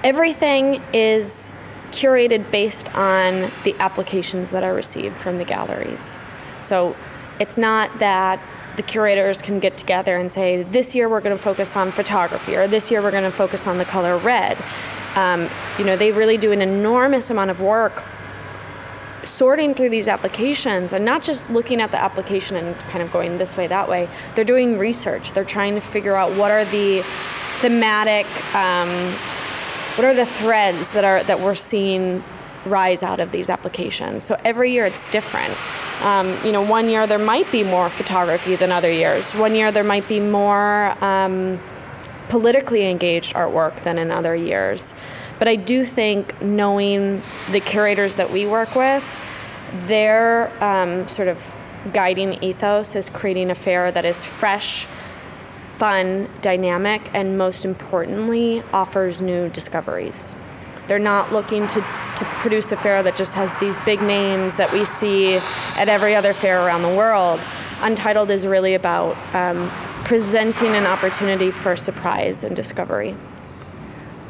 everything 0.04 0.80
is 0.92 1.50
curated 1.90 2.52
based 2.52 2.86
on 2.94 3.50
the 3.64 3.74
applications 3.80 4.50
that 4.50 4.62
are 4.62 4.74
received 4.74 5.16
from 5.16 5.38
the 5.38 5.44
galleries. 5.44 6.20
So 6.60 6.94
it's 7.40 7.58
not 7.58 7.98
that 7.98 8.40
the 8.78 8.82
curators 8.84 9.42
can 9.42 9.58
get 9.58 9.76
together 9.76 10.16
and 10.16 10.30
say, 10.30 10.62
this 10.62 10.94
year 10.94 11.08
we're 11.08 11.20
going 11.20 11.36
to 11.36 11.42
focus 11.42 11.74
on 11.74 11.90
photography, 11.90 12.54
or 12.54 12.68
this 12.68 12.92
year 12.92 13.02
we're 13.02 13.10
going 13.10 13.24
to 13.24 13.30
focus 13.30 13.66
on 13.66 13.76
the 13.76 13.84
color 13.84 14.16
red. 14.18 14.56
Um, 15.16 15.48
you 15.78 15.84
know, 15.84 15.96
they 15.96 16.12
really 16.12 16.36
do 16.36 16.52
an 16.52 16.62
enormous 16.62 17.28
amount 17.28 17.50
of 17.50 17.60
work 17.60 18.04
sorting 19.24 19.74
through 19.74 19.90
these 19.90 20.06
applications 20.06 20.92
and 20.92 21.04
not 21.04 21.24
just 21.24 21.50
looking 21.50 21.80
at 21.80 21.90
the 21.90 22.00
application 22.00 22.56
and 22.56 22.76
kind 22.90 23.02
of 23.02 23.12
going 23.12 23.36
this 23.36 23.56
way, 23.56 23.66
that 23.66 23.88
way. 23.88 24.08
They're 24.36 24.44
doing 24.44 24.78
research. 24.78 25.32
They're 25.32 25.44
trying 25.44 25.74
to 25.74 25.80
figure 25.80 26.14
out 26.14 26.30
what 26.36 26.52
are 26.52 26.64
the 26.64 27.02
thematic, 27.60 28.26
um, 28.54 28.88
what 29.96 30.04
are 30.04 30.14
the 30.14 30.26
threads 30.26 30.86
that 30.90 31.04
are 31.04 31.24
that 31.24 31.40
we're 31.40 31.56
seeing 31.56 32.22
rise 32.64 33.02
out 33.02 33.18
of 33.18 33.32
these 33.32 33.50
applications. 33.50 34.22
So 34.22 34.38
every 34.44 34.70
year 34.70 34.86
it's 34.86 35.10
different. 35.10 35.54
Um, 36.02 36.36
you 36.44 36.52
know, 36.52 36.62
one 36.62 36.88
year 36.88 37.06
there 37.06 37.18
might 37.18 37.50
be 37.50 37.64
more 37.64 37.90
photography 37.90 38.54
than 38.56 38.70
other 38.70 38.90
years. 38.90 39.30
One 39.32 39.54
year 39.54 39.72
there 39.72 39.84
might 39.84 40.06
be 40.06 40.20
more 40.20 40.92
um, 41.04 41.60
politically 42.28 42.88
engaged 42.88 43.34
artwork 43.34 43.82
than 43.82 43.98
in 43.98 44.10
other 44.10 44.34
years. 44.34 44.94
But 45.38 45.48
I 45.48 45.56
do 45.56 45.84
think 45.84 46.40
knowing 46.42 47.22
the 47.50 47.60
curators 47.60 48.16
that 48.16 48.30
we 48.30 48.46
work 48.46 48.74
with, 48.74 49.04
their 49.86 50.52
um, 50.62 51.08
sort 51.08 51.28
of 51.28 51.42
guiding 51.92 52.42
ethos 52.42 52.94
is 52.94 53.08
creating 53.08 53.50
a 53.50 53.54
fair 53.54 53.90
that 53.92 54.04
is 54.04 54.24
fresh, 54.24 54.86
fun, 55.76 56.28
dynamic, 56.42 57.08
and 57.14 57.38
most 57.38 57.64
importantly, 57.64 58.62
offers 58.72 59.20
new 59.20 59.48
discoveries. 59.48 60.34
They're 60.88 60.98
not 60.98 61.32
looking 61.32 61.68
to, 61.68 61.80
to 61.80 62.24
produce 62.40 62.72
a 62.72 62.76
fair 62.76 63.02
that 63.02 63.14
just 63.14 63.34
has 63.34 63.52
these 63.60 63.76
big 63.84 64.00
names 64.02 64.56
that 64.56 64.72
we 64.72 64.86
see 64.86 65.36
at 65.76 65.88
every 65.88 66.14
other 66.14 66.34
fair 66.34 66.64
around 66.66 66.82
the 66.82 66.94
world. 66.94 67.40
Untitled 67.80 68.30
is 68.30 68.46
really 68.46 68.74
about 68.74 69.16
um, 69.34 69.70
presenting 70.04 70.74
an 70.74 70.86
opportunity 70.86 71.50
for 71.50 71.76
surprise 71.76 72.42
and 72.42 72.56
discovery. 72.56 73.14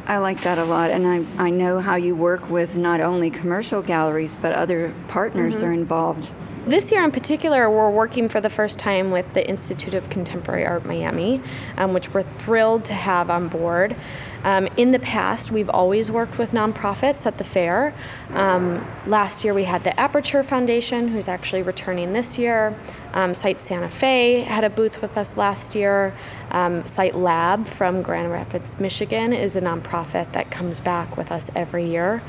I 0.07 0.19
like 0.19 0.41
that 0.41 0.59
a 0.59 0.65
lot, 0.65 0.91
and 0.91 1.07
I, 1.07 1.25
I 1.37 1.51
know 1.51 1.81
how 1.81 1.97
you 1.97 2.17
work 2.17 2.49
with 2.51 2.77
not 2.77 3.01
only 3.01 3.31
commercial 3.31 3.83
galleries, 3.83 4.37
but 4.37 4.55
other 4.55 4.95
partners 5.07 5.57
mm-hmm. 5.57 5.67
are 5.67 5.73
involved. 5.73 6.33
This 6.67 6.91
year 6.91 7.03
in 7.03 7.11
particular, 7.13 7.71
we're 7.71 7.91
working 7.91 8.29
for 8.29 8.43
the 8.43 8.51
first 8.51 8.79
time 8.79 9.11
with 9.11 9.33
the 9.33 9.49
Institute 9.49 9.95
of 9.95 10.11
Contemporary 10.11 10.67
Art 10.67 10.85
Miami, 10.85 11.41
um, 11.79 11.95
which 11.95 12.13
we're 12.13 12.25
thrilled 12.25 12.85
to 12.87 12.93
have 12.93 13.31
on 13.31 13.49
board. 13.49 13.97
Um, 14.45 14.69
in 14.77 14.93
the 14.93 14.99
past, 14.99 15.51
we've 15.51 15.69
always 15.69 16.11
worked 16.11 16.39
with 16.39 16.53
nonprofits 16.53 17.27
at 17.27 17.39
the 17.39 17.45
fair. 17.45 17.95
Um, 18.31 18.87
last 19.07 19.45
year, 19.45 19.55
we 19.55 19.65
had 19.65 19.85
the 19.85 19.99
Aperture 19.99 20.43
Foundation, 20.43 21.09
who's 21.09 21.29
actually 21.29 21.63
returning 21.63 22.13
this 22.13 22.39
year. 22.39 22.77
Um, 23.13 23.35
Site 23.35 23.61
Santa 23.61 23.89
Fe 23.89 24.41
had 24.43 24.65
a 24.65 24.71
booth 24.71 25.03
with 25.03 25.17
us 25.17 25.37
last 25.37 25.75
year. 25.75 26.15
Um, 26.51 26.87
Site 26.87 27.15
Lab 27.15 27.67
from 27.67 28.03
Grand 28.03 28.31
Rapids, 28.31 28.79
Michigan, 28.79 29.33
is 29.33 29.57
a 29.57 29.61
nonprofit 29.61 30.33
that 30.33 30.51
comes 30.51 30.81
back 30.81 31.17
with 31.17 31.33
us 31.33 31.51
every 31.55 31.87
year. 31.87 32.23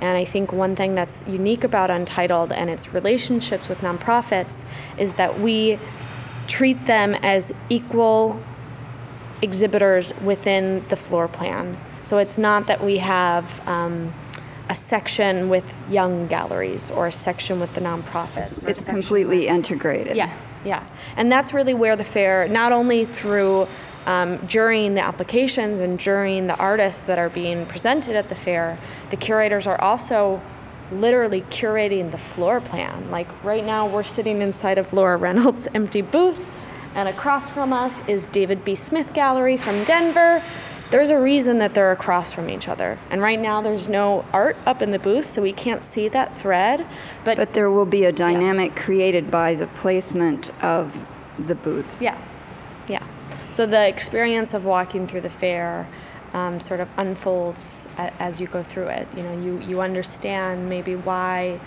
And 0.00 0.16
I 0.16 0.24
think 0.24 0.52
one 0.52 0.76
thing 0.76 0.94
that's 0.94 1.24
unique 1.26 1.64
about 1.64 1.90
Untitled 1.90 2.52
and 2.52 2.70
its 2.70 2.94
relationships 2.94 3.68
with 3.68 3.78
nonprofits 3.78 4.62
is 4.98 5.14
that 5.16 5.40
we 5.40 5.78
treat 6.46 6.86
them 6.86 7.14
as 7.14 7.52
equal 7.68 8.40
exhibitors 9.42 10.12
within 10.20 10.84
the 10.88 10.96
floor 10.96 11.28
plan. 11.28 11.76
So 12.04 12.18
it's 12.18 12.38
not 12.38 12.66
that 12.68 12.82
we 12.82 12.98
have 12.98 13.66
um, 13.68 14.14
a 14.68 14.74
section 14.74 15.48
with 15.48 15.72
young 15.90 16.26
galleries 16.26 16.90
or 16.90 17.06
a 17.06 17.12
section 17.12 17.60
with 17.60 17.74
the 17.74 17.80
nonprofits. 17.80 18.66
It's 18.66 18.84
completely 18.84 19.40
with, 19.40 19.48
integrated. 19.48 20.16
Yeah, 20.16 20.36
yeah. 20.64 20.84
And 21.16 21.30
that's 21.30 21.52
really 21.52 21.74
where 21.74 21.96
the 21.96 22.04
fair, 22.04 22.48
not 22.48 22.72
only 22.72 23.04
through 23.04 23.68
um, 24.06 24.38
during 24.46 24.94
the 24.94 25.00
applications 25.00 25.80
and 25.80 25.98
during 25.98 26.46
the 26.46 26.56
artists 26.56 27.02
that 27.04 27.18
are 27.18 27.28
being 27.28 27.66
presented 27.66 28.14
at 28.14 28.28
the 28.28 28.36
fair, 28.36 28.78
the 29.10 29.16
curators 29.16 29.66
are 29.66 29.80
also 29.80 30.40
literally 30.92 31.42
curating 31.42 32.12
the 32.12 32.18
floor 32.18 32.60
plan. 32.60 33.10
Like 33.10 33.28
right 33.44 33.64
now, 33.64 33.88
we're 33.88 34.04
sitting 34.04 34.40
inside 34.40 34.78
of 34.78 34.92
Laura 34.92 35.16
Reynolds' 35.16 35.66
empty 35.74 36.02
booth 36.02 36.38
and 36.96 37.08
across 37.10 37.50
from 37.50 37.74
us 37.74 38.02
is 38.08 38.24
David 38.26 38.64
B. 38.64 38.74
Smith 38.74 39.12
Gallery 39.12 39.58
from 39.58 39.84
Denver. 39.84 40.42
There's 40.90 41.10
a 41.10 41.20
reason 41.20 41.58
that 41.58 41.74
they're 41.74 41.92
across 41.92 42.32
from 42.32 42.48
each 42.48 42.68
other. 42.68 42.98
And 43.10 43.20
right 43.20 43.38
now 43.38 43.60
there's 43.60 43.86
no 43.86 44.24
art 44.32 44.56
up 44.64 44.80
in 44.80 44.92
the 44.92 44.98
booth, 44.98 45.28
so 45.28 45.42
we 45.42 45.52
can't 45.52 45.84
see 45.84 46.08
that 46.08 46.34
thread. 46.34 46.86
But, 47.22 47.36
but 47.36 47.52
there 47.52 47.70
will 47.70 47.84
be 47.84 48.04
a 48.04 48.12
dynamic 48.12 48.72
yeah. 48.74 48.82
created 48.82 49.30
by 49.30 49.54
the 49.54 49.66
placement 49.68 50.50
of 50.64 51.06
the 51.38 51.54
booths. 51.54 52.00
Yeah, 52.00 52.18
yeah. 52.88 53.06
So 53.50 53.66
the 53.66 53.86
experience 53.86 54.54
of 54.54 54.64
walking 54.64 55.06
through 55.06 55.20
the 55.20 55.30
fair 55.30 55.86
um, 56.32 56.60
sort 56.60 56.80
of 56.80 56.88
unfolds 56.96 57.88
as 57.98 58.40
you 58.40 58.46
go 58.46 58.62
through 58.62 58.86
it. 58.86 59.06
You 59.14 59.22
know, 59.22 59.38
you, 59.38 59.58
you 59.60 59.80
understand 59.82 60.68
maybe 60.68 60.96
why 60.96 61.60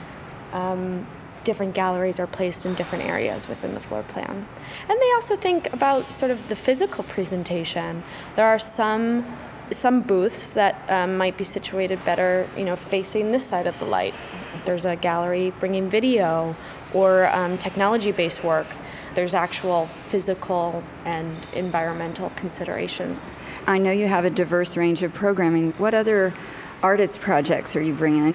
um, 0.54 1.06
different 1.44 1.74
galleries 1.74 2.20
are 2.20 2.28
placed 2.28 2.66
in 2.66 2.74
different 2.74 3.06
areas 3.06 3.48
within 3.48 3.74
the 3.74 3.80
floor 3.80 4.04
plan. 4.04 4.48
And 4.88 5.02
they 5.02 5.12
also 5.14 5.36
think 5.36 5.72
about 5.74 6.12
sort 6.12 6.32
of 6.32 6.48
the 6.50 6.56
physical 6.56 7.04
presentation. 7.04 8.04
There 8.36 8.48
are 8.48 8.60
some 8.60 9.26
some 9.72 10.02
booths 10.02 10.50
that 10.52 10.76
um, 10.90 11.16
might 11.16 11.38
be 11.38 11.44
situated 11.44 12.04
better, 12.04 12.48
you 12.58 12.66
know, 12.66 12.76
facing 12.76 13.32
this 13.32 13.46
side 13.46 13.68
of 13.68 13.78
the 13.78 13.86
light. 13.86 14.16
If 14.56 14.66
there's 14.66 14.84
a 14.84 14.96
gallery 14.96 15.52
bringing 15.60 15.88
video 15.90 16.56
or 16.92 17.28
um, 17.28 17.56
technology-based 17.60 18.44
work, 18.44 18.66
there's 19.14 19.36
actual 19.36 19.88
physical 20.08 20.84
and 21.06 21.36
environmental 21.54 22.32
considerations. 22.36 23.22
I 23.68 23.78
know 23.78 23.92
you 23.92 24.08
have 24.08 24.26
a 24.26 24.32
diverse 24.32 24.76
range 24.76 25.04
of 25.04 25.14
programming. 25.14 25.74
What 25.74 25.94
other 25.94 26.34
artist 26.82 27.20
projects 27.20 27.76
are 27.76 27.82
you 27.82 27.94
bringing? 27.94 28.34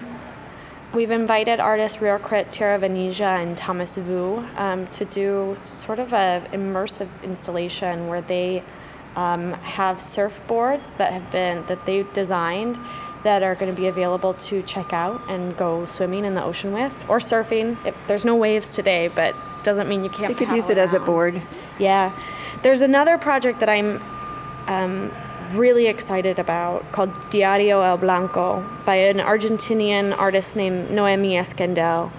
We've 0.94 1.10
invited 1.10 1.58
artists 1.58 1.98
Rirkrit 1.98 2.52
Tiravanija 2.52 3.42
and 3.42 3.56
Tomas 3.56 3.96
Vu 3.96 4.46
um, 4.56 4.86
to 4.88 5.04
do 5.04 5.58
sort 5.64 5.98
of 5.98 6.14
an 6.14 6.46
immersive 6.52 7.08
installation 7.24 8.06
where 8.06 8.20
they 8.20 8.62
um, 9.16 9.54
have 9.54 9.96
surfboards 9.96 10.96
that 10.98 11.12
have 11.12 11.32
been 11.32 11.66
that 11.66 11.84
they 11.84 12.04
designed 12.12 12.78
that 13.24 13.42
are 13.42 13.56
going 13.56 13.74
to 13.74 13.80
be 13.80 13.88
available 13.88 14.34
to 14.34 14.62
check 14.62 14.92
out 14.92 15.20
and 15.28 15.56
go 15.56 15.84
swimming 15.84 16.24
in 16.24 16.36
the 16.36 16.44
ocean 16.44 16.72
with 16.72 16.94
or 17.08 17.18
surfing. 17.18 17.76
If, 17.84 17.96
there's 18.06 18.24
no 18.24 18.36
waves 18.36 18.70
today, 18.70 19.08
but 19.08 19.34
doesn't 19.64 19.88
mean 19.88 20.04
you 20.04 20.10
can't. 20.10 20.30
You 20.30 20.36
could 20.36 20.54
use 20.54 20.70
it 20.70 20.78
around. 20.78 20.84
as 20.84 20.94
a 20.94 21.00
board. 21.00 21.42
Yeah, 21.80 22.16
there's 22.62 22.82
another 22.82 23.18
project 23.18 23.58
that 23.60 23.68
I'm 23.68 24.00
um, 24.68 25.10
really 25.56 25.86
excited 25.86 26.38
about 26.38 26.90
called 26.92 27.30
Diario 27.30 27.80
El 27.80 27.96
Blanco 27.98 28.64
by 28.84 28.96
an 28.96 29.18
Argentinian 29.18 30.16
artist 30.16 30.56
named 30.56 30.90
Noemi 30.90 31.32
Escandell, 31.32 32.10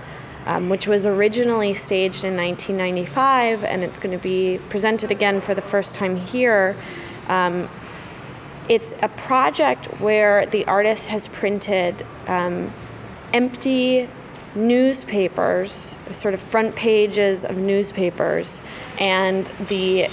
um, 0.45 0.69
which 0.69 0.87
was 0.87 1.05
originally 1.05 1.73
staged 1.73 2.23
in 2.23 2.35
1995 2.35 3.63
and 3.63 3.83
it's 3.83 3.99
going 3.99 4.17
to 4.17 4.23
be 4.23 4.59
presented 4.69 5.11
again 5.11 5.41
for 5.41 5.53
the 5.53 5.61
first 5.61 5.93
time 5.93 6.15
here. 6.15 6.75
Um, 7.27 7.69
it's 8.67 8.93
a 9.01 9.09
project 9.09 9.85
where 9.99 10.45
the 10.45 10.65
artist 10.65 11.07
has 11.07 11.27
printed 11.27 12.05
um, 12.27 12.73
empty 13.33 14.09
newspapers, 14.55 15.95
sort 16.11 16.33
of 16.33 16.41
front 16.41 16.75
pages 16.75 17.45
of 17.45 17.57
newspapers, 17.57 18.61
and 18.99 19.45
the 19.67 20.09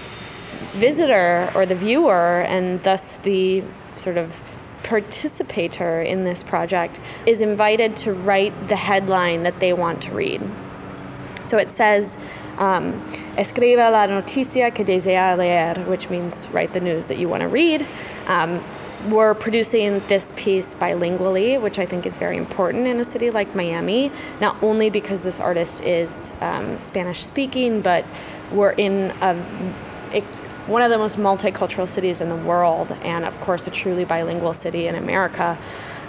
visitor 0.72 1.50
or 1.54 1.66
the 1.66 1.74
viewer, 1.74 2.40
and 2.42 2.82
thus 2.82 3.16
the 3.16 3.62
sort 3.96 4.16
of 4.16 4.40
participator 4.82 6.02
in 6.02 6.24
this 6.24 6.42
project, 6.42 7.00
is 7.26 7.40
invited 7.40 7.96
to 7.96 8.12
write 8.12 8.68
the 8.68 8.76
headline 8.76 9.42
that 9.44 9.60
they 9.60 9.72
want 9.72 10.02
to 10.02 10.10
read. 10.12 10.42
So 11.44 11.58
it 11.58 11.70
says, 11.70 12.16
um, 12.58 13.00
Escriba 13.36 13.90
la 13.90 14.06
noticia 14.06 14.74
que 14.74 14.84
desea 14.84 15.36
leer, 15.36 15.84
which 15.86 16.10
means 16.10 16.46
write 16.52 16.72
the 16.72 16.80
news 16.80 17.06
that 17.06 17.18
you 17.18 17.28
want 17.28 17.42
to 17.42 17.48
read. 17.48 17.86
Um, 18.26 18.62
we're 19.08 19.34
producing 19.34 20.00
this 20.06 20.32
piece 20.36 20.74
bilingually, 20.74 21.60
which 21.60 21.78
I 21.78 21.86
think 21.86 22.06
is 22.06 22.18
very 22.18 22.36
important 22.36 22.86
in 22.86 23.00
a 23.00 23.04
city 23.04 23.30
like 23.30 23.54
Miami, 23.54 24.12
not 24.40 24.62
only 24.62 24.90
because 24.90 25.24
this 25.24 25.40
artist 25.40 25.80
is 25.80 26.32
um, 26.40 26.80
Spanish 26.80 27.24
speaking, 27.24 27.80
but 27.80 28.04
we're 28.52 28.70
in 28.72 29.10
a, 29.20 29.34
a 30.12 30.20
one 30.66 30.82
of 30.82 30.90
the 30.90 30.98
most 30.98 31.16
multicultural 31.16 31.88
cities 31.88 32.20
in 32.20 32.28
the 32.28 32.36
world, 32.36 32.92
and 33.02 33.24
of 33.24 33.38
course, 33.40 33.66
a 33.66 33.70
truly 33.70 34.04
bilingual 34.04 34.54
city 34.54 34.86
in 34.86 34.94
America. 34.94 35.58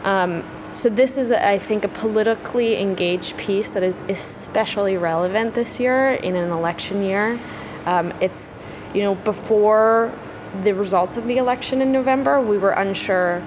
Um, 0.04 0.44
so, 0.74 0.90
this 0.90 1.18
is, 1.18 1.32
I 1.32 1.60
think, 1.60 1.84
a 1.84 1.88
politically 1.88 2.80
engaged 2.80 3.38
piece 3.38 3.74
that 3.74 3.84
is 3.84 4.00
especially 4.10 4.98
relevant 4.98 5.54
this 5.54 5.80
year 5.80 6.12
in 6.12 6.36
an 6.36 6.52
election 6.52 7.04
year. 7.04 7.40
Um, 7.86 8.12
it's, 8.22 8.56
you 8.94 9.02
know, 9.02 9.16
before 9.16 10.12
the 10.64 10.74
results 10.74 11.18
of 11.18 11.26
the 11.28 11.38
election 11.38 11.82
in 11.82 11.92
November, 11.92 12.42
we 12.42 12.58
were 12.58 12.72
unsure 12.72 13.44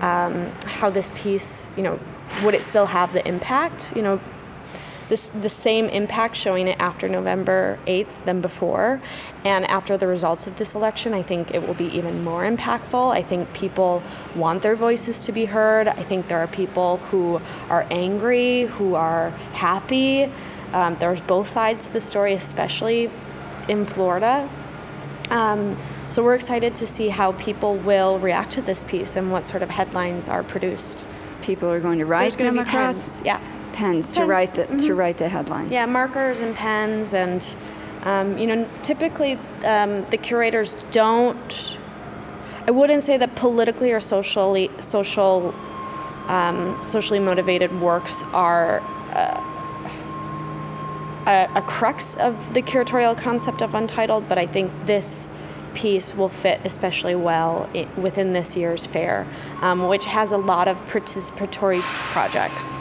um, 0.00 0.52
how 0.64 0.90
this 0.90 1.10
piece, 1.14 1.66
you 1.76 1.82
know, 1.82 1.98
would 2.42 2.54
it 2.54 2.64
still 2.64 2.86
have 2.86 3.12
the 3.12 3.26
impact? 3.26 3.94
You 3.94 4.02
know, 4.02 4.20
this 5.10 5.26
the 5.42 5.50
same 5.50 5.86
impact 5.86 6.36
showing 6.36 6.68
it 6.68 6.76
after 6.78 7.08
November 7.08 7.78
8th 7.86 8.24
than 8.24 8.40
before. 8.40 9.02
And 9.44 9.66
after 9.66 9.98
the 9.98 10.06
results 10.06 10.46
of 10.46 10.56
this 10.56 10.74
election, 10.74 11.12
I 11.12 11.22
think 11.22 11.52
it 11.52 11.66
will 11.66 11.74
be 11.74 11.86
even 11.86 12.24
more 12.24 12.44
impactful. 12.44 13.12
I 13.12 13.22
think 13.22 13.52
people 13.52 14.02
want 14.34 14.62
their 14.62 14.76
voices 14.76 15.18
to 15.20 15.32
be 15.32 15.44
heard. 15.44 15.88
I 15.88 16.02
think 16.02 16.28
there 16.28 16.38
are 16.38 16.46
people 16.46 16.98
who 17.10 17.40
are 17.68 17.86
angry, 17.90 18.62
who 18.62 18.94
are 18.94 19.30
happy. 19.52 20.32
Um, 20.72 20.96
there's 21.00 21.20
both 21.20 21.48
sides 21.48 21.84
to 21.86 21.92
the 21.92 22.00
story, 22.00 22.32
especially 22.32 23.10
in 23.68 23.84
Florida. 23.84 24.48
Um, 25.30 25.76
so 26.08 26.24
we're 26.24 26.34
excited 26.36 26.74
to 26.76 26.86
see 26.86 27.08
how 27.08 27.32
people 27.32 27.76
will 27.76 28.18
react 28.18 28.52
to 28.52 28.62
this 28.62 28.84
piece 28.84 29.16
and 29.16 29.30
what 29.30 29.46
sort 29.46 29.62
of 29.62 29.70
headlines 29.70 30.28
are 30.28 30.42
produced. 30.42 31.04
People 31.42 31.70
are 31.70 31.80
going 31.80 31.98
to 31.98 32.06
write 32.06 32.36
them 32.36 32.58
across. 32.58 33.20
Yeah 33.22 33.40
pens, 33.80 34.10
to 34.10 34.24
write 34.26 34.54
the 34.54 34.66
to 34.66 34.92
mhm. 34.92 34.96
write 34.96 35.18
the 35.18 35.28
headline. 35.28 35.70
Yeah, 35.72 35.86
markers 35.86 36.40
and 36.40 36.54
pens, 36.54 37.14
and 37.14 37.42
um, 38.02 38.36
you 38.36 38.46
know, 38.46 38.68
typically 38.82 39.38
um, 39.64 40.04
the 40.06 40.18
curators 40.18 40.76
don't. 40.92 41.76
I 42.66 42.70
wouldn't 42.70 43.02
say 43.02 43.16
that 43.16 43.34
politically 43.36 43.90
or 43.90 44.00
socially 44.00 44.70
social, 44.80 45.54
um, 46.28 46.78
socially 46.84 47.18
motivated 47.18 47.70
works 47.80 48.22
are. 48.32 48.80
Uh, 49.14 49.46
a, 51.26 51.48
a 51.54 51.62
crux 51.62 52.16
of 52.16 52.34
the 52.54 52.62
curatorial 52.62 53.16
concept 53.16 53.60
of 53.60 53.74
Untitled, 53.74 54.26
but 54.26 54.38
I 54.38 54.46
think 54.46 54.72
this 54.86 55.28
piece 55.74 56.14
will 56.16 56.30
fit 56.30 56.60
especially 56.64 57.14
well 57.14 57.68
within 57.96 58.32
this 58.32 58.56
year's 58.56 58.86
fair, 58.86 59.26
um, 59.60 59.86
which 59.86 60.06
has 60.06 60.32
a 60.32 60.38
lot 60.38 60.66
of 60.66 60.78
participatory 60.88 61.82
projects. 62.14 62.72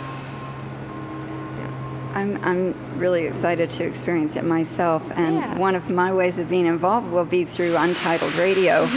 I'm, 2.38 2.44
I'm 2.44 3.00
really 3.00 3.26
excited 3.26 3.70
to 3.72 3.84
experience 3.84 4.36
it 4.36 4.44
myself, 4.44 5.10
and 5.16 5.36
Yeah. 5.36 5.58
one 5.58 5.76
of 5.76 5.90
my 5.90 6.12
ways 6.14 6.38
of 6.38 6.50
being 6.50 6.66
involved 6.66 7.12
will 7.12 7.26
be 7.26 7.44
through 7.46 7.76
Untitled 7.76 8.36
Radio. 8.36 8.88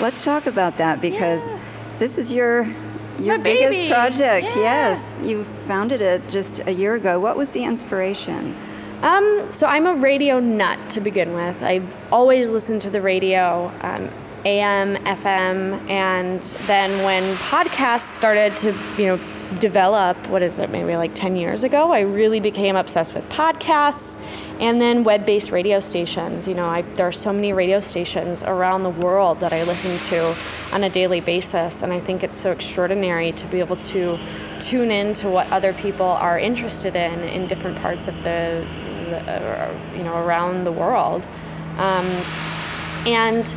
Let's 0.00 0.22
talk 0.24 0.46
about 0.46 0.76
that 0.78 1.00
because 1.00 1.42
Mm-hmm. 1.42 1.52
Yeah. 1.56 1.98
this 1.98 2.18
is 2.18 2.32
your 2.32 2.66
your 3.18 3.36
My 3.36 3.42
biggest 3.42 3.70
baby. 3.70 3.88
project. 3.92 4.46
Yeah. 4.56 4.62
Yes, 4.62 5.16
you 5.24 5.42
founded 5.66 6.00
it 6.00 6.28
just 6.28 6.60
a 6.66 6.70
year 6.70 6.94
ago. 6.94 7.18
What 7.18 7.36
was 7.36 7.50
the 7.50 7.64
inspiration? 7.64 8.54
Um, 9.02 9.48
so 9.52 9.66
I'm 9.66 9.86
a 9.86 9.94
radio 9.94 10.38
nut 10.38 10.78
to 10.90 11.00
begin 11.00 11.34
with. 11.34 11.60
I've 11.62 11.92
always 12.12 12.50
listened 12.50 12.80
to 12.82 12.90
the 12.90 13.00
radio, 13.02 13.72
um, 13.82 14.08
AM, 14.44 14.96
FM, 15.04 15.88
and 15.90 16.40
then 16.68 17.02
when 17.04 17.34
podcasts 17.38 18.14
started 18.16 18.56
to, 18.58 18.72
you 18.96 19.06
know, 19.06 19.18
develop, 19.58 20.16
what 20.28 20.42
is 20.42 20.58
it, 20.58 20.70
maybe 20.70 20.96
like 20.96 21.14
10 21.14 21.36
years 21.36 21.64
ago, 21.64 21.92
I 21.92 22.00
really 22.00 22.40
became 22.40 22.76
obsessed 22.76 23.14
with 23.14 23.28
podcasts 23.28 24.16
and 24.60 24.80
then 24.80 25.04
web-based 25.04 25.50
radio 25.50 25.80
stations. 25.80 26.48
You 26.48 26.54
know, 26.54 26.66
I, 26.66 26.82
there 26.82 27.06
are 27.06 27.12
so 27.12 27.32
many 27.32 27.52
radio 27.52 27.80
stations 27.80 28.42
around 28.42 28.82
the 28.82 28.90
world 28.90 29.40
that 29.40 29.52
I 29.52 29.62
listen 29.62 29.98
to 30.10 30.36
on 30.72 30.84
a 30.84 30.90
daily 30.90 31.20
basis, 31.20 31.82
and 31.82 31.92
I 31.92 32.00
think 32.00 32.22
it's 32.22 32.36
so 32.36 32.50
extraordinary 32.50 33.32
to 33.32 33.46
be 33.46 33.60
able 33.60 33.76
to 33.76 34.18
tune 34.58 34.90
in 34.90 35.14
to 35.14 35.28
what 35.28 35.50
other 35.50 35.72
people 35.72 36.06
are 36.06 36.38
interested 36.38 36.96
in 36.96 37.20
in 37.20 37.46
different 37.46 37.78
parts 37.78 38.08
of 38.08 38.16
the, 38.16 38.66
the 39.10 39.18
uh, 39.30 39.94
you 39.96 40.02
know, 40.02 40.16
around 40.16 40.64
the 40.64 40.72
world. 40.72 41.24
Um, 41.78 42.06
and 43.06 43.54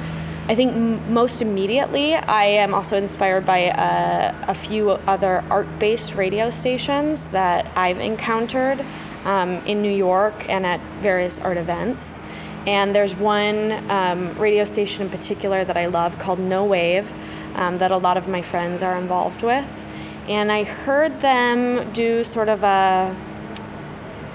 I 0.47 0.55
think 0.55 0.73
m- 0.73 1.13
most 1.13 1.41
immediately, 1.41 2.15
I 2.15 2.45
am 2.45 2.73
also 2.73 2.97
inspired 2.97 3.45
by 3.45 3.69
uh, 3.69 4.33
a 4.47 4.55
few 4.55 4.91
other 4.91 5.43
art 5.49 5.67
based 5.79 6.15
radio 6.15 6.49
stations 6.49 7.27
that 7.27 7.71
I've 7.75 7.99
encountered 7.99 8.83
um, 9.23 9.65
in 9.67 9.81
New 9.81 9.91
York 9.91 10.49
and 10.49 10.65
at 10.65 10.81
various 11.01 11.39
art 11.39 11.57
events. 11.57 12.19
And 12.65 12.95
there's 12.95 13.15
one 13.15 13.71
um, 13.89 14.37
radio 14.37 14.65
station 14.65 15.03
in 15.03 15.09
particular 15.09 15.63
that 15.63 15.77
I 15.77 15.85
love 15.85 16.17
called 16.19 16.39
Know 16.39 16.65
Wave 16.65 17.11
um, 17.55 17.77
that 17.77 17.91
a 17.91 17.97
lot 17.97 18.17
of 18.17 18.27
my 18.27 18.41
friends 18.41 18.81
are 18.83 18.97
involved 18.97 19.43
with. 19.43 19.83
And 20.27 20.51
I 20.51 20.63
heard 20.63 21.21
them 21.21 21.93
do 21.93 22.23
sort 22.23 22.49
of 22.49 22.63
a 22.63 23.15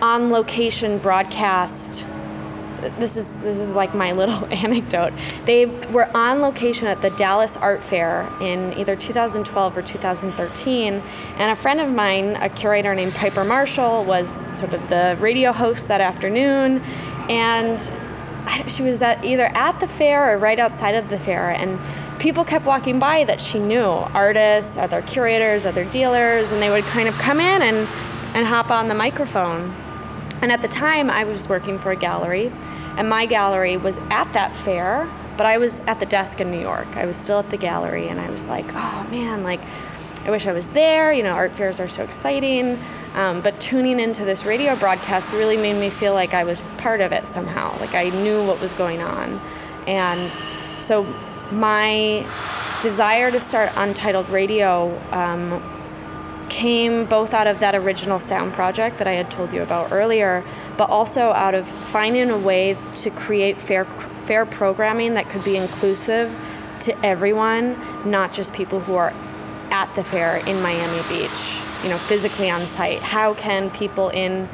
on 0.00 0.30
location 0.30 0.98
broadcast 0.98 2.05
this 2.98 3.16
is 3.16 3.36
this 3.38 3.58
is 3.58 3.74
like 3.74 3.94
my 3.94 4.12
little 4.20 4.44
anecdote. 4.46 5.12
They 5.44 5.66
were 5.66 6.08
on 6.16 6.40
location 6.40 6.86
at 6.86 7.02
the 7.02 7.10
Dallas 7.10 7.56
Art 7.56 7.82
Fair 7.82 8.30
in 8.40 8.72
either 8.78 8.96
2012 8.96 9.76
or 9.76 9.82
2013, 9.82 11.02
and 11.38 11.50
a 11.50 11.56
friend 11.56 11.80
of 11.80 11.88
mine, 11.88 12.36
a 12.36 12.48
curator 12.48 12.94
named 12.94 13.14
Piper 13.14 13.44
Marshall, 13.44 14.04
was 14.04 14.28
sort 14.58 14.72
of 14.72 14.88
the 14.88 15.16
radio 15.20 15.52
host 15.52 15.88
that 15.88 16.00
afternoon, 16.00 16.80
and 17.28 17.90
she 18.70 18.82
was 18.82 19.02
at 19.02 19.24
either 19.24 19.46
at 19.46 19.80
the 19.80 19.88
fair 19.88 20.32
or 20.32 20.38
right 20.38 20.58
outside 20.58 20.94
of 20.94 21.08
the 21.08 21.18
fair, 21.18 21.50
and 21.50 21.78
people 22.18 22.44
kept 22.44 22.64
walking 22.64 22.98
by 22.98 23.24
that 23.24 23.40
she 23.40 23.58
knew, 23.58 23.84
artists, 23.84 24.76
other 24.76 25.02
curators, 25.02 25.66
other 25.66 25.84
dealers, 25.84 26.50
and 26.50 26.62
they 26.62 26.70
would 26.70 26.84
kind 26.84 27.08
of 27.08 27.14
come 27.14 27.40
in 27.40 27.62
and 27.62 27.88
and 28.34 28.46
hop 28.46 28.70
on 28.70 28.88
the 28.88 28.94
microphone. 28.94 29.74
And 30.42 30.52
at 30.52 30.62
the 30.62 30.68
time, 30.68 31.10
I 31.10 31.24
was 31.24 31.48
working 31.48 31.78
for 31.78 31.90
a 31.90 31.96
gallery, 31.96 32.52
and 32.96 33.08
my 33.08 33.26
gallery 33.26 33.76
was 33.76 33.98
at 34.10 34.32
that 34.32 34.54
fair, 34.54 35.10
but 35.36 35.46
I 35.46 35.58
was 35.58 35.80
at 35.80 36.00
the 36.00 36.06
desk 36.06 36.40
in 36.40 36.50
New 36.50 36.60
York. 36.60 36.88
I 36.96 37.06
was 37.06 37.16
still 37.16 37.38
at 37.38 37.50
the 37.50 37.56
gallery, 37.56 38.08
and 38.08 38.20
I 38.20 38.30
was 38.30 38.46
like, 38.46 38.66
oh 38.74 39.06
man, 39.10 39.42
like, 39.42 39.60
I 40.24 40.30
wish 40.30 40.46
I 40.46 40.52
was 40.52 40.68
there. 40.70 41.12
You 41.12 41.22
know, 41.22 41.32
art 41.32 41.56
fairs 41.56 41.78
are 41.78 41.88
so 41.88 42.02
exciting. 42.02 42.78
Um, 43.14 43.40
but 43.40 43.58
tuning 43.60 44.00
into 44.00 44.24
this 44.24 44.44
radio 44.44 44.76
broadcast 44.76 45.32
really 45.32 45.56
made 45.56 45.78
me 45.78 45.88
feel 45.88 46.12
like 46.12 46.34
I 46.34 46.44
was 46.44 46.62
part 46.78 47.00
of 47.00 47.12
it 47.12 47.28
somehow, 47.28 47.78
like 47.80 47.94
I 47.94 48.10
knew 48.10 48.44
what 48.44 48.60
was 48.60 48.72
going 48.74 49.00
on. 49.00 49.40
And 49.86 50.30
so 50.80 51.04
my 51.50 52.26
desire 52.82 53.30
to 53.30 53.40
start 53.40 53.70
Untitled 53.76 54.28
Radio 54.28 54.98
um, 55.12 55.62
came 56.56 57.04
both 57.04 57.34
out 57.34 57.46
of 57.46 57.60
that 57.60 57.74
original 57.74 58.18
sound 58.18 58.54
project 58.54 58.96
that 58.96 59.06
I 59.06 59.12
had 59.12 59.30
told 59.30 59.52
you 59.52 59.60
about 59.60 59.92
earlier, 59.92 60.42
but 60.78 60.88
also 60.88 61.32
out 61.32 61.54
of 61.54 61.68
finding 61.68 62.30
a 62.30 62.38
way 62.38 62.78
to 62.96 63.10
create 63.10 63.60
fair 63.60 63.84
fair 64.24 64.46
programming 64.46 65.14
that 65.14 65.28
could 65.28 65.44
be 65.44 65.58
inclusive 65.58 66.34
to 66.80 67.04
everyone, 67.04 67.76
not 68.10 68.32
just 68.32 68.54
people 68.54 68.80
who 68.80 68.94
are 68.94 69.12
at 69.70 69.94
the 69.96 70.02
fair 70.02 70.38
in 70.48 70.62
Miami 70.62 71.06
Beach, 71.10 71.58
you 71.82 71.90
know, 71.90 71.98
physically 71.98 72.48
on 72.48 72.66
site. 72.68 73.00
How 73.00 73.34
can 73.34 73.70
people 73.70 74.08
in 74.08 74.48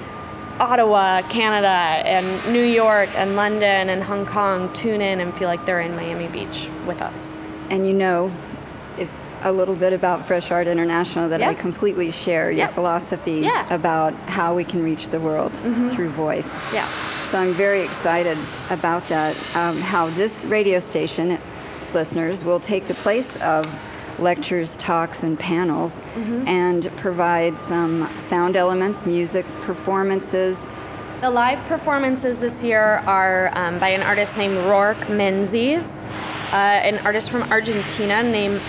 Ottawa, 0.59 1.23
Canada, 1.23 1.69
and 1.69 2.53
New 2.53 2.65
York, 2.65 3.11
and 3.15 3.37
London, 3.37 3.89
and 3.89 4.03
Hong 4.03 4.27
Kong 4.27 4.73
tune 4.73 5.01
in 5.01 5.21
and 5.21 5.33
feel 5.37 5.47
like 5.47 5.65
they're 5.67 5.81
in 5.81 5.95
Miami 5.95 6.27
Beach 6.27 6.69
with 6.85 7.01
us? 7.01 7.31
And 7.71 7.87
you 7.87 7.93
know 7.95 8.33
a 9.45 9.53
little 9.53 9.75
bit 9.75 9.93
about 9.93 10.25
Fresh 10.25 10.51
Art 10.51 10.67
International 10.67 11.29
that 11.29 11.43
I 11.43 11.55
completely 11.55 12.11
share 12.11 12.51
your 12.51 12.59
Yep. 12.59 12.73
philosophy 12.73 13.41
Yeah. 13.43 13.65
about 13.75 14.15
how 14.27 14.55
we 14.55 14.65
can 14.65 14.83
reach 14.83 15.09
the 15.09 15.21
world 15.21 15.53
through 15.91 16.11
voice. 16.11 16.53
Yeah. 16.73 16.87
So 17.31 17.39
I'm 17.39 17.53
very 17.55 17.81
excited 17.83 18.39
about 18.71 19.09
that. 19.09 19.35
Um, 19.57 19.81
how 19.81 20.09
this 20.11 20.45
radio 20.45 20.79
station, 20.79 21.39
listeners, 21.95 22.45
will 22.45 22.61
take 22.61 22.87
the 22.89 22.95
place 22.95 23.37
of 23.37 23.67
lectures, 24.19 24.77
talks, 24.77 25.23
and 25.23 25.39
panels 25.39 26.03
and 26.47 26.91
provide 26.97 27.59
some 27.59 28.09
sound 28.19 28.57
elements, 28.57 29.07
music 29.07 29.47
performances. 29.63 30.69
The 31.23 31.31
live 31.31 31.59
performances 31.67 32.39
this 32.39 32.63
year 32.63 33.03
are 33.07 33.51
um, 33.57 33.79
by 33.79 33.89
an 33.91 34.03
artist 34.03 34.37
named 34.37 34.57
Rourke 34.67 35.09
Menzies, 35.09 36.05
uh, 36.53 36.57
an 36.57 36.99
artist 37.07 37.31
from 37.31 37.43
Argentina 37.45 38.23
named 38.23 38.61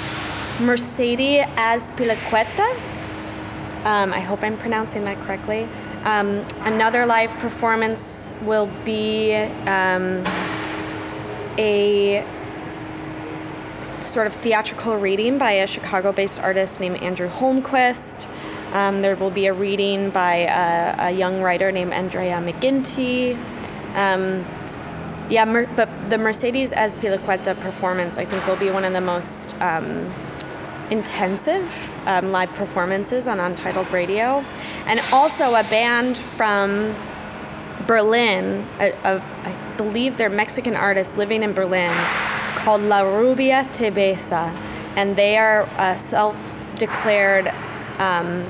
Mercedes 0.60 1.46
Azpilicueta. 1.56 2.80
Um, 3.86 4.14
I 4.14 4.20
hope 4.20 4.44
I'm 4.44 4.58
pronouncing 4.58 5.04
that 5.06 5.18
correctly. 5.26 5.68
Um, 6.04 6.46
another 6.62 7.06
live 7.06 7.32
performance 7.40 8.32
will 8.44 8.70
be 8.86 9.34
um, 9.34 10.24
a 11.58 12.26
sort 14.02 14.28
of 14.28 14.36
theatrical 14.36 14.98
reading 14.98 15.38
by 15.38 15.52
a 15.52 15.68
Chicago 15.68 16.12
based 16.12 16.40
artist 16.40 16.80
named 16.80 16.98
Andrew 16.98 17.30
Holmquist. 17.30 18.28
Um, 18.74 19.02
there 19.02 19.16
will 19.16 19.32
be 19.32 19.48
a 19.48 19.54
reading 19.54 20.10
by 20.10 20.36
a, 20.36 21.08
a 21.08 21.12
young 21.12 21.42
writer 21.42 21.72
named 21.72 21.94
Andrea 21.94 22.38
McGinty. 22.38 23.36
Um, 23.96 24.46
yeah, 25.30 25.46
Mer- 25.46 25.70
but 25.76 25.90
the 26.10 26.18
Mercedes 26.18 26.72
Azpilicueta 26.72 27.60
performance, 27.60 28.18
I 28.18 28.26
think, 28.26 28.46
will 28.46 28.56
be 28.56 28.70
one 28.70 28.84
of 28.84 28.94
the 28.94 29.02
most 29.02 29.56
um, 29.62 30.10
intensive 30.90 31.70
um, 32.06 32.32
live 32.32 32.50
performances 32.56 33.28
on 33.28 33.40
Untitled 33.40 33.90
Radio. 33.92 34.44
And 34.86 35.00
also 35.12 35.56
a 35.56 35.64
band 35.64 36.18
from 36.18 36.96
Berlin, 37.88 38.68
of 39.04 39.22
I 39.44 39.76
believe 39.78 40.18
they're 40.18 40.30
Mexican 40.30 40.76
artists 40.76 41.18
living 41.18 41.44
in 41.44 41.54
Berlin, 41.54 41.94
called 42.56 42.82
La 42.82 43.02
Rubia 43.02 43.68
Tebesa, 43.74 44.56
and 44.96 45.16
they 45.16 45.38
are 45.38 45.68
a 45.78 45.98
self-declared 45.98 47.52
um, 48.00 48.46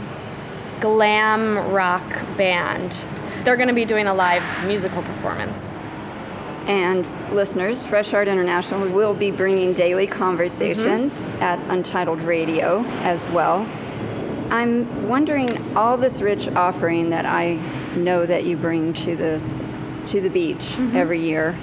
glam 0.79 1.57
rock 1.71 2.03
band. 2.37 2.97
They're 3.43 3.57
going 3.57 3.69
to 3.69 3.73
be 3.73 3.85
doing 3.85 4.07
a 4.07 4.13
live 4.13 4.43
musical 4.65 5.01
performance. 5.01 5.71
And 6.67 7.05
listeners, 7.33 7.85
Fresh 7.85 8.13
Art 8.13 8.27
International 8.27 8.87
will 8.87 9.13
be 9.13 9.31
bringing 9.31 9.73
daily 9.73 10.07
conversations 10.07 11.13
mm-hmm. 11.13 11.43
at 11.43 11.59
Untitled 11.71 12.21
Radio 12.21 12.83
as 13.01 13.25
well. 13.27 13.67
I'm 14.49 15.07
wondering 15.09 15.57
all 15.75 15.97
this 15.97 16.21
rich 16.21 16.47
offering 16.49 17.09
that 17.09 17.25
I 17.25 17.55
know 17.95 18.25
that 18.25 18.45
you 18.45 18.55
bring 18.55 18.93
to 18.93 19.15
the 19.15 19.41
to 20.07 20.21
the 20.21 20.29
beach 20.29 20.75
mm-hmm. 20.75 20.95
every 20.95 21.19
year. 21.19 21.53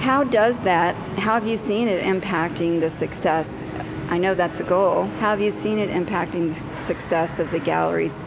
How 0.00 0.24
does 0.24 0.60
that? 0.60 0.94
How 1.18 1.34
have 1.34 1.46
you 1.46 1.56
seen 1.56 1.88
it 1.88 2.04
impacting 2.04 2.80
the 2.80 2.90
success? 2.90 3.64
I 4.08 4.18
know 4.18 4.34
that's 4.34 4.60
a 4.60 4.64
goal. 4.64 5.06
How 5.20 5.30
have 5.30 5.40
you 5.40 5.50
seen 5.50 5.78
it 5.78 5.90
impacting 5.90 6.48
the 6.48 6.78
success 6.82 7.38
of 7.38 7.50
the 7.50 7.60
galleries 7.60 8.26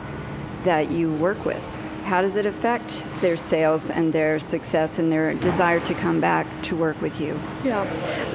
that 0.63 0.89
you 0.89 1.13
work 1.13 1.45
with? 1.45 1.61
How 2.07 2.21
does 2.21 2.37
it 2.37 2.45
affect 2.45 3.03
their 3.19 3.35
sales 3.35 3.89
and 3.89 4.13
their 4.13 4.39
success 4.39 4.97
and 4.97 5.11
their 5.11 5.33
desire 5.33 5.81
to 5.81 5.93
come 5.93 6.21
back 6.21 6.47
to 6.63 6.73
work 6.73 7.01
with 7.01 7.19
you? 7.19 7.37
Yeah, 7.65 7.81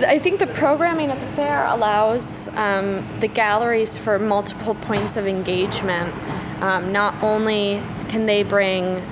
I 0.06 0.18
think 0.18 0.40
the 0.40 0.46
programming 0.46 1.10
at 1.10 1.18
the 1.18 1.26
fair 1.28 1.64
allows 1.64 2.48
um, 2.48 3.02
the 3.20 3.28
galleries 3.28 3.96
for 3.96 4.18
multiple 4.18 4.74
points 4.74 5.16
of 5.16 5.26
engagement. 5.26 6.14
Um, 6.62 6.92
not 6.92 7.14
only 7.22 7.82
can 8.10 8.26
they 8.26 8.42
bring 8.42 9.02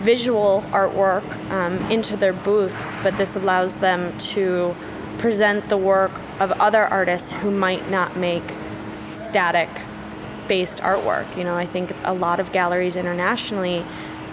visual 0.00 0.64
artwork 0.70 1.30
um, 1.50 1.76
into 1.90 2.16
their 2.16 2.32
booths, 2.32 2.94
but 3.02 3.18
this 3.18 3.36
allows 3.36 3.74
them 3.74 4.16
to 4.18 4.74
present 5.18 5.68
the 5.68 5.76
work 5.76 6.12
of 6.40 6.52
other 6.52 6.84
artists 6.84 7.32
who 7.32 7.50
might 7.50 7.90
not 7.90 8.16
make 8.16 8.54
static 9.10 9.68
based 10.48 10.80
artwork. 10.80 11.36
You 11.36 11.44
know, 11.44 11.56
I 11.56 11.66
think 11.66 11.92
a 12.04 12.14
lot 12.14 12.40
of 12.40 12.50
galleries 12.52 12.96
internationally, 12.96 13.84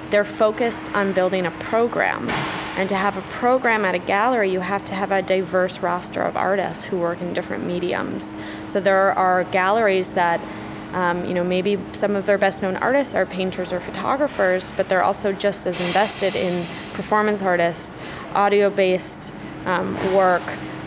they're 0.10 0.24
focused 0.24 0.94
on 0.96 1.14
building 1.14 1.46
a 1.46 1.52
program. 1.52 2.30
And 2.78 2.90
to 2.90 2.96
have 2.96 3.18
a 3.18 3.22
program 3.22 3.86
at 3.86 3.96
a 3.96 4.00
gallery, 4.00 4.52
you 4.52 4.60
have 4.60 4.84
to 4.86 4.96
have 4.96 5.12
a 5.12 5.22
diverse 5.22 5.80
roster 5.80 6.22
of 6.22 6.36
artists 6.36 6.86
who 6.86 6.98
work 7.00 7.22
in 7.22 7.34
different 7.34 7.66
mediums. 7.66 8.34
So 8.68 8.80
there 8.80 9.14
are 9.14 9.44
galleries 9.46 10.12
that, 10.12 10.42
um, 10.94 11.26
you 11.26 11.34
know, 11.34 11.44
maybe 11.44 11.78
some 11.94 12.16
of 12.16 12.26
their 12.26 12.38
best 12.38 12.62
known 12.62 12.76
artists 12.76 13.16
are 13.16 13.26
painters 13.26 13.72
or 13.72 13.80
photographers, 13.80 14.74
but 14.76 14.90
they're 14.90 15.04
also 15.04 15.32
just 15.32 15.66
as 15.66 15.80
invested 15.80 16.36
in 16.36 16.68
performance 16.94 17.42
artists, 17.42 17.96
audio 18.34 18.70
based 18.70 19.32
um, 19.66 19.96
work. 20.14 20.44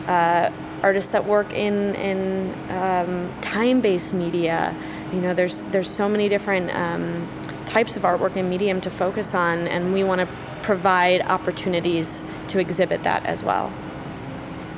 Uh, 0.06 0.50
artists 0.82 1.10
that 1.10 1.24
work 1.24 1.52
in 1.52 1.94
in 1.96 2.54
um, 2.70 3.32
time-based 3.40 4.14
media, 4.14 4.74
you 5.12 5.20
know, 5.20 5.34
there's 5.34 5.58
there's 5.70 5.90
so 5.90 6.08
many 6.08 6.28
different 6.28 6.74
um, 6.74 7.28
types 7.66 7.96
of 7.96 8.02
artwork 8.02 8.36
and 8.36 8.48
medium 8.48 8.80
to 8.82 8.90
focus 8.90 9.34
on, 9.34 9.68
and 9.68 9.92
we 9.92 10.04
want 10.04 10.20
to 10.20 10.28
provide 10.62 11.22
opportunities 11.22 12.22
to 12.48 12.58
exhibit 12.58 13.02
that 13.04 13.24
as 13.26 13.42
well 13.42 13.72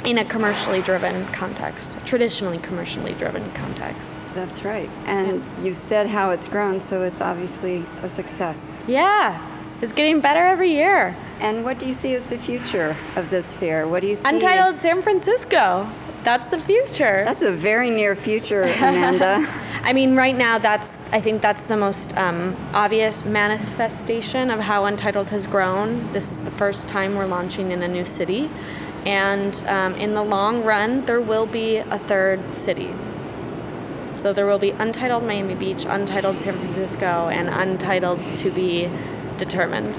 in 0.05 0.19
a 0.19 0.25
commercially 0.25 0.81
driven 0.81 1.27
context, 1.29 1.97
traditionally 2.05 2.59
commercially 2.59 3.13
driven 3.15 3.51
context. 3.53 4.15
That's 4.35 4.65
right. 4.65 4.89
And 5.05 5.45
yeah. 5.59 5.65
you 5.65 5.75
said 5.75 6.07
how 6.07 6.31
it's 6.31 6.49
grown, 6.49 6.81
so 6.81 7.03
it's 7.03 7.21
obviously 7.21 7.85
a 8.03 8.09
success. 8.09 8.73
Yeah, 8.87 9.39
it's 9.83 9.93
getting 9.93 10.21
better 10.21 10.43
every 10.43 10.73
year. 10.73 11.17
And 11.41 11.65
what 11.65 11.79
do 11.79 11.87
you 11.87 11.93
see 11.93 12.15
as 12.15 12.29
the 12.29 12.39
future 12.39 12.97
of 13.17 13.31
this 13.31 13.55
fair? 13.55 13.87
What 13.89 14.01
do 14.01 14.09
you 14.09 14.17
see? 14.17 14.29
Untitled 14.29 14.77
San 14.77 15.03
Francisco. 15.03 15.91
That's 16.23 16.49
the 16.49 16.61
future. 16.61 17.25
That's 17.25 17.43
a 17.43 17.53
very 17.53 17.91
near 17.91 18.15
future, 18.15 18.63
Amanda. 18.77 19.47
I 19.83 19.93
mean, 19.95 20.15
right 20.15 20.37
now, 20.37 20.59
that's 20.59 20.97
I 21.13 21.21
think 21.21 21.41
that's 21.41 21.65
the 21.65 21.77
most 21.77 22.17
um, 22.17 22.57
obvious 22.75 23.25
manifestation 23.25 24.51
of 24.51 24.61
how 24.61 24.85
Untitled 24.85 25.31
has 25.31 25.47
grown. 25.47 26.13
This 26.13 26.33
is 26.33 26.39
the 26.39 26.51
first 26.51 26.89
time 26.89 27.17
we're 27.17 27.27
launching 27.27 27.71
in 27.71 27.83
a 27.83 27.89
new 27.89 28.05
city, 28.05 28.51
and 29.07 29.61
um, 29.67 29.95
in 29.95 30.15
the 30.15 30.23
long 30.23 30.63
run, 30.63 31.07
there 31.07 31.21
will 31.21 31.47
be 31.47 31.79
a 31.79 31.99
third 31.99 32.55
city. 32.55 32.95
So 34.13 34.33
there 34.33 34.47
will 34.47 34.59
be 34.59 34.73
Untitled 34.73 35.25
Miami 35.25 35.55
Beach, 35.55 35.87
Untitled 35.89 36.37
San 36.37 36.55
Francisco, 36.55 37.29
and 37.29 37.49
Untitled 37.49 38.21
to 38.39 38.51
be 38.51 38.91
determined. 39.39 39.95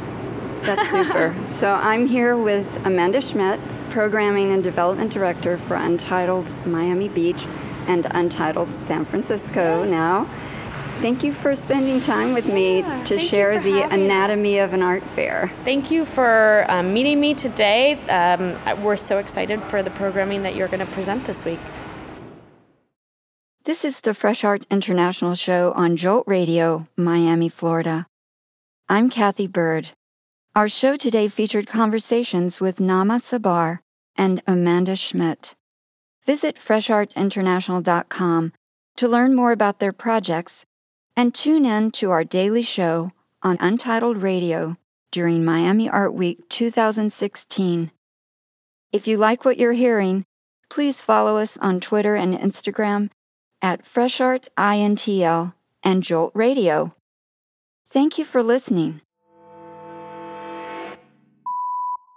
That's 0.61 0.89
super. 0.91 1.35
so 1.47 1.73
I'm 1.73 2.05
here 2.05 2.37
with 2.37 2.67
Amanda 2.85 3.21
Schmidt, 3.21 3.59
Programming 3.91 4.53
and 4.53 4.63
Development 4.63 5.11
Director 5.11 5.57
for 5.57 5.75
Untitled 5.75 6.55
Miami 6.65 7.09
Beach 7.09 7.45
and 7.87 8.07
Untitled 8.11 8.73
San 8.73 9.03
Francisco 9.03 9.81
yes. 9.81 9.91
now. 9.91 10.29
Thank 11.01 11.23
you 11.23 11.33
for 11.33 11.55
spending 11.57 11.99
time 11.99 12.33
with 12.33 12.47
me 12.47 12.83
to 13.05 13.19
share 13.19 13.59
the 13.59 13.81
anatomy 13.91 14.61
us. 14.61 14.67
of 14.69 14.73
an 14.73 14.81
art 14.81 15.03
fair. 15.03 15.51
Thank 15.65 15.91
you 15.91 16.05
for 16.05 16.65
um, 16.69 16.93
meeting 16.93 17.19
me 17.19 17.33
today. 17.33 17.95
Um, 18.07 18.57
we're 18.81 18.95
so 18.95 19.17
excited 19.17 19.61
for 19.63 19.83
the 19.83 19.89
programming 19.89 20.43
that 20.43 20.55
you're 20.55 20.69
going 20.69 20.85
to 20.85 20.91
present 20.93 21.27
this 21.27 21.43
week. 21.43 21.59
This 23.65 23.83
is 23.83 23.99
the 24.01 24.13
Fresh 24.13 24.43
Art 24.43 24.65
International 24.71 25.35
show 25.35 25.73
on 25.73 25.97
Jolt 25.97 26.23
Radio, 26.27 26.87
Miami, 26.95 27.49
Florida. 27.49 28.07
I'm 28.87 29.09
Cathy 29.09 29.47
Byrd. 29.47 29.91
Our 30.55 30.67
show 30.67 30.97
today 30.97 31.27
featured 31.27 31.67
conversations 31.67 32.59
with 32.59 32.77
Naama 32.77 33.19
Tsabar 33.19 33.79
and 34.17 34.41
Amanda 34.47 34.95
Schmidt. 34.95 35.55
Visit 36.25 36.57
freshartinternational.com 36.57 38.53
to 38.97 39.07
learn 39.07 39.35
more 39.35 39.51
about 39.51 39.79
their 39.79 39.93
projects 39.93 40.65
and 41.15 41.33
tune 41.33 41.65
in 41.65 41.91
to 41.91 42.11
our 42.11 42.23
daily 42.23 42.61
show 42.61 43.11
on 43.41 43.57
Untitled 43.59 44.21
Radio 44.21 44.77
during 45.11 45.43
Miami 45.43 45.89
Art 45.89 46.13
Week 46.13 46.47
2016. 46.49 47.91
If 48.91 49.07
you 49.07 49.17
like 49.17 49.43
what 49.43 49.57
you're 49.57 49.73
hearing, 49.73 50.25
please 50.69 51.01
follow 51.01 51.37
us 51.37 51.57
on 51.57 51.79
Twitter 51.79 52.15
and 52.15 52.37
Instagram 52.37 53.09
at 53.61 53.83
FreshArtINTL 53.83 55.53
and 55.83 56.03
Jolt 56.03 56.31
Radio. 56.33 56.95
Thank 57.89 58.17
you 58.17 58.25
for 58.25 58.41
listening. 58.41 59.01